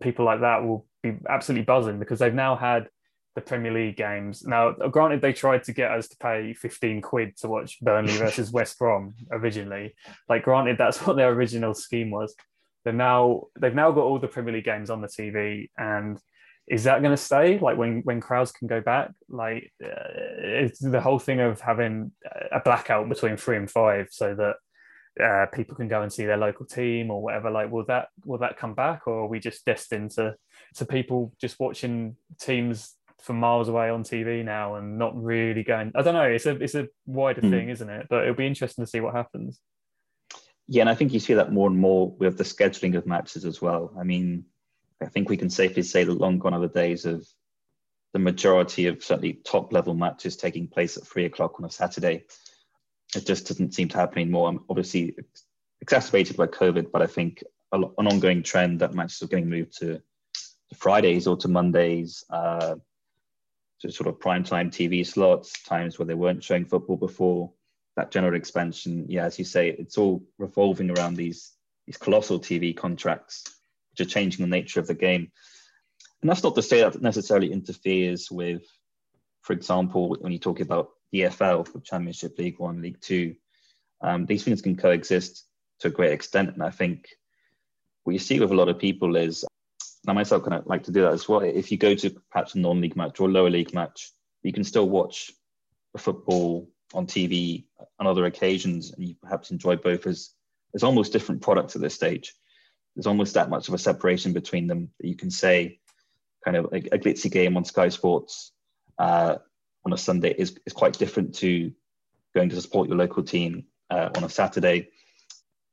people 0.01 0.23
like 0.23 0.41
that 0.41 0.63
will 0.63 0.85
be 1.01 1.17
absolutely 1.27 1.65
buzzing 1.65 1.97
because 1.97 2.19
they've 2.19 2.31
now 2.31 2.55
had 2.55 2.87
the 3.33 3.41
Premier 3.41 3.71
League 3.71 3.97
games. 3.97 4.43
Now, 4.45 4.73
granted, 4.73 5.21
they 5.21 5.33
tried 5.33 5.63
to 5.63 5.73
get 5.73 5.91
us 5.91 6.09
to 6.09 6.17
pay 6.17 6.53
15 6.53 7.01
quid 7.01 7.37
to 7.37 7.47
watch 7.47 7.79
Burnley 7.79 8.13
versus 8.17 8.51
West 8.51 8.77
Brom 8.77 9.15
originally. 9.31 9.95
Like, 10.27 10.43
granted, 10.43 10.77
that's 10.77 11.05
what 11.05 11.15
their 11.15 11.29
original 11.29 11.73
scheme 11.73 12.11
was. 12.11 12.35
They're 12.89 12.97
now 12.97 13.43
they've 13.59 13.75
now 13.75 13.91
got 13.91 14.01
all 14.01 14.17
the 14.17 14.27
Premier 14.27 14.51
League 14.51 14.65
games 14.65 14.89
on 14.89 14.99
the 14.99 15.07
TV, 15.07 15.69
and 15.77 16.17
is 16.67 16.85
that 16.85 17.03
going 17.03 17.15
to 17.15 17.21
stay? 17.21 17.59
Like 17.59 17.77
when 17.77 18.01
when 18.01 18.19
crowds 18.19 18.51
can 18.51 18.67
go 18.67 18.81
back, 18.81 19.11
like 19.29 19.71
uh, 19.83 19.89
it's 20.39 20.79
the 20.79 20.99
whole 20.99 21.19
thing 21.19 21.39
of 21.39 21.61
having 21.61 22.11
a 22.51 22.59
blackout 22.59 23.07
between 23.07 23.37
three 23.37 23.57
and 23.57 23.69
five, 23.69 24.07
so 24.09 24.33
that 24.33 25.23
uh, 25.23 25.45
people 25.53 25.75
can 25.75 25.87
go 25.87 26.01
and 26.01 26.11
see 26.11 26.25
their 26.25 26.37
local 26.37 26.65
team 26.65 27.11
or 27.11 27.21
whatever. 27.21 27.51
Like, 27.51 27.71
will 27.71 27.85
that 27.85 28.07
will 28.25 28.39
that 28.39 28.57
come 28.57 28.73
back, 28.73 29.05
or 29.05 29.19
are 29.19 29.27
we 29.27 29.39
just 29.39 29.65
destined 29.65 30.09
to 30.11 30.35
to 30.77 30.85
people 30.87 31.31
just 31.39 31.59
watching 31.59 32.15
teams 32.41 32.95
from 33.21 33.39
miles 33.39 33.69
away 33.69 33.91
on 33.91 34.03
TV 34.03 34.43
now 34.43 34.77
and 34.77 34.97
not 34.97 35.15
really 35.15 35.61
going? 35.61 35.91
I 35.93 36.01
don't 36.01 36.15
know. 36.15 36.23
It's 36.23 36.47
a 36.47 36.55
it's 36.55 36.73
a 36.73 36.87
wider 37.05 37.41
mm. 37.41 37.51
thing, 37.51 37.69
isn't 37.69 37.87
it? 37.87 38.07
But 38.09 38.23
it'll 38.23 38.33
be 38.33 38.47
interesting 38.47 38.83
to 38.83 38.89
see 38.89 38.99
what 38.99 39.13
happens. 39.13 39.59
Yeah, 40.71 40.81
and 40.81 40.89
I 40.89 40.95
think 40.95 41.13
you 41.13 41.19
see 41.19 41.33
that 41.33 41.51
more 41.51 41.67
and 41.67 41.77
more 41.77 42.11
with 42.11 42.37
the 42.37 42.43
scheduling 42.43 42.95
of 42.95 43.07
matches 43.07 43.43
as 43.43 43.61
well. 43.61 43.91
I 43.99 44.03
mean, 44.03 44.45
I 45.01 45.07
think 45.07 45.27
we 45.27 45.37
can 45.37 45.49
safely 45.49 45.83
say 45.83 46.03
that 46.03 46.13
long 46.13 46.39
gone 46.39 46.53
are 46.53 46.59
the 46.59 46.67
days 46.67 47.05
of 47.05 47.27
the 48.13 48.19
majority 48.19 48.85
of 48.85 49.03
certainly 49.03 49.33
top 49.33 49.73
level 49.73 49.93
matches 49.93 50.35
taking 50.37 50.67
place 50.67 50.95
at 50.97 51.07
three 51.07 51.25
o'clock 51.25 51.59
on 51.59 51.65
a 51.65 51.69
Saturday 51.69 52.25
it 53.15 53.25
just 53.25 53.47
doesn't 53.47 53.73
seem 53.73 53.87
to 53.89 53.97
happen 53.97 54.19
anymore. 54.19 54.49
I'm 54.49 54.63
Obviously, 54.69 55.15
exacerbated 55.81 56.37
by 56.37 56.47
COVID, 56.47 56.91
but 56.91 57.01
I 57.01 57.07
think 57.07 57.43
an 57.71 57.83
ongoing 57.97 58.43
trend 58.43 58.79
that 58.79 58.93
matches 58.93 59.21
are 59.21 59.27
getting 59.27 59.49
moved 59.49 59.77
to, 59.79 60.01
Fridays 60.75 61.25
or 61.25 61.35
to 61.37 61.47
Mondays, 61.47 62.23
uh, 62.29 62.75
to 63.81 63.91
sort 63.91 64.07
of 64.07 64.19
prime 64.19 64.43
time 64.43 64.69
TV 64.69 65.05
slots, 65.05 65.63
times 65.63 65.97
where 65.97 66.05
they 66.05 66.13
weren't 66.13 66.43
showing 66.43 66.65
football 66.65 66.97
before. 66.97 67.51
That 67.99 68.11
general 68.11 68.35
expansion, 68.35 69.07
yeah, 69.09 69.25
as 69.25 69.37
you 69.37 69.43
say, 69.43 69.67
it's 69.67 69.97
all 69.97 70.23
revolving 70.37 70.89
around 70.89 71.17
these 71.17 71.51
these 71.85 71.97
colossal 71.97 72.39
TV 72.39 72.73
contracts, 72.73 73.43
which 73.91 74.07
are 74.07 74.09
changing 74.09 74.41
the 74.41 74.49
nature 74.49 74.79
of 74.79 74.87
the 74.87 74.93
game. 74.93 75.33
And 76.21 76.29
that's 76.29 76.41
not 76.41 76.55
to 76.55 76.61
say 76.61 76.79
that 76.79 77.01
necessarily 77.01 77.51
interferes 77.51 78.31
with, 78.31 78.63
for 79.41 79.51
example, 79.51 80.15
when 80.21 80.31
you 80.31 80.39
talk 80.39 80.61
about 80.61 80.91
EFL 81.13 81.67
for 81.67 81.81
Championship 81.81 82.39
League 82.39 82.57
One, 82.57 82.81
League 82.81 83.01
Two. 83.01 83.35
Um, 83.99 84.25
these 84.25 84.45
things 84.45 84.61
can 84.61 84.77
coexist 84.77 85.43
to 85.79 85.89
a 85.89 85.91
great 85.91 86.13
extent, 86.13 86.53
and 86.53 86.63
I 86.63 86.69
think 86.69 87.09
what 88.05 88.13
you 88.13 88.19
see 88.19 88.39
with 88.39 88.51
a 88.51 88.55
lot 88.55 88.69
of 88.69 88.79
people 88.79 89.17
is, 89.17 89.43
and 89.43 90.11
I 90.11 90.13
myself 90.13 90.43
kind 90.43 90.53
of 90.53 90.67
like 90.67 90.83
to 90.83 90.93
do 90.93 91.01
that 91.01 91.11
as 91.11 91.27
well. 91.27 91.41
If 91.41 91.69
you 91.69 91.77
go 91.77 91.95
to 91.95 92.11
perhaps 92.31 92.55
a 92.55 92.59
non-league 92.59 92.95
match 92.95 93.19
or 93.19 93.27
a 93.27 93.31
lower 93.33 93.49
league 93.49 93.73
match, 93.73 94.13
you 94.41 94.53
can 94.53 94.63
still 94.63 94.87
watch 94.87 95.33
the 95.91 95.99
football 95.99 96.69
on 96.93 97.07
TV 97.07 97.65
on 97.99 98.07
other 98.07 98.25
occasions, 98.25 98.91
and 98.91 99.07
you 99.07 99.15
perhaps 99.21 99.51
enjoy 99.51 99.75
both 99.75 100.07
as 100.07 100.31
as 100.75 100.83
almost 100.83 101.11
different 101.11 101.41
products 101.41 101.75
at 101.75 101.81
this 101.81 101.95
stage. 101.95 102.35
There's 102.95 103.07
almost 103.07 103.33
that 103.33 103.49
much 103.49 103.67
of 103.67 103.73
a 103.73 103.79
separation 103.79 104.33
between 104.33 104.67
them 104.67 104.89
that 104.99 105.07
you 105.07 105.15
can 105.15 105.31
say, 105.31 105.79
kind 106.43 106.57
of 106.57 106.65
a, 106.65 106.77
a 106.77 106.99
glitzy 106.99 107.31
game 107.31 107.57
on 107.57 107.65
Sky 107.65 107.89
Sports 107.89 108.51
uh, 108.97 109.37
on 109.85 109.93
a 109.93 109.97
Sunday 109.97 110.33
is, 110.37 110.57
is 110.65 110.73
quite 110.73 110.97
different 110.97 111.35
to 111.35 111.71
going 112.35 112.49
to 112.49 112.61
support 112.61 112.87
your 112.87 112.97
local 112.97 113.23
team 113.23 113.65
uh, 113.89 114.09
on 114.15 114.23
a 114.23 114.29
Saturday. 114.29 114.89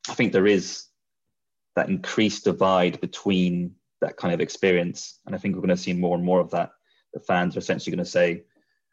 I 0.09 0.15
think 0.15 0.33
there 0.33 0.47
is 0.47 0.87
that 1.75 1.89
increased 1.91 2.45
divide 2.45 3.01
between 3.01 3.75
that 4.01 4.17
kind 4.17 4.33
of 4.33 4.41
experience. 4.41 5.21
And 5.27 5.35
I 5.35 5.39
think 5.39 5.55
we're 5.55 5.63
going 5.63 5.77
to 5.77 5.77
see 5.77 5.93
more 5.93 6.17
and 6.17 6.25
more 6.25 6.41
of 6.41 6.51
that. 6.53 6.71
The 7.13 7.21
fans 7.21 7.57
are 7.57 7.59
essentially 7.61 7.95
going 7.95 8.05
to 8.05 8.11
say, 8.11 8.45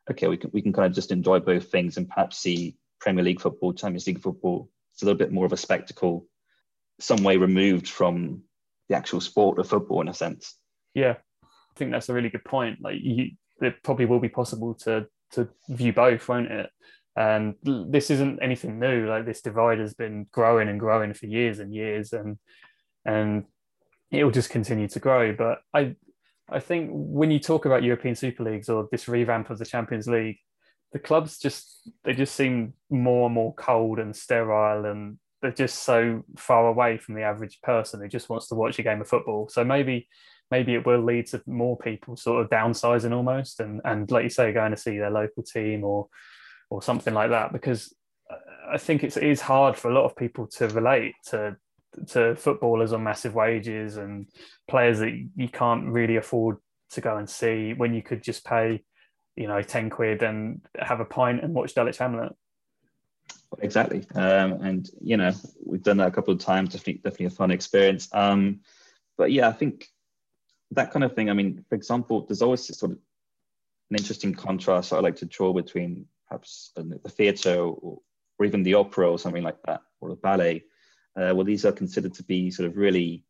okay, 0.10 0.28
we 0.28 0.38
can, 0.38 0.52
we 0.54 0.62
can 0.62 0.74
kind 0.74 0.86
of 0.86 0.94
just 0.94 1.12
enjoy 1.12 1.40
both 1.40 1.72
things 1.72 1.98
and 1.98 2.08
perhaps 2.08 2.38
see 2.38 2.76
Premier 3.00 3.24
League 3.24 3.42
football, 3.42 3.74
Champions 3.74 4.08
League 4.08 4.22
football. 4.22 4.70
It's 4.94 5.02
a 5.02 5.06
little 5.06 5.18
bit 5.18 5.32
more 5.32 5.46
of 5.46 5.54
a 5.54 5.58
spectacle, 5.58 6.28
some 7.00 7.24
way 7.24 7.38
removed 7.38 7.88
from 7.88 8.44
the 8.90 8.96
actual 8.96 9.22
sport 9.22 9.60
of 9.60 9.68
football 9.68 10.02
in 10.02 10.08
a 10.08 10.14
sense. 10.14 10.56
Yeah, 10.94 11.16
I 11.44 11.78
think 11.78 11.92
that's 11.92 12.10
a 12.10 12.14
really 12.14 12.30
good 12.30 12.46
point. 12.46 12.80
Like 12.82 12.98
you, 13.02 13.32
it 13.62 13.82
probably 13.84 14.06
will 14.06 14.20
be 14.20 14.30
possible 14.30 14.76
to 14.76 15.08
to 15.32 15.50
view 15.70 15.94
both, 15.94 16.28
won't 16.28 16.52
it? 16.52 16.70
And 17.16 17.56
this 17.64 18.10
isn't 18.12 18.40
anything 18.42 18.80
new. 18.80 19.08
Like 19.08 19.26
this 19.26 19.42
divide 19.42 19.80
has 19.80 19.94
been 19.94 20.28
growing 20.32 20.70
and 20.70 20.80
growing 20.80 21.14
for 21.14 21.26
years 21.26 21.60
and 21.60 21.74
years, 21.74 22.14
and 22.14 22.38
and 23.06 23.46
it 24.12 24.24
will 24.24 24.32
just 24.32 24.50
continue 24.50 24.88
to 24.90 25.00
grow. 25.00 25.34
But 25.34 25.60
I 25.74 25.96
I 26.54 26.60
think 26.60 26.90
when 26.94 27.32
you 27.32 27.40
talk 27.40 27.66
about 27.66 27.84
European 27.84 28.16
Super 28.16 28.44
Leagues 28.44 28.70
or 28.70 28.88
this 28.92 29.08
revamp 29.08 29.50
of 29.50 29.60
the 29.60 29.66
Champions 29.66 30.08
League, 30.08 30.38
the 30.92 31.00
clubs 31.00 31.40
just 31.40 31.90
they 32.04 32.14
just 32.14 32.36
seem 32.36 32.74
more 32.90 33.26
and 33.26 33.34
more 33.34 33.54
cold 33.56 34.00
and 34.00 34.16
sterile 34.16 34.86
and 34.86 35.18
they're 35.42 35.52
just 35.52 35.84
so 35.84 36.24
far 36.38 36.68
away 36.68 36.98
from 36.98 37.16
the 37.16 37.24
average 37.24 37.60
person 37.62 38.00
who 38.00 38.08
just 38.08 38.30
wants 38.30 38.48
to 38.48 38.56
watch 38.56 38.80
a 38.80 38.84
game 38.84 39.02
of 39.02 39.08
football. 39.08 39.50
So 39.50 39.64
maybe 39.64 40.08
maybe 40.52 40.76
it 40.76 40.86
will 40.86 41.04
lead 41.04 41.26
to 41.28 41.42
more 41.48 41.78
people 41.78 42.16
sort 42.16 42.42
of 42.42 42.50
downsizing 42.50 43.16
almost 43.16 43.60
and 43.60 43.82
and 43.84 44.10
like 44.12 44.24
you 44.24 44.30
say 44.30 44.54
going 44.54 44.72
to 44.72 44.78
see 44.78 44.98
their 44.98 45.10
local 45.10 45.42
team 45.44 45.84
or 45.84 46.08
or 46.70 46.82
something 46.82 47.14
like 47.14 47.32
that 47.32 47.52
because 47.52 47.94
I 48.72 48.78
think 48.78 49.04
it's, 49.04 49.18
it 49.18 49.24
is 49.24 49.42
hard 49.42 49.76
for 49.76 49.92
a 49.92 49.94
lot 49.94 50.06
of 50.06 50.16
people 50.16 50.48
to 50.48 50.68
relate 50.70 51.14
to 51.30 51.58
to 52.10 52.36
footballers 52.36 52.94
on 52.94 53.04
massive 53.04 53.36
wages 53.36 53.98
and 53.98 54.28
players 54.68 55.00
that 55.00 55.12
you 55.36 55.48
can't 55.48 55.88
really 55.90 56.16
afford 56.16 56.58
to 56.92 57.02
go 57.02 57.18
and 57.18 57.30
see 57.30 57.74
when 57.74 57.94
you 57.94 58.02
could 58.02 58.22
just 58.22 58.46
pay 58.46 58.84
you 59.36 59.48
know 59.48 59.62
10 59.62 59.90
quid 59.90 60.22
and 60.22 60.62
have 60.78 61.00
a 61.00 61.06
pint 61.06 61.44
and 61.44 61.54
watch 61.54 61.74
Dulwich 61.74 61.98
Hamlet 61.98 62.34
exactly 63.60 64.06
um, 64.16 64.54
and 64.64 64.90
you 65.02 65.18
know 65.18 65.32
we've 65.66 65.84
done 65.84 65.98
that 65.98 66.08
a 66.08 66.12
couple 66.12 66.34
of 66.34 66.40
times 66.40 66.70
definitely 66.70 67.02
definitely 67.04 67.28
a 67.28 67.32
fun 67.32 67.52
experience 67.52 68.10
um, 68.14 68.60
but 69.18 69.32
yeah 69.32 69.48
i 69.48 69.52
think 69.52 69.88
that 70.76 70.92
kind 70.92 71.04
of 71.04 71.14
thing. 71.14 71.30
I 71.30 71.34
mean, 71.34 71.64
for 71.70 71.76
example, 71.76 72.26
there's 72.26 72.42
always 72.42 72.66
sort 72.78 72.92
of 72.92 72.98
an 73.90 73.98
interesting 73.98 74.34
contrast 74.34 74.94
I 74.94 75.00
like 75.00 75.16
to 75.18 75.26
draw 75.26 75.54
between 75.54 76.06
perhaps 76.28 76.72
the 76.76 77.10
theatre 77.10 77.60
or, 77.60 78.00
or, 78.40 78.46
even 78.46 78.64
the 78.64 78.74
opera 78.74 79.10
or 79.10 79.20
something 79.20 79.44
like 79.44 79.62
that, 79.64 79.82
or 80.02 80.10
the 80.10 80.16
ballet. 80.16 80.64
Uh, 81.16 81.34
well, 81.36 81.44
these 81.44 81.66
are 81.66 81.72
considered 81.72 82.14
to 82.16 82.24
be 82.24 82.50
sort 82.50 82.68
of 82.68 82.78
really 82.78 83.24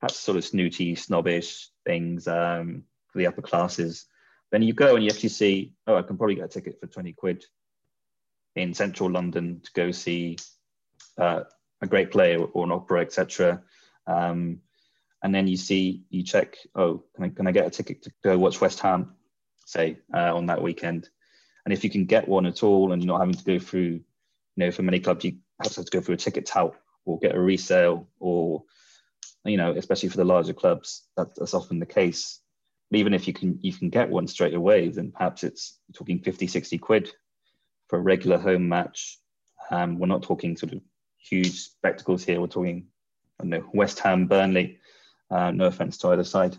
perhaps 0.00 0.18
sort 0.18 0.36
of 0.36 0.44
snooty, 0.44 0.94
snobbish 0.94 1.68
things 1.84 2.28
um, 2.28 2.84
for 3.08 3.18
the 3.18 3.26
upper 3.26 3.42
classes. 3.42 4.06
Then 4.52 4.62
you 4.62 4.72
go 4.72 4.94
and 4.94 5.04
you 5.04 5.10
actually 5.10 5.30
see, 5.30 5.74
oh, 5.86 5.96
I 5.96 6.02
can 6.02 6.16
probably 6.16 6.36
get 6.36 6.44
a 6.44 6.48
ticket 6.48 6.78
for 6.80 6.86
20 6.86 7.12
quid 7.12 7.44
in 8.54 8.74
central 8.74 9.10
London 9.10 9.60
to 9.64 9.70
go 9.72 9.90
see 9.90 10.36
uh, 11.18 11.40
a 11.80 11.86
great 11.86 12.10
play 12.10 12.36
or, 12.36 12.64
an 12.64 12.72
opera, 12.72 13.00
etc. 13.00 13.62
Um, 14.06 14.60
and 15.22 15.34
then 15.34 15.46
you 15.48 15.56
see, 15.56 16.04
you 16.10 16.22
check, 16.22 16.56
oh, 16.74 17.02
can 17.14 17.24
I, 17.24 17.28
can 17.30 17.46
I 17.46 17.52
get 17.52 17.66
a 17.66 17.70
ticket 17.70 18.02
to 18.02 18.12
go 18.22 18.38
watch 18.38 18.60
West 18.60 18.80
Ham, 18.80 19.14
say, 19.64 19.98
uh, 20.14 20.34
on 20.34 20.46
that 20.46 20.62
weekend? 20.62 21.08
And 21.64 21.72
if 21.72 21.82
you 21.82 21.90
can 21.90 22.04
get 22.04 22.28
one 22.28 22.46
at 22.46 22.62
all 22.62 22.92
and 22.92 23.02
you're 23.02 23.12
not 23.12 23.18
having 23.18 23.34
to 23.34 23.44
go 23.44 23.58
through, 23.58 23.80
you 23.80 24.02
know, 24.56 24.70
for 24.70 24.82
many 24.82 25.00
clubs, 25.00 25.24
you 25.24 25.38
have 25.62 25.72
to 25.72 25.84
go 25.84 26.00
through 26.00 26.14
a 26.14 26.18
ticket 26.18 26.46
tout 26.46 26.74
or 27.04 27.18
get 27.18 27.34
a 27.34 27.40
resale 27.40 28.08
or, 28.18 28.64
you 29.44 29.56
know, 29.56 29.72
especially 29.72 30.08
for 30.08 30.16
the 30.16 30.24
larger 30.24 30.52
clubs, 30.52 31.04
that, 31.16 31.34
that's 31.36 31.54
often 31.54 31.78
the 31.78 31.86
case. 31.86 32.40
But 32.90 33.00
even 33.00 33.14
if 33.14 33.26
you 33.26 33.32
can 33.32 33.58
you 33.62 33.72
can 33.72 33.90
get 33.90 34.10
one 34.10 34.28
straight 34.28 34.54
away, 34.54 34.88
then 34.88 35.12
perhaps 35.12 35.42
it's 35.42 35.78
talking 35.92 36.20
50, 36.20 36.46
60 36.46 36.78
quid 36.78 37.12
for 37.88 37.98
a 37.98 38.02
regular 38.02 38.38
home 38.38 38.68
match. 38.68 39.18
Um, 39.70 39.98
we're 39.98 40.06
not 40.06 40.22
talking 40.22 40.56
sort 40.56 40.72
of 40.72 40.80
huge 41.18 41.60
spectacles 41.60 42.24
here. 42.24 42.40
We're 42.40 42.46
talking, 42.46 42.86
I 43.40 43.44
don't 43.44 43.50
know, 43.50 43.70
West 43.74 43.98
Ham, 44.00 44.26
Burnley. 44.26 44.78
Uh, 45.30 45.50
no 45.50 45.66
offense 45.66 45.98
to 45.98 46.08
either 46.08 46.22
side. 46.22 46.56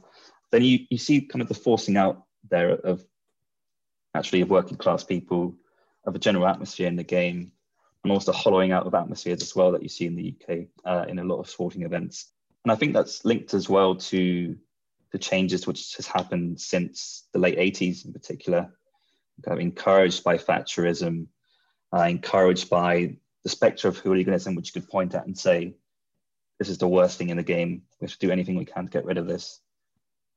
Then 0.52 0.64
you, 0.64 0.80
you 0.90 0.98
see 0.98 1.22
kind 1.22 1.42
of 1.42 1.48
the 1.48 1.54
forcing 1.54 1.96
out 1.96 2.24
there 2.50 2.72
of 2.72 3.06
actually 4.14 4.42
of 4.42 4.50
working 4.50 4.78
class 4.78 5.04
people, 5.04 5.56
of 6.06 6.16
a 6.16 6.20
general 6.20 6.48
atmosphere 6.48 6.88
in 6.88 6.96
the 6.96 7.04
game, 7.04 7.52
and 8.08 8.14
also 8.14 8.32
hollowing 8.32 8.72
out 8.72 8.88
of 8.88 8.94
atmospheres 8.94 9.42
as 9.42 9.54
well 9.54 9.74
that 9.74 9.84
you 9.84 9.90
see 9.90 10.06
in 10.06 10.16
the 10.16 10.34
UK 10.34 10.68
uh, 10.86 11.06
in 11.10 11.20
a 11.20 11.26
lot 11.26 11.40
of 11.40 11.50
sporting 11.50 11.82
events. 11.82 12.32
And 12.64 12.72
I 12.72 12.76
think 12.76 12.94
that's 12.94 13.26
linked 13.26 13.54
as 13.54 13.68
well 13.68 13.96
to 13.96 14.56
the 15.12 15.18
changes 15.18 15.68
which 15.68 15.98
has 15.98 16.08
happened 16.08 16.62
since 16.62 17.28
the 17.34 17.40
late 17.40 17.58
80s 17.58 18.06
in 18.06 18.14
particular, 18.14 18.72
kind 19.44 19.58
of 19.58 19.60
encouraged 19.60 20.24
by 20.24 20.38
Thatcherism, 20.38 21.28
uh, 21.94 22.04
encouraged 22.04 22.70
by 22.70 23.18
the 23.44 23.50
spectre 23.50 23.90
of 23.90 23.98
hooliganism, 23.98 24.56
which 24.56 24.74
you 24.74 24.80
could 24.80 24.90
point 24.90 25.14
at 25.14 25.26
and 25.26 25.38
say, 25.38 25.76
this 26.58 26.70
is 26.70 26.78
the 26.78 26.88
worst 26.88 27.18
thing 27.18 27.30
in 27.30 27.36
the 27.36 27.44
game. 27.44 27.82
We 28.00 28.06
have 28.06 28.18
to 28.18 28.26
do 28.26 28.32
anything 28.32 28.56
we 28.56 28.64
can 28.64 28.86
to 28.86 28.90
get 28.90 29.04
rid 29.04 29.18
of 29.18 29.28
this. 29.28 29.60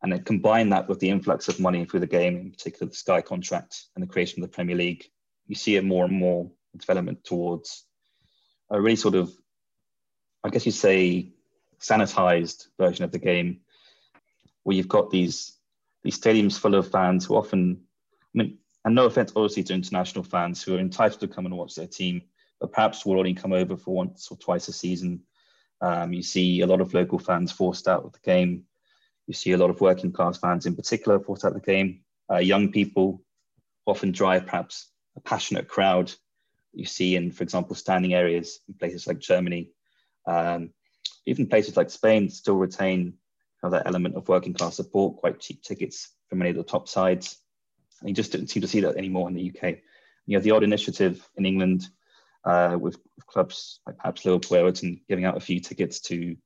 And 0.02 0.12
then 0.12 0.24
combine 0.24 0.70
that 0.70 0.88
with 0.88 0.98
the 0.98 1.10
influx 1.10 1.46
of 1.46 1.60
money 1.60 1.84
through 1.84 2.00
the 2.00 2.06
game, 2.08 2.36
in 2.36 2.50
particular 2.50 2.90
the 2.90 2.96
Sky 2.96 3.20
contract 3.20 3.84
and 3.94 4.02
the 4.02 4.08
creation 4.08 4.42
of 4.42 4.50
the 4.50 4.54
Premier 4.56 4.74
League, 4.74 5.04
you 5.46 5.54
see 5.54 5.76
it 5.76 5.84
more 5.84 6.04
and 6.04 6.14
more 6.14 6.50
development 6.78 7.24
towards 7.24 7.84
a 8.70 8.80
really 8.80 8.96
sort 8.96 9.14
of, 9.14 9.32
I 10.44 10.50
guess 10.50 10.66
you 10.66 10.72
say, 10.72 11.32
sanitized 11.80 12.68
version 12.78 13.04
of 13.04 13.12
the 13.12 13.18
game, 13.18 13.60
where 14.62 14.76
you've 14.76 14.88
got 14.88 15.10
these 15.10 15.56
these 16.02 16.18
stadiums 16.18 16.58
full 16.58 16.74
of 16.74 16.90
fans 16.90 17.26
who 17.26 17.36
often, 17.36 17.82
I 18.34 18.38
mean, 18.38 18.58
and 18.84 18.94
no 18.94 19.04
offense, 19.04 19.32
obviously, 19.36 19.62
to 19.64 19.74
international 19.74 20.24
fans 20.24 20.62
who 20.62 20.76
are 20.76 20.80
entitled 20.80 21.20
to 21.20 21.28
come 21.28 21.44
and 21.44 21.56
watch 21.56 21.74
their 21.74 21.86
team, 21.86 22.22
but 22.58 22.72
perhaps 22.72 23.04
will 23.04 23.18
only 23.18 23.34
come 23.34 23.52
over 23.52 23.76
for 23.76 23.94
once 23.94 24.28
or 24.30 24.38
twice 24.38 24.68
a 24.68 24.72
season. 24.72 25.20
Um, 25.82 26.12
you 26.12 26.22
see 26.22 26.60
a 26.60 26.66
lot 26.66 26.80
of 26.80 26.94
local 26.94 27.18
fans 27.18 27.52
forced 27.52 27.88
out 27.88 28.04
of 28.04 28.12
the 28.12 28.20
game. 28.20 28.64
You 29.26 29.34
see 29.34 29.52
a 29.52 29.58
lot 29.58 29.70
of 29.70 29.80
working 29.80 30.12
class 30.12 30.38
fans, 30.38 30.66
in 30.66 30.76
particular, 30.76 31.20
forced 31.20 31.44
out 31.44 31.54
of 31.54 31.62
the 31.62 31.72
game. 31.72 32.00
Uh, 32.30 32.38
young 32.38 32.72
people 32.72 33.22
often 33.86 34.12
drive 34.12 34.46
perhaps 34.46 34.88
a 35.16 35.20
passionate 35.20 35.68
crowd. 35.68 36.12
You 36.72 36.86
see 36.86 37.16
in, 37.16 37.32
for 37.32 37.42
example, 37.42 37.74
standing 37.74 38.14
areas 38.14 38.60
in 38.68 38.74
places 38.74 39.06
like 39.06 39.18
Germany, 39.18 39.70
um, 40.26 40.70
even 41.26 41.48
places 41.48 41.76
like 41.76 41.90
Spain 41.90 42.28
still 42.30 42.56
retain 42.56 43.14
that 43.62 43.86
element 43.86 44.16
of 44.16 44.28
working 44.28 44.54
class 44.54 44.76
support, 44.76 45.16
quite 45.16 45.40
cheap 45.40 45.62
tickets 45.62 46.14
for 46.28 46.36
many 46.36 46.50
of 46.50 46.56
the 46.56 46.62
top 46.62 46.88
sides. 46.88 47.36
And 48.00 48.08
you 48.08 48.14
just 48.14 48.32
don't 48.32 48.48
seem 48.48 48.62
to 48.62 48.68
see 48.68 48.80
that 48.80 48.96
anymore 48.96 49.28
in 49.28 49.34
the 49.34 49.52
UK. 49.54 49.78
You 50.26 50.36
have 50.36 50.44
the 50.44 50.52
odd 50.52 50.62
initiative 50.62 51.28
in 51.36 51.44
England 51.44 51.88
uh, 52.44 52.78
with, 52.80 52.96
with, 53.16 53.26
clubs 53.26 53.80
like 53.86 53.98
perhaps 53.98 54.24
Liverpool, 54.24 54.56
Everton, 54.56 55.02
giving 55.08 55.26
out 55.26 55.36
a 55.36 55.40
few 55.40 55.60
tickets 55.60 56.00
to, 56.00 56.36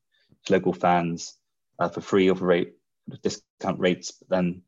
local 0.50 0.74
fans 0.74 1.38
uh, 1.78 1.88
for 1.88 2.02
free 2.02 2.28
or 2.28 2.36
for 2.36 2.44
rate, 2.44 2.74
discount 3.22 3.78
rates. 3.78 4.10
But 4.10 4.28
then 4.28 4.62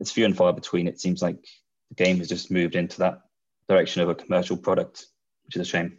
it's 0.00 0.10
few 0.10 0.24
and 0.24 0.36
far 0.36 0.52
between. 0.52 0.88
It 0.88 1.00
seems 1.00 1.22
like 1.22 1.46
the 1.90 1.94
game 1.94 2.18
has 2.18 2.28
just 2.28 2.50
moved 2.50 2.74
into 2.74 2.98
that 2.98 3.20
direction 3.72 4.02
of 4.02 4.08
a 4.08 4.14
commercial 4.14 4.56
product, 4.56 5.06
which 5.44 5.56
is 5.56 5.62
a 5.62 5.64
shame. 5.64 5.98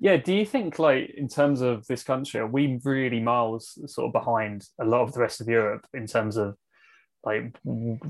Yeah, 0.00 0.16
do 0.16 0.32
you 0.32 0.46
think 0.46 0.78
like 0.78 1.10
in 1.16 1.28
terms 1.28 1.60
of 1.60 1.86
this 1.86 2.04
country, 2.04 2.40
are 2.40 2.46
we 2.46 2.78
really 2.84 3.20
miles 3.20 3.78
sort 3.92 4.06
of 4.06 4.12
behind 4.12 4.64
a 4.80 4.84
lot 4.84 5.02
of 5.02 5.12
the 5.12 5.20
rest 5.20 5.40
of 5.40 5.48
Europe 5.48 5.86
in 5.92 6.06
terms 6.06 6.36
of 6.36 6.54
like 7.24 7.56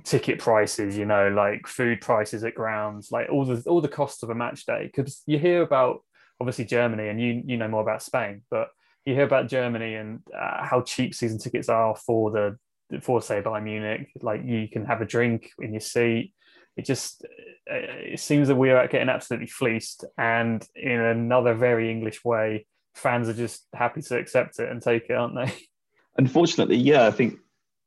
ticket 0.05 0.39
prices, 0.39 0.99
you 0.99 1.07
know, 1.07 1.29
like 1.29 1.67
food 1.67 2.01
prices 2.03 2.45
at 2.45 2.55
grounds, 2.55 3.09
like 3.11 3.29
all 3.31 3.45
the 3.45 3.63
all 3.67 3.81
the 3.81 3.89
costs 3.89 4.23
of 4.23 4.31
a 4.31 4.35
match 4.35 4.67
day? 4.67 4.85
Because 4.85 5.23
you 5.27 5.39
hear 5.39 5.63
about 5.63 6.01
obviously 6.41 6.67
Germany, 6.67 7.09
and 7.09 7.21
you 7.21 7.43
you 7.47 7.57
know 7.57 7.69
more 7.69 7.83
about 7.83 8.03
Spain, 8.03 8.43
but 8.51 8.69
you 9.07 9.15
hear 9.15 9.25
about 9.25 9.49
Germany 9.49 9.95
and 9.95 10.21
uh, 10.39 10.67
how 10.67 10.83
cheap 10.83 11.15
season 11.15 11.39
tickets 11.39 11.71
are 11.71 11.97
for 11.97 12.31
the 12.31 13.01
for 13.01 13.23
say 13.23 13.41
Bayern 13.41 13.65
Munich. 13.65 14.11
Like 14.21 14.45
you 14.45 14.69
can 14.69 14.85
have 14.85 15.01
a 15.01 15.07
drink 15.07 15.51
in 15.59 15.73
your 15.73 15.81
seat 15.81 16.35
it 16.79 16.85
just 16.85 17.27
it 17.67 18.19
seems 18.19 18.49
that 18.49 18.57
we 18.57 18.71
are 18.71 18.87
getting 18.87 19.11
absolutely 19.11 19.49
fleeced 19.49 20.05
and 20.17 20.67
in 20.75 21.01
another 21.01 21.53
very 21.53 21.91
english 21.91 22.25
way 22.25 22.67
fans 22.95 23.29
are 23.29 23.35
just 23.35 23.67
happy 23.75 24.01
to 24.01 24.17
accept 24.17 24.59
it 24.59 24.71
and 24.71 24.81
take 24.81 25.11
it 25.11 25.15
aren't 25.15 25.35
they? 25.35 25.53
Unfortunately 26.17 26.77
yeah 26.77 27.07
i 27.07 27.11
think 27.11 27.39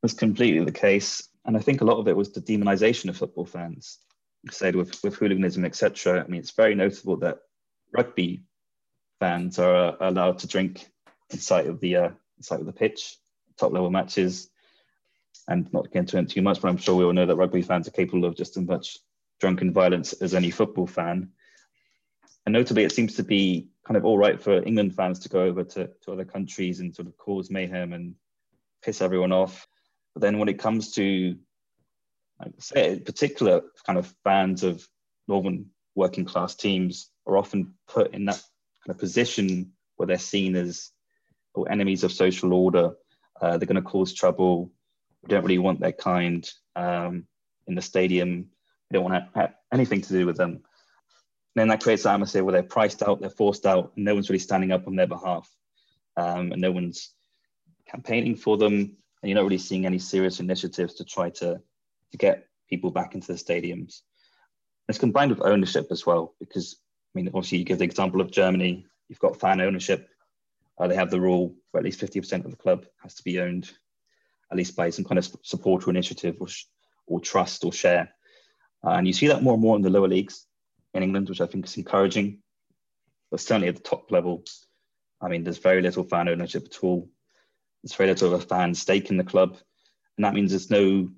that's 0.01 0.13
completely 0.13 0.63
the 0.63 0.71
case. 0.71 1.27
And 1.45 1.57
i 1.57 1.59
think 1.59 1.81
a 1.81 1.85
lot 1.85 1.97
of 1.97 2.07
it 2.07 2.15
was 2.15 2.31
the 2.31 2.41
demonization 2.41 3.09
of 3.09 3.17
football 3.17 3.45
fans. 3.45 3.97
Said 4.49 4.75
with, 4.75 5.01
with 5.03 5.15
hooliganism 5.15 5.65
etc 5.65 6.23
i 6.23 6.27
mean 6.27 6.41
it's 6.41 6.51
very 6.51 6.75
notable 6.75 7.17
that 7.17 7.39
rugby 7.93 8.43
fans 9.19 9.59
are, 9.59 9.95
allowed 10.01 10.39
to 10.39 10.47
drink 10.47 10.87
inside 11.29 11.67
of 11.67 11.79
the 11.79 11.95
uh, 11.95 12.09
inside 12.37 12.59
of 12.59 12.65
the 12.65 12.73
pitch 12.73 13.17
top 13.57 13.71
level 13.71 13.89
matches 13.89 14.50
and 15.47 15.71
not 15.73 15.91
get 15.91 15.99
into 15.99 16.17
it 16.17 16.29
too 16.29 16.41
much, 16.41 16.61
but 16.61 16.69
I'm 16.69 16.77
sure 16.77 16.95
we 16.95 17.03
all 17.03 17.13
know 17.13 17.25
that 17.25 17.35
rugby 17.35 17.61
fans 17.61 17.87
are 17.87 17.91
capable 17.91 18.25
of 18.25 18.35
just 18.35 18.57
as 18.57 18.63
much 18.63 18.97
drunken 19.39 19.73
violence 19.73 20.13
as 20.13 20.33
any 20.33 20.51
football 20.51 20.87
fan. 20.87 21.29
And 22.45 22.53
notably, 22.53 22.83
it 22.83 22.91
seems 22.91 23.15
to 23.15 23.23
be 23.23 23.67
kind 23.85 23.97
of 23.97 24.05
all 24.05 24.17
right 24.17 24.41
for 24.41 24.63
England 24.63 24.95
fans 24.95 25.19
to 25.19 25.29
go 25.29 25.41
over 25.43 25.63
to, 25.63 25.89
to 26.03 26.11
other 26.11 26.25
countries 26.25 26.79
and 26.79 26.95
sort 26.95 27.07
of 27.07 27.17
cause 27.17 27.51
mayhem 27.51 27.93
and 27.93 28.15
piss 28.83 29.01
everyone 29.01 29.31
off. 29.31 29.67
But 30.13 30.21
then 30.21 30.39
when 30.39 30.49
it 30.49 30.59
comes 30.59 30.93
to, 30.93 31.37
I 32.39 32.47
say, 32.59 32.99
particular 32.99 33.61
kind 33.85 33.99
of 33.99 34.13
fans 34.23 34.63
of 34.63 34.87
northern 35.27 35.67
working 35.95 36.25
class 36.25 36.55
teams 36.55 37.09
are 37.27 37.37
often 37.37 37.73
put 37.87 38.13
in 38.13 38.25
that 38.25 38.41
kind 38.85 38.95
of 38.95 38.97
position 38.97 39.73
where 39.97 40.07
they're 40.07 40.17
seen 40.17 40.55
as 40.55 40.91
or 41.53 41.69
enemies 41.69 42.03
of 42.03 42.11
social 42.11 42.53
order. 42.53 42.93
Uh, 43.41 43.57
they're 43.57 43.67
going 43.67 43.75
to 43.75 43.81
cause 43.81 44.13
trouble. 44.13 44.71
We 45.23 45.29
don't 45.29 45.43
really 45.43 45.59
want 45.59 45.79
their 45.79 45.91
kind 45.91 46.49
um, 46.75 47.25
in 47.67 47.75
the 47.75 47.81
stadium. 47.81 48.49
We 48.89 48.95
don't 48.95 49.09
want 49.09 49.33
to 49.33 49.39
have 49.39 49.53
anything 49.71 50.01
to 50.01 50.13
do 50.13 50.25
with 50.25 50.37
them. 50.37 50.51
And 50.51 50.63
then 51.55 51.67
that 51.67 51.83
creates 51.83 52.05
an 52.05 52.13
atmosphere 52.13 52.43
where 52.43 52.53
they're 52.53 52.63
priced 52.63 53.03
out, 53.03 53.19
they're 53.19 53.29
forced 53.29 53.65
out, 53.65 53.91
no 53.95 54.13
one's 54.13 54.29
really 54.29 54.39
standing 54.39 54.71
up 54.71 54.87
on 54.87 54.95
their 54.95 55.07
behalf. 55.07 55.49
Um, 56.17 56.51
and 56.51 56.61
no 56.61 56.71
one's 56.71 57.13
campaigning 57.89 58.35
for 58.35 58.57
them. 58.57 58.73
And 58.73 59.29
you're 59.29 59.35
not 59.35 59.43
really 59.43 59.57
seeing 59.57 59.85
any 59.85 59.99
serious 59.99 60.39
initiatives 60.39 60.95
to 60.95 61.05
try 61.05 61.29
to, 61.31 61.61
to 62.11 62.17
get 62.17 62.47
people 62.69 62.89
back 62.89 63.15
into 63.15 63.27
the 63.27 63.33
stadiums. 63.33 64.01
It's 64.87 64.97
combined 64.97 65.31
with 65.31 65.41
ownership 65.41 65.87
as 65.91 66.05
well, 66.05 66.35
because 66.39 66.77
I 67.13 67.19
mean, 67.19 67.27
obviously, 67.27 67.59
you 67.59 67.65
give 67.65 67.77
the 67.77 67.83
example 67.83 68.21
of 68.21 68.31
Germany, 68.31 68.85
you've 69.09 69.19
got 69.19 69.39
fan 69.39 69.61
ownership. 69.61 70.09
Uh, 70.77 70.87
they 70.87 70.95
have 70.95 71.11
the 71.11 71.19
rule 71.19 71.53
where 71.71 71.79
at 71.79 71.85
least 71.85 71.99
50% 71.99 72.45
of 72.45 72.51
the 72.51 72.57
club 72.57 72.85
has 73.03 73.13
to 73.15 73.23
be 73.23 73.39
owned 73.39 73.71
at 74.51 74.57
least 74.57 74.75
by 74.75 74.89
some 74.89 75.05
kind 75.05 75.17
of 75.17 75.29
support 75.43 75.87
or 75.87 75.91
initiative 75.91 76.35
or, 76.39 76.47
or 77.07 77.19
trust 77.19 77.63
or 77.63 77.71
share. 77.71 78.13
Uh, 78.83 78.91
and 78.91 79.07
you 79.07 79.13
see 79.13 79.27
that 79.27 79.43
more 79.43 79.53
and 79.53 79.61
more 79.61 79.75
in 79.75 79.81
the 79.81 79.89
lower 79.89 80.07
leagues 80.07 80.45
in 80.93 81.03
England, 81.03 81.29
which 81.29 81.41
I 81.41 81.45
think 81.45 81.65
is 81.65 81.77
encouraging. 81.77 82.39
But 83.29 83.39
certainly 83.39 83.69
at 83.69 83.75
the 83.75 83.81
top 83.81 84.11
level, 84.11 84.43
I 85.21 85.29
mean, 85.29 85.43
there's 85.43 85.59
very 85.59 85.81
little 85.81 86.03
fan 86.03 86.27
ownership 86.27 86.65
at 86.65 86.83
all. 86.83 87.09
There's 87.81 87.95
very 87.95 88.09
little 88.09 88.33
of 88.33 88.41
a 88.41 88.45
fan 88.45 88.73
stake 88.75 89.09
in 89.09 89.17
the 89.17 89.23
club. 89.23 89.57
And 90.17 90.25
that 90.25 90.33
means 90.33 90.51
there's 90.51 90.69
no, 90.69 91.09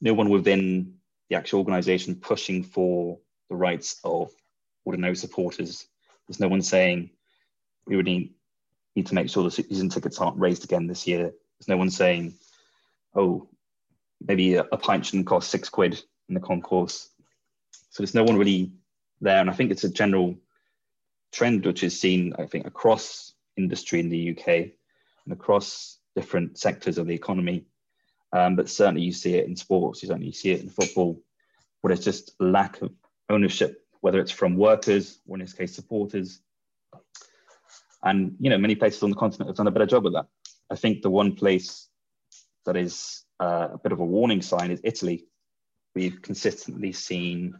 no 0.00 0.14
one 0.14 0.28
within 0.28 0.94
the 1.28 1.36
actual 1.36 1.60
organization 1.60 2.16
pushing 2.16 2.64
for 2.64 3.18
the 3.48 3.56
rights 3.56 4.00
of 4.02 4.30
ordinary 4.84 5.14
supporters. 5.14 5.86
There's 6.26 6.40
no 6.40 6.48
one 6.48 6.62
saying, 6.62 7.10
we 7.86 7.96
really 7.96 8.32
need 8.96 9.06
to 9.06 9.14
make 9.14 9.30
sure 9.30 9.44
the 9.44 9.50
season 9.50 9.88
tickets 9.88 10.18
aren't 10.18 10.38
raised 10.38 10.64
again 10.64 10.86
this 10.86 11.06
year. 11.06 11.32
There's 11.60 11.68
no 11.68 11.76
one 11.76 11.90
saying, 11.90 12.34
oh, 13.14 13.48
maybe 14.26 14.54
a, 14.54 14.62
a 14.72 14.78
pint 14.78 15.04
shouldn't 15.04 15.26
cost 15.26 15.50
six 15.50 15.68
quid 15.68 16.02
in 16.28 16.34
the 16.34 16.40
concourse. 16.40 17.10
So 17.90 18.02
there's 18.02 18.14
no 18.14 18.24
one 18.24 18.38
really 18.38 18.72
there. 19.20 19.40
And 19.40 19.50
I 19.50 19.52
think 19.52 19.70
it's 19.70 19.84
a 19.84 19.90
general 19.90 20.36
trend 21.32 21.66
which 21.66 21.82
is 21.82 22.00
seen, 22.00 22.34
I 22.38 22.46
think, 22.46 22.66
across 22.66 23.34
industry 23.56 24.00
in 24.00 24.08
the 24.08 24.30
UK 24.30 24.48
and 25.24 25.32
across 25.32 25.98
different 26.14 26.58
sectors 26.58 26.98
of 26.98 27.06
the 27.06 27.14
economy. 27.14 27.66
Um, 28.32 28.56
but 28.56 28.70
certainly 28.70 29.02
you 29.02 29.12
see 29.12 29.34
it 29.34 29.46
in 29.46 29.56
sports, 29.56 30.02
you 30.02 30.08
certainly 30.08 30.32
see 30.32 30.52
it 30.52 30.62
in 30.62 30.68
football, 30.68 31.20
where 31.80 31.94
there's 31.94 32.04
just 32.04 32.32
lack 32.40 32.80
of 32.80 32.92
ownership, 33.28 33.84
whether 34.00 34.20
it's 34.20 34.30
from 34.30 34.56
workers 34.56 35.18
or 35.26 35.36
in 35.36 35.40
this 35.40 35.52
case 35.52 35.74
supporters. 35.74 36.40
And 38.02 38.36
you 38.38 38.48
know, 38.48 38.58
many 38.58 38.76
places 38.76 39.02
on 39.02 39.10
the 39.10 39.16
continent 39.16 39.48
have 39.48 39.56
done 39.56 39.66
a 39.66 39.72
better 39.72 39.86
job 39.86 40.06
of 40.06 40.12
that. 40.14 40.26
I 40.70 40.76
think 40.76 41.02
the 41.02 41.10
one 41.10 41.34
place 41.34 41.88
that 42.64 42.76
is 42.76 43.24
uh, 43.40 43.68
a 43.72 43.78
bit 43.78 43.92
of 43.92 44.00
a 44.00 44.04
warning 44.04 44.42
sign 44.42 44.70
is 44.70 44.80
Italy. 44.84 45.26
We've 45.94 46.22
consistently 46.22 46.92
seen 46.92 47.54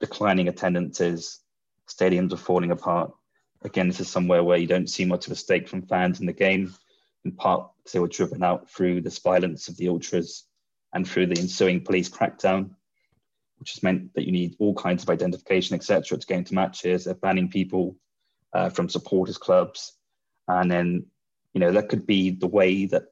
declining 0.00 0.48
attendances, 0.48 1.40
stadiums 1.88 2.32
are 2.32 2.38
falling 2.38 2.72
apart. 2.72 3.12
Again, 3.62 3.88
this 3.88 4.00
is 4.00 4.08
somewhere 4.08 4.42
where 4.42 4.58
you 4.58 4.66
don't 4.66 4.90
see 4.90 5.04
much 5.04 5.26
of 5.26 5.32
a 5.32 5.36
stake 5.36 5.68
from 5.68 5.82
fans 5.82 6.20
in 6.20 6.26
the 6.26 6.32
game, 6.32 6.74
in 7.24 7.32
part 7.32 7.70
because 7.78 7.92
they 7.92 7.98
were 8.00 8.08
driven 8.08 8.42
out 8.42 8.68
through 8.68 9.00
this 9.00 9.18
violence 9.18 9.68
of 9.68 9.76
the 9.76 9.88
ultras 9.88 10.44
and 10.92 11.08
through 11.08 11.26
the 11.26 11.40
ensuing 11.40 11.82
police 11.82 12.08
crackdown, 12.08 12.70
which 13.58 13.72
has 13.72 13.82
meant 13.82 14.12
that 14.14 14.26
you 14.26 14.32
need 14.32 14.56
all 14.58 14.74
kinds 14.74 15.02
of 15.02 15.10
identification, 15.10 15.74
etc., 15.74 16.18
to 16.18 16.26
get 16.26 16.38
into 16.38 16.54
matches. 16.54 17.04
They're 17.04 17.14
banning 17.14 17.48
people 17.48 17.96
uh, 18.52 18.68
from 18.68 18.88
supporters 18.88 19.38
clubs, 19.38 19.92
and 20.48 20.70
then 20.70 21.06
you 21.54 21.60
know 21.60 21.72
that 21.72 21.88
could 21.88 22.06
be 22.06 22.30
the 22.30 22.46
way 22.46 22.86
that 22.86 23.04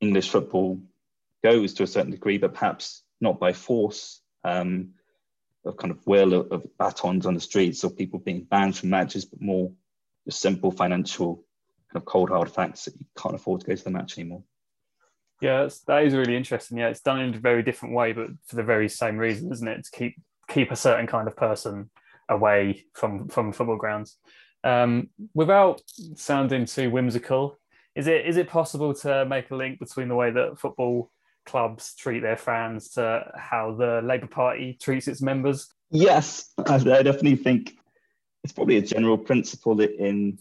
English 0.00 0.30
football 0.30 0.80
goes 1.44 1.74
to 1.74 1.82
a 1.82 1.86
certain 1.86 2.10
degree, 2.10 2.38
but 2.38 2.54
perhaps 2.54 3.02
not 3.20 3.38
by 3.38 3.52
force. 3.52 4.20
Um, 4.44 4.94
of 5.66 5.76
kind 5.76 5.90
of 5.90 6.06
will 6.06 6.32
of, 6.32 6.52
of 6.52 6.78
batons 6.78 7.26
on 7.26 7.34
the 7.34 7.40
streets 7.40 7.82
or 7.84 7.90
people 7.90 8.18
being 8.18 8.44
banned 8.44 8.76
from 8.76 8.90
matches, 8.90 9.24
but 9.24 9.40
more 9.40 9.70
just 10.24 10.40
simple 10.40 10.70
financial 10.70 11.44
kind 11.92 12.02
of 12.02 12.04
cold 12.04 12.30
hard 12.30 12.50
facts 12.50 12.84
that 12.84 12.98
you 12.98 13.06
can't 13.16 13.34
afford 13.34 13.60
to 13.60 13.66
go 13.66 13.74
to 13.74 13.84
the 13.84 13.90
match 13.90 14.18
anymore. 14.18 14.42
Yeah, 15.40 15.62
that's, 15.62 15.80
that 15.80 16.04
is 16.04 16.14
really 16.14 16.36
interesting. 16.36 16.78
Yeah, 16.78 16.88
it's 16.88 17.00
done 17.00 17.20
in 17.20 17.34
a 17.34 17.38
very 17.38 17.62
different 17.62 17.94
way, 17.94 18.12
but 18.12 18.28
for 18.46 18.56
the 18.56 18.62
very 18.62 18.88
same 18.88 19.18
reason, 19.18 19.52
isn't 19.52 19.68
it? 19.68 19.84
To 19.84 19.90
keep 19.90 20.16
keep 20.48 20.70
a 20.70 20.76
certain 20.76 21.06
kind 21.06 21.28
of 21.28 21.36
person 21.36 21.90
away 22.28 22.84
from 22.94 23.28
from 23.28 23.52
football 23.52 23.76
grounds. 23.76 24.16
Um, 24.66 25.10
without 25.32 25.80
sounding 26.16 26.66
too 26.66 26.90
whimsical, 26.90 27.56
is 27.94 28.08
it 28.08 28.26
is 28.26 28.36
it 28.36 28.48
possible 28.48 28.92
to 28.94 29.24
make 29.24 29.52
a 29.52 29.54
link 29.54 29.78
between 29.78 30.08
the 30.08 30.16
way 30.16 30.32
that 30.32 30.58
football 30.58 31.12
clubs 31.44 31.94
treat 31.94 32.20
their 32.20 32.36
fans 32.36 32.88
to 32.90 33.30
how 33.36 33.76
the 33.76 34.00
Labour 34.02 34.26
Party 34.26 34.76
treats 34.82 35.06
its 35.06 35.22
members? 35.22 35.72
Yes, 35.92 36.50
I, 36.58 36.78
definitely 36.78 37.36
think 37.36 37.76
it's 38.42 38.52
probably 38.52 38.76
a 38.78 38.82
general 38.82 39.16
principle 39.16 39.80
in, 39.80 40.36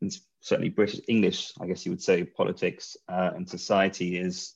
in 0.00 0.10
certainly 0.40 0.70
British 0.70 1.00
English, 1.06 1.52
I 1.60 1.66
guess 1.66 1.84
you 1.84 1.92
would 1.92 2.02
say, 2.02 2.24
politics 2.24 2.96
uh, 3.06 3.32
and 3.36 3.46
society 3.46 4.16
is, 4.16 4.54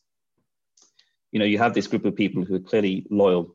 you 1.33 1.39
know, 1.39 1.45
you 1.45 1.59
have 1.59 1.75
this 1.75 1.87
group 1.87 2.07
of 2.07 2.17
people 2.17 2.47
who 2.47 2.55
are 2.55 2.61
clearly 2.61 3.07
loyal 3.11 3.55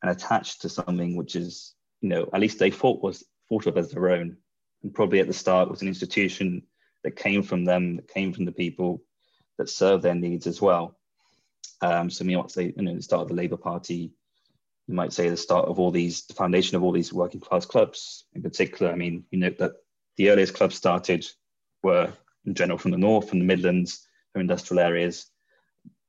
and 0.00 0.12
attached 0.12 0.62
to 0.62 0.68
something 0.68 1.16
which 1.16 1.34
is, 1.34 1.74
you 2.02 2.08
know, 2.08 2.30
at 2.32 2.40
least 2.40 2.60
they 2.60 2.70
thought 2.70 3.02
was 3.02 3.24
thought 3.48 3.66
of 3.66 3.76
as 3.76 3.90
their 3.90 4.10
own, 4.10 4.36
and 4.82 4.94
probably 4.94 5.20
at 5.20 5.26
the 5.26 5.32
start 5.32 5.70
was 5.70 5.82
an 5.82 5.88
institution 5.88 6.62
that 7.04 7.16
came 7.16 7.42
from 7.42 7.64
them, 7.64 7.96
that 7.96 8.08
came 8.08 8.32
from 8.32 8.44
the 8.44 8.52
people, 8.52 9.02
that 9.58 9.68
served 9.68 10.02
their 10.02 10.14
needs 10.14 10.46
as 10.46 10.60
well. 10.60 10.96
Um, 11.82 12.10
so 12.10 12.24
you 12.24 12.38
might 12.38 12.50
say, 12.50 12.72
you 12.76 12.82
know, 12.82 12.94
the 12.94 13.02
start 13.02 13.22
of 13.22 13.28
the 13.28 13.34
Labour 13.34 13.56
Party, 13.56 14.12
you 14.86 14.94
might 14.94 15.12
say 15.12 15.28
the 15.28 15.36
start 15.36 15.66
of 15.66 15.78
all 15.78 15.90
these, 15.90 16.26
the 16.26 16.34
foundation 16.34 16.76
of 16.76 16.82
all 16.82 16.92
these 16.92 17.12
working 17.12 17.40
class 17.40 17.64
clubs 17.64 18.24
in 18.34 18.42
particular. 18.42 18.92
I 18.92 18.96
mean, 18.96 19.24
you 19.30 19.38
know 19.38 19.50
that 19.58 19.72
the 20.16 20.30
earliest 20.30 20.54
clubs 20.54 20.76
started 20.76 21.26
were 21.82 22.12
in 22.44 22.54
general 22.54 22.78
from 22.78 22.90
the 22.90 22.98
north, 22.98 23.28
from 23.28 23.38
the 23.38 23.44
Midlands, 23.44 24.06
from 24.32 24.40
industrial 24.40 24.82
areas, 24.82 25.26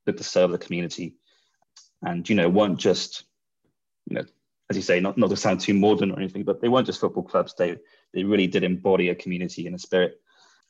but 0.05 0.17
to 0.17 0.23
serve 0.23 0.51
the 0.51 0.57
community. 0.57 1.15
And, 2.01 2.27
you 2.27 2.35
know, 2.35 2.49
weren't 2.49 2.79
just, 2.79 3.23
you 4.07 4.15
know, 4.15 4.23
as 4.69 4.75
you 4.75 4.81
say, 4.81 4.99
not, 4.99 5.17
not 5.17 5.29
to 5.29 5.37
sound 5.37 5.59
too 5.59 5.73
modern 5.73 6.11
or 6.11 6.17
anything, 6.17 6.43
but 6.43 6.61
they 6.61 6.69
weren't 6.69 6.87
just 6.87 6.99
football 6.99 7.23
clubs. 7.23 7.53
They, 7.53 7.77
they 8.13 8.23
really 8.23 8.47
did 8.47 8.63
embody 8.63 9.09
a 9.09 9.15
community 9.15 9.65
and 9.67 9.75
a 9.75 9.79
spirit. 9.79 10.19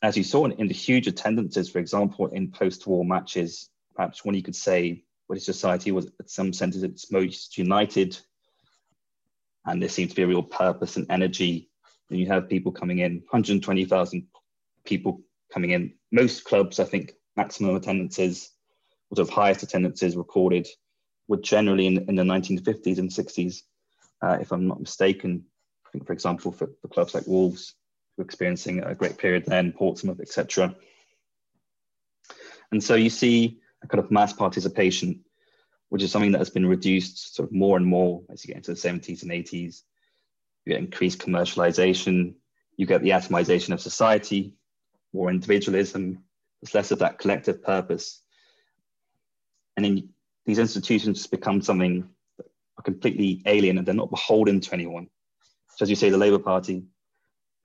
As 0.02 0.18
you 0.18 0.24
saw 0.24 0.46
in, 0.46 0.54
in 0.54 0.68
the 0.68 0.74
huge 0.74 1.08
attendances, 1.08 1.70
for 1.70 1.80
example, 1.80 2.28
in 2.28 2.52
post-war 2.52 3.06
matches 3.06 3.70
perhaps 3.96 4.24
when 4.24 4.36
you 4.36 4.44
could 4.44 4.56
say 4.56 5.04
British 5.28 5.46
society 5.46 5.92
was 5.92 6.08
at 6.20 6.30
some 6.30 6.54
senses 6.54 6.84
its 6.84 7.12
most 7.12 7.58
united 7.58 8.18
and 9.66 9.82
there 9.82 9.90
seemed 9.90 10.10
to 10.10 10.16
be 10.16 10.24
a 10.24 10.28
real 10.28 10.44
purpose 10.44 10.98
and 10.98 11.06
energy. 11.10 11.70
And 12.10 12.20
you 12.20 12.28
have 12.28 12.50
people 12.50 12.72
coming 12.72 13.00
in, 13.00 13.18
120,000 13.30 14.28
people 14.86 15.22
coming 15.54 15.72
in. 15.72 15.94
Most 16.12 16.44
clubs, 16.46 16.80
I 16.80 16.86
think, 16.86 17.14
maximum 17.38 17.76
attendances, 17.76 18.52
sort 19.14 19.28
of 19.28 19.34
highest 19.34 19.64
attendances 19.64 20.18
recorded, 20.18 20.68
were 21.28 21.38
generally 21.38 21.86
in, 21.88 21.98
in 22.10 22.16
the 22.16 22.24
1950s 22.24 22.98
and 22.98 23.10
60s, 23.10 23.62
uh, 24.22 24.38
if 24.42 24.52
I'm 24.52 24.68
not 24.68 24.80
mistaken. 24.80 25.46
I 25.92 25.98
think, 25.98 26.08
for 26.08 26.14
example, 26.14 26.54
for, 26.54 26.70
for 26.82 26.88
clubs 26.88 27.14
like 27.14 27.28
Wolves, 27.28 27.76
who 28.16 28.22
were 28.22 28.26
experiencing 28.26 28.82
a 28.82 28.96
great 28.96 29.18
period 29.18 29.44
then, 29.46 29.74
Portsmouth, 29.74 30.22
etc. 30.22 30.74
And 32.72 32.82
so 32.82 32.96
you 32.96 33.10
see 33.10 33.60
a 33.84 33.88
kind 33.88 34.02
of 34.02 34.10
mass 34.10 34.32
participation, 34.32 35.26
which 35.90 36.02
is 36.02 36.10
something 36.10 36.32
that 36.32 36.38
has 36.38 36.50
been 36.50 36.66
reduced 36.66 37.36
sort 37.36 37.50
of 37.50 37.54
more 37.54 37.76
and 37.76 37.86
more 37.86 38.22
as 38.30 38.46
you 38.46 38.54
get 38.54 38.58
into 38.58 38.74
the 38.74 38.78
70s 38.78 39.24
and 39.24 39.32
80s. 39.32 39.82
You 40.64 40.74
get 40.74 40.80
increased 40.80 41.20
commercialization, 41.20 42.36
you 42.78 42.86
get 42.86 43.02
the 43.02 43.10
atomization 43.10 43.74
of 43.74 43.82
society, 43.82 44.56
more 45.12 45.30
individualism, 45.30 46.24
there's 46.62 46.74
less 46.74 46.92
of 46.92 47.00
that 47.00 47.18
collective 47.18 47.62
purpose. 47.62 48.22
And 49.76 49.86
then 49.86 50.10
these 50.46 50.60
institutions 50.60 51.28
become 51.28 51.62
something 51.62 52.08
that 52.38 52.46
are 52.78 52.84
completely 52.84 53.42
alien 53.46 53.78
and 53.78 53.86
they're 53.86 53.94
not 53.94 54.10
beholden 54.10 54.62
to 54.62 54.74
anyone. 54.74 55.10
So 55.76 55.84
as 55.84 55.90
you 55.90 55.96
say, 55.96 56.10
the 56.10 56.18
Labour 56.18 56.40
Party, 56.40 56.84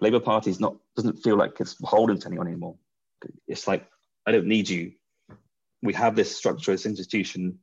Labour 0.00 0.20
Party 0.20 0.50
is 0.50 0.60
not 0.60 0.76
doesn't 0.94 1.22
feel 1.22 1.36
like 1.36 1.60
it's 1.60 1.74
beholden 1.74 2.18
to 2.20 2.26
anyone 2.28 2.46
anymore. 2.46 2.76
It's 3.46 3.66
like 3.66 3.86
I 4.26 4.32
don't 4.32 4.46
need 4.46 4.68
you 4.68 4.92
we 5.82 5.92
have 5.94 6.16
this 6.16 6.34
structure, 6.34 6.72
this 6.72 6.86
institution, 6.86 7.58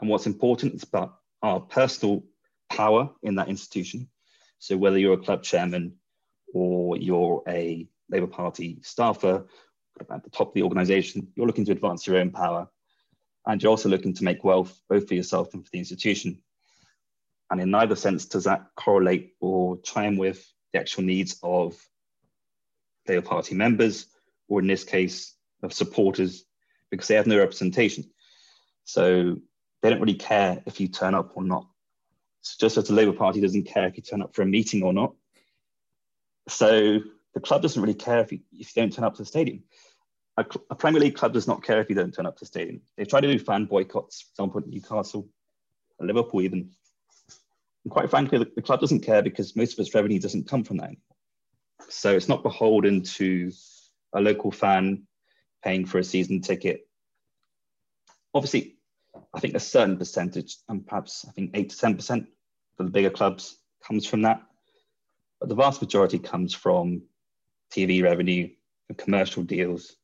and 0.00 0.10
what's 0.10 0.26
important 0.26 0.74
is 0.74 0.82
about 0.82 1.16
our 1.42 1.60
personal 1.60 2.24
power 2.70 3.10
in 3.22 3.36
that 3.36 3.48
institution. 3.48 4.08
So 4.58 4.76
whether 4.76 4.98
you're 4.98 5.14
a 5.14 5.24
club 5.24 5.42
chairman 5.42 5.94
or 6.52 6.96
you're 6.96 7.42
a 7.48 7.88
Labour 8.10 8.26
Party 8.26 8.78
staffer 8.82 9.46
at 10.10 10.24
the 10.24 10.30
top 10.30 10.48
of 10.48 10.54
the 10.54 10.62
organisation, 10.62 11.28
you're 11.34 11.46
looking 11.46 11.64
to 11.64 11.72
advance 11.72 12.06
your 12.06 12.16
own 12.16 12.30
power, 12.30 12.68
and 13.46 13.62
you're 13.62 13.70
also 13.70 13.88
looking 13.88 14.14
to 14.14 14.24
make 14.24 14.44
wealth 14.44 14.80
both 14.88 15.08
for 15.08 15.14
yourself 15.14 15.54
and 15.54 15.64
for 15.64 15.70
the 15.72 15.78
institution. 15.78 16.40
And 17.52 17.60
in 17.60 17.70
neither 17.70 17.96
sense 17.96 18.24
does 18.24 18.44
that 18.44 18.68
correlate 18.76 19.34
or 19.38 19.78
chime 19.82 20.16
with 20.16 20.42
the 20.72 20.80
actual 20.80 21.02
needs 21.02 21.38
of 21.42 21.76
Labour 23.06 23.20
Party 23.20 23.54
members, 23.54 24.06
or 24.48 24.60
in 24.60 24.66
this 24.66 24.84
case, 24.84 25.34
of 25.62 25.74
supporters 25.74 26.44
because 26.90 27.08
they 27.08 27.14
have 27.14 27.26
no 27.26 27.38
representation. 27.38 28.10
So 28.84 29.36
they 29.82 29.90
don't 29.90 30.00
really 30.00 30.14
care 30.14 30.62
if 30.64 30.80
you 30.80 30.88
turn 30.88 31.14
up 31.14 31.32
or 31.34 31.44
not. 31.44 31.66
It's 32.40 32.56
just 32.56 32.78
as 32.78 32.88
the 32.88 32.94
Labour 32.94 33.12
Party 33.12 33.42
doesn't 33.42 33.64
care 33.64 33.86
if 33.86 33.98
you 33.98 34.02
turn 34.02 34.22
up 34.22 34.34
for 34.34 34.40
a 34.40 34.46
meeting 34.46 34.82
or 34.82 34.94
not. 34.94 35.14
So 36.48 37.00
the 37.34 37.40
club 37.40 37.60
doesn't 37.60 37.80
really 37.80 37.92
care 37.92 38.20
if 38.20 38.32
you, 38.32 38.40
if 38.52 38.74
you 38.74 38.82
don't 38.82 38.94
turn 38.94 39.04
up 39.04 39.16
to 39.16 39.22
the 39.22 39.26
stadium. 39.26 39.62
A, 40.38 40.46
a, 40.70 40.74
Premier 40.74 41.02
League 41.02 41.16
club 41.16 41.34
does 41.34 41.46
not 41.46 41.62
care 41.62 41.82
if 41.82 41.90
you 41.90 41.96
don't 41.96 42.14
turn 42.14 42.24
up 42.24 42.38
to 42.38 42.40
the 42.40 42.46
stadium. 42.46 42.80
They 42.96 43.04
try 43.04 43.20
to 43.20 43.30
do 43.30 43.38
fan 43.38 43.66
boycotts, 43.66 44.22
for 44.22 44.30
example, 44.32 44.62
Newcastle, 44.66 45.28
Liverpool 46.00 46.40
even. 46.40 46.70
And 47.84 47.92
quite 47.92 48.10
frankly, 48.10 48.38
the, 48.38 48.50
the 48.54 48.62
club 48.62 48.80
doesn't 48.80 49.00
care 49.00 49.22
because 49.22 49.56
most 49.56 49.72
of 49.72 49.78
its 49.80 49.94
revenue 49.94 50.20
doesn't 50.20 50.48
come 50.48 50.64
from 50.64 50.76
that 50.78 50.84
anymore. 50.84 51.16
So 51.88 52.14
it's 52.14 52.28
not 52.28 52.42
beholden 52.42 53.02
to 53.02 53.50
a 54.14 54.20
local 54.20 54.50
fan 54.50 55.06
paying 55.64 55.84
for 55.84 55.98
a 55.98 56.04
season 56.04 56.40
ticket. 56.40 56.86
Obviously, 58.34 58.76
I 59.34 59.40
think 59.40 59.54
a 59.54 59.60
certain 59.60 59.96
percentage, 59.96 60.58
and 60.68 60.86
perhaps 60.86 61.24
I 61.28 61.32
think 61.32 61.50
eight 61.54 61.70
to 61.70 61.76
10% 61.76 62.26
for 62.76 62.84
the 62.84 62.90
bigger 62.90 63.10
clubs 63.10 63.58
comes 63.86 64.06
from 64.06 64.22
that. 64.22 64.42
But 65.40 65.48
the 65.48 65.54
vast 65.54 65.82
majority 65.82 66.18
comes 66.18 66.54
from 66.54 67.02
TV 67.72 68.02
revenue 68.02 68.48
and 68.88 68.98
commercial 68.98 69.42
deals. 69.42 69.96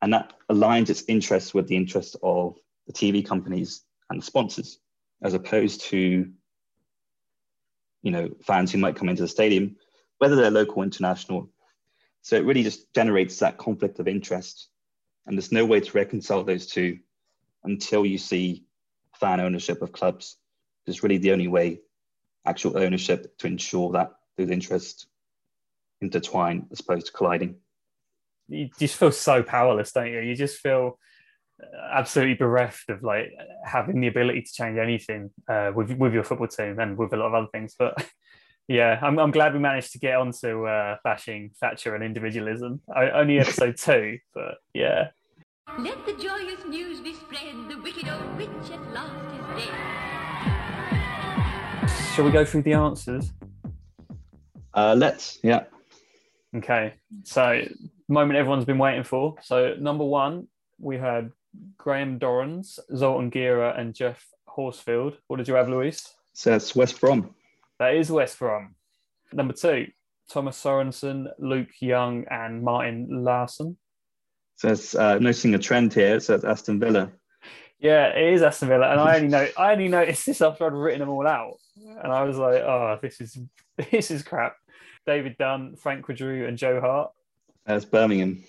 And 0.00 0.12
that 0.12 0.32
aligns 0.50 0.90
its 0.90 1.04
interests 1.08 1.54
with 1.54 1.68
the 1.68 1.76
interests 1.76 2.16
of 2.22 2.56
the 2.86 2.92
TV 2.92 3.24
companies 3.24 3.82
and 4.10 4.20
the 4.20 4.24
sponsors, 4.24 4.78
as 5.22 5.34
opposed 5.34 5.82
to 5.82 6.30
you 8.02 8.10
know, 8.10 8.28
fans 8.42 8.72
who 8.72 8.78
might 8.78 8.96
come 8.96 9.08
into 9.08 9.22
the 9.22 9.28
stadium, 9.28 9.76
whether 10.18 10.36
they're 10.36 10.50
local 10.50 10.78
or 10.78 10.84
international, 10.84 11.48
so 12.22 12.36
it 12.36 12.44
really 12.44 12.62
just 12.62 12.92
generates 12.94 13.38
that 13.40 13.58
conflict 13.58 13.98
of 13.98 14.06
interest. 14.06 14.68
And 15.26 15.36
there's 15.36 15.52
no 15.52 15.64
way 15.64 15.80
to 15.80 15.92
reconcile 15.92 16.44
those 16.44 16.66
two 16.66 16.98
until 17.64 18.06
you 18.06 18.18
see 18.18 18.64
fan 19.18 19.40
ownership 19.40 19.82
of 19.82 19.92
clubs 19.92 20.36
is 20.86 21.02
really 21.02 21.18
the 21.18 21.32
only 21.32 21.48
way 21.48 21.80
actual 22.46 22.78
ownership 22.78 23.36
to 23.38 23.46
ensure 23.46 23.92
that 23.92 24.12
those 24.36 24.50
interests 24.50 25.06
intertwine 26.00 26.66
as 26.72 26.80
opposed 26.80 27.06
to 27.06 27.12
colliding. 27.12 27.56
You 28.48 28.68
just 28.78 28.96
feel 28.96 29.12
so 29.12 29.42
powerless, 29.42 29.92
don't 29.92 30.10
you? 30.10 30.20
You 30.20 30.34
just 30.34 30.58
feel 30.58 30.98
absolutely 31.92 32.34
bereft 32.34 32.88
of 32.90 33.02
like 33.02 33.32
having 33.64 34.00
the 34.00 34.08
ability 34.08 34.42
to 34.42 34.52
change 34.52 34.78
anything 34.78 35.30
uh, 35.48 35.72
with 35.74 35.90
with 35.92 36.12
your 36.14 36.24
football 36.24 36.48
team 36.48 36.78
and 36.78 36.96
with 36.96 37.12
a 37.12 37.16
lot 37.16 37.26
of 37.26 37.34
other 37.34 37.48
things. 37.52 37.74
But 37.78 38.04
yeah, 38.68 38.98
I'm, 39.02 39.18
I'm 39.18 39.30
glad 39.30 39.52
we 39.52 39.58
managed 39.58 39.92
to 39.92 39.98
get 39.98 40.16
onto 40.16 40.66
uh, 40.66 40.96
bashing 41.04 41.50
Thatcher 41.60 41.94
and 41.94 42.04
individualism. 42.04 42.80
I, 42.94 43.10
only 43.10 43.38
episode 43.38 43.76
two, 43.78 44.18
but 44.34 44.56
yeah. 44.74 45.08
Let 45.78 46.04
the 46.06 46.12
joyous 46.14 46.64
news 46.66 47.00
be 47.00 47.14
spread. 47.14 47.54
The 47.68 47.80
wicked 47.80 48.08
old 48.08 48.36
witch 48.36 48.48
at 48.72 48.92
last 48.92 49.58
is 49.58 49.66
dead. 49.66 49.74
Shall 52.14 52.24
we 52.24 52.30
go 52.30 52.44
through 52.44 52.62
the 52.62 52.74
answers? 52.74 53.32
Uh, 54.74 54.94
let's. 54.98 55.38
Yeah. 55.42 55.64
Okay. 56.54 56.94
So, 57.24 57.62
moment 58.08 58.38
everyone's 58.38 58.64
been 58.64 58.78
waiting 58.78 59.04
for. 59.04 59.36
So, 59.42 59.74
number 59.78 60.04
one, 60.04 60.48
we 60.78 60.98
had 60.98 61.30
Graham 61.76 62.18
Dorans, 62.18 62.78
Zoltan 62.94 63.30
Gera, 63.30 63.74
and 63.76 63.94
Geoff 63.94 64.26
Horsfield. 64.48 65.16
What 65.26 65.36
did 65.36 65.48
you 65.48 65.54
have, 65.54 65.68
Luis? 65.68 66.14
So 66.32 66.50
that's 66.50 66.74
West 66.74 67.00
Brom. 67.00 67.34
That 67.78 67.94
is 67.94 68.10
West 68.10 68.38
Brom. 68.38 68.74
Number 69.32 69.52
two, 69.52 69.88
Thomas 70.30 70.62
Sorensen, 70.62 71.28
Luke 71.38 71.70
Young, 71.80 72.24
and 72.30 72.62
Martin 72.62 73.08
Laursen. 73.10 73.76
So 74.56 74.68
it's 74.68 74.94
uh, 74.94 75.18
noticing 75.18 75.54
a 75.54 75.58
trend 75.58 75.92
here. 75.92 76.20
So 76.20 76.34
it's 76.34 76.44
Aston 76.44 76.78
Villa. 76.78 77.10
Yeah, 77.78 78.08
it 78.08 78.34
is 78.34 78.42
Aston 78.42 78.68
Villa, 78.68 78.90
and 78.90 79.00
I 79.00 79.16
only 79.16 79.28
know 79.36 79.48
I 79.58 79.72
only 79.72 79.88
noticed 79.88 80.26
this 80.26 80.40
after 80.40 80.66
I'd 80.66 80.72
written 80.72 81.00
them 81.00 81.08
all 81.08 81.26
out, 81.26 81.56
and 81.76 82.12
I 82.12 82.22
was 82.22 82.38
like, 82.38 82.62
"Oh, 82.62 82.98
this 83.02 83.20
is 83.20 83.38
this 83.90 84.10
is 84.10 84.22
crap." 84.22 84.56
David 85.04 85.36
Dunn, 85.36 85.74
Franck 85.74 86.06
Queudrue, 86.06 86.46
and 86.46 86.56
Joe 86.56 86.80
Hart. 86.80 87.10
That's 87.66 87.84
Birmingham. 87.84 88.44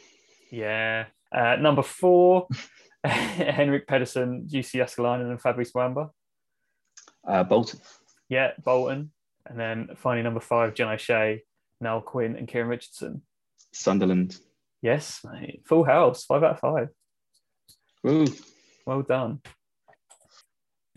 Yeah. 0.52 1.06
Uh, 1.32 1.56
number 1.56 1.82
four, 1.82 2.48
Henrik 3.08 3.88
Pedersen, 3.88 4.48
Jussi 4.48 4.78
Jääskeläinen, 4.78 5.30
and 5.30 5.42
Fabrice 5.42 5.74
Muamba. 5.74 6.10
Uh, 7.28 7.44
Bolton. 7.44 7.80
Yeah, 8.30 8.52
Bolton. 8.64 9.12
And 9.46 9.60
then 9.60 9.90
finally, 9.96 10.24
number 10.24 10.40
five, 10.40 10.74
John 10.74 10.94
O'Shea, 10.94 11.44
Niall 11.82 12.02
Quinn, 12.02 12.38
and 12.38 12.48
Kieran 12.48 12.70
Richardson. 12.70 13.22
Sunderland. 13.74 14.38
Yes, 14.82 15.20
mate. 15.24 15.64
Full 15.66 15.84
house, 15.84 16.26
five 16.26 16.44
out 16.44 16.54
of 16.56 16.60
five. 16.60 16.90
Ooh. 18.08 18.28
Well 18.86 19.02
done. 19.02 19.42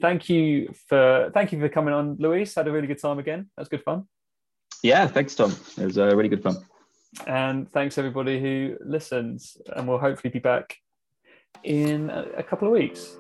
Thank 0.00 0.28
you 0.28 0.72
for 0.88 1.30
thank 1.32 1.52
you 1.52 1.60
for 1.60 1.68
coming 1.68 1.94
on, 1.94 2.16
Luis. 2.18 2.54
Had 2.54 2.68
a 2.68 2.72
really 2.72 2.86
good 2.86 3.00
time 3.00 3.18
again. 3.18 3.50
That 3.56 3.62
was 3.62 3.68
good 3.68 3.82
fun. 3.82 4.04
Yeah, 4.82 5.06
thanks, 5.06 5.34
Tom. 5.34 5.54
It 5.78 5.84
was 5.84 5.98
uh, 5.98 6.14
really 6.14 6.28
good 6.28 6.42
fun. 6.42 6.56
And 7.26 7.70
thanks 7.70 7.96
everybody 7.96 8.40
who 8.40 8.76
listens, 8.84 9.56
and 9.74 9.88
we'll 9.88 9.98
hopefully 9.98 10.30
be 10.30 10.38
back 10.38 10.76
in 11.64 12.10
a 12.10 12.42
couple 12.42 12.68
of 12.68 12.72
weeks. 12.72 13.16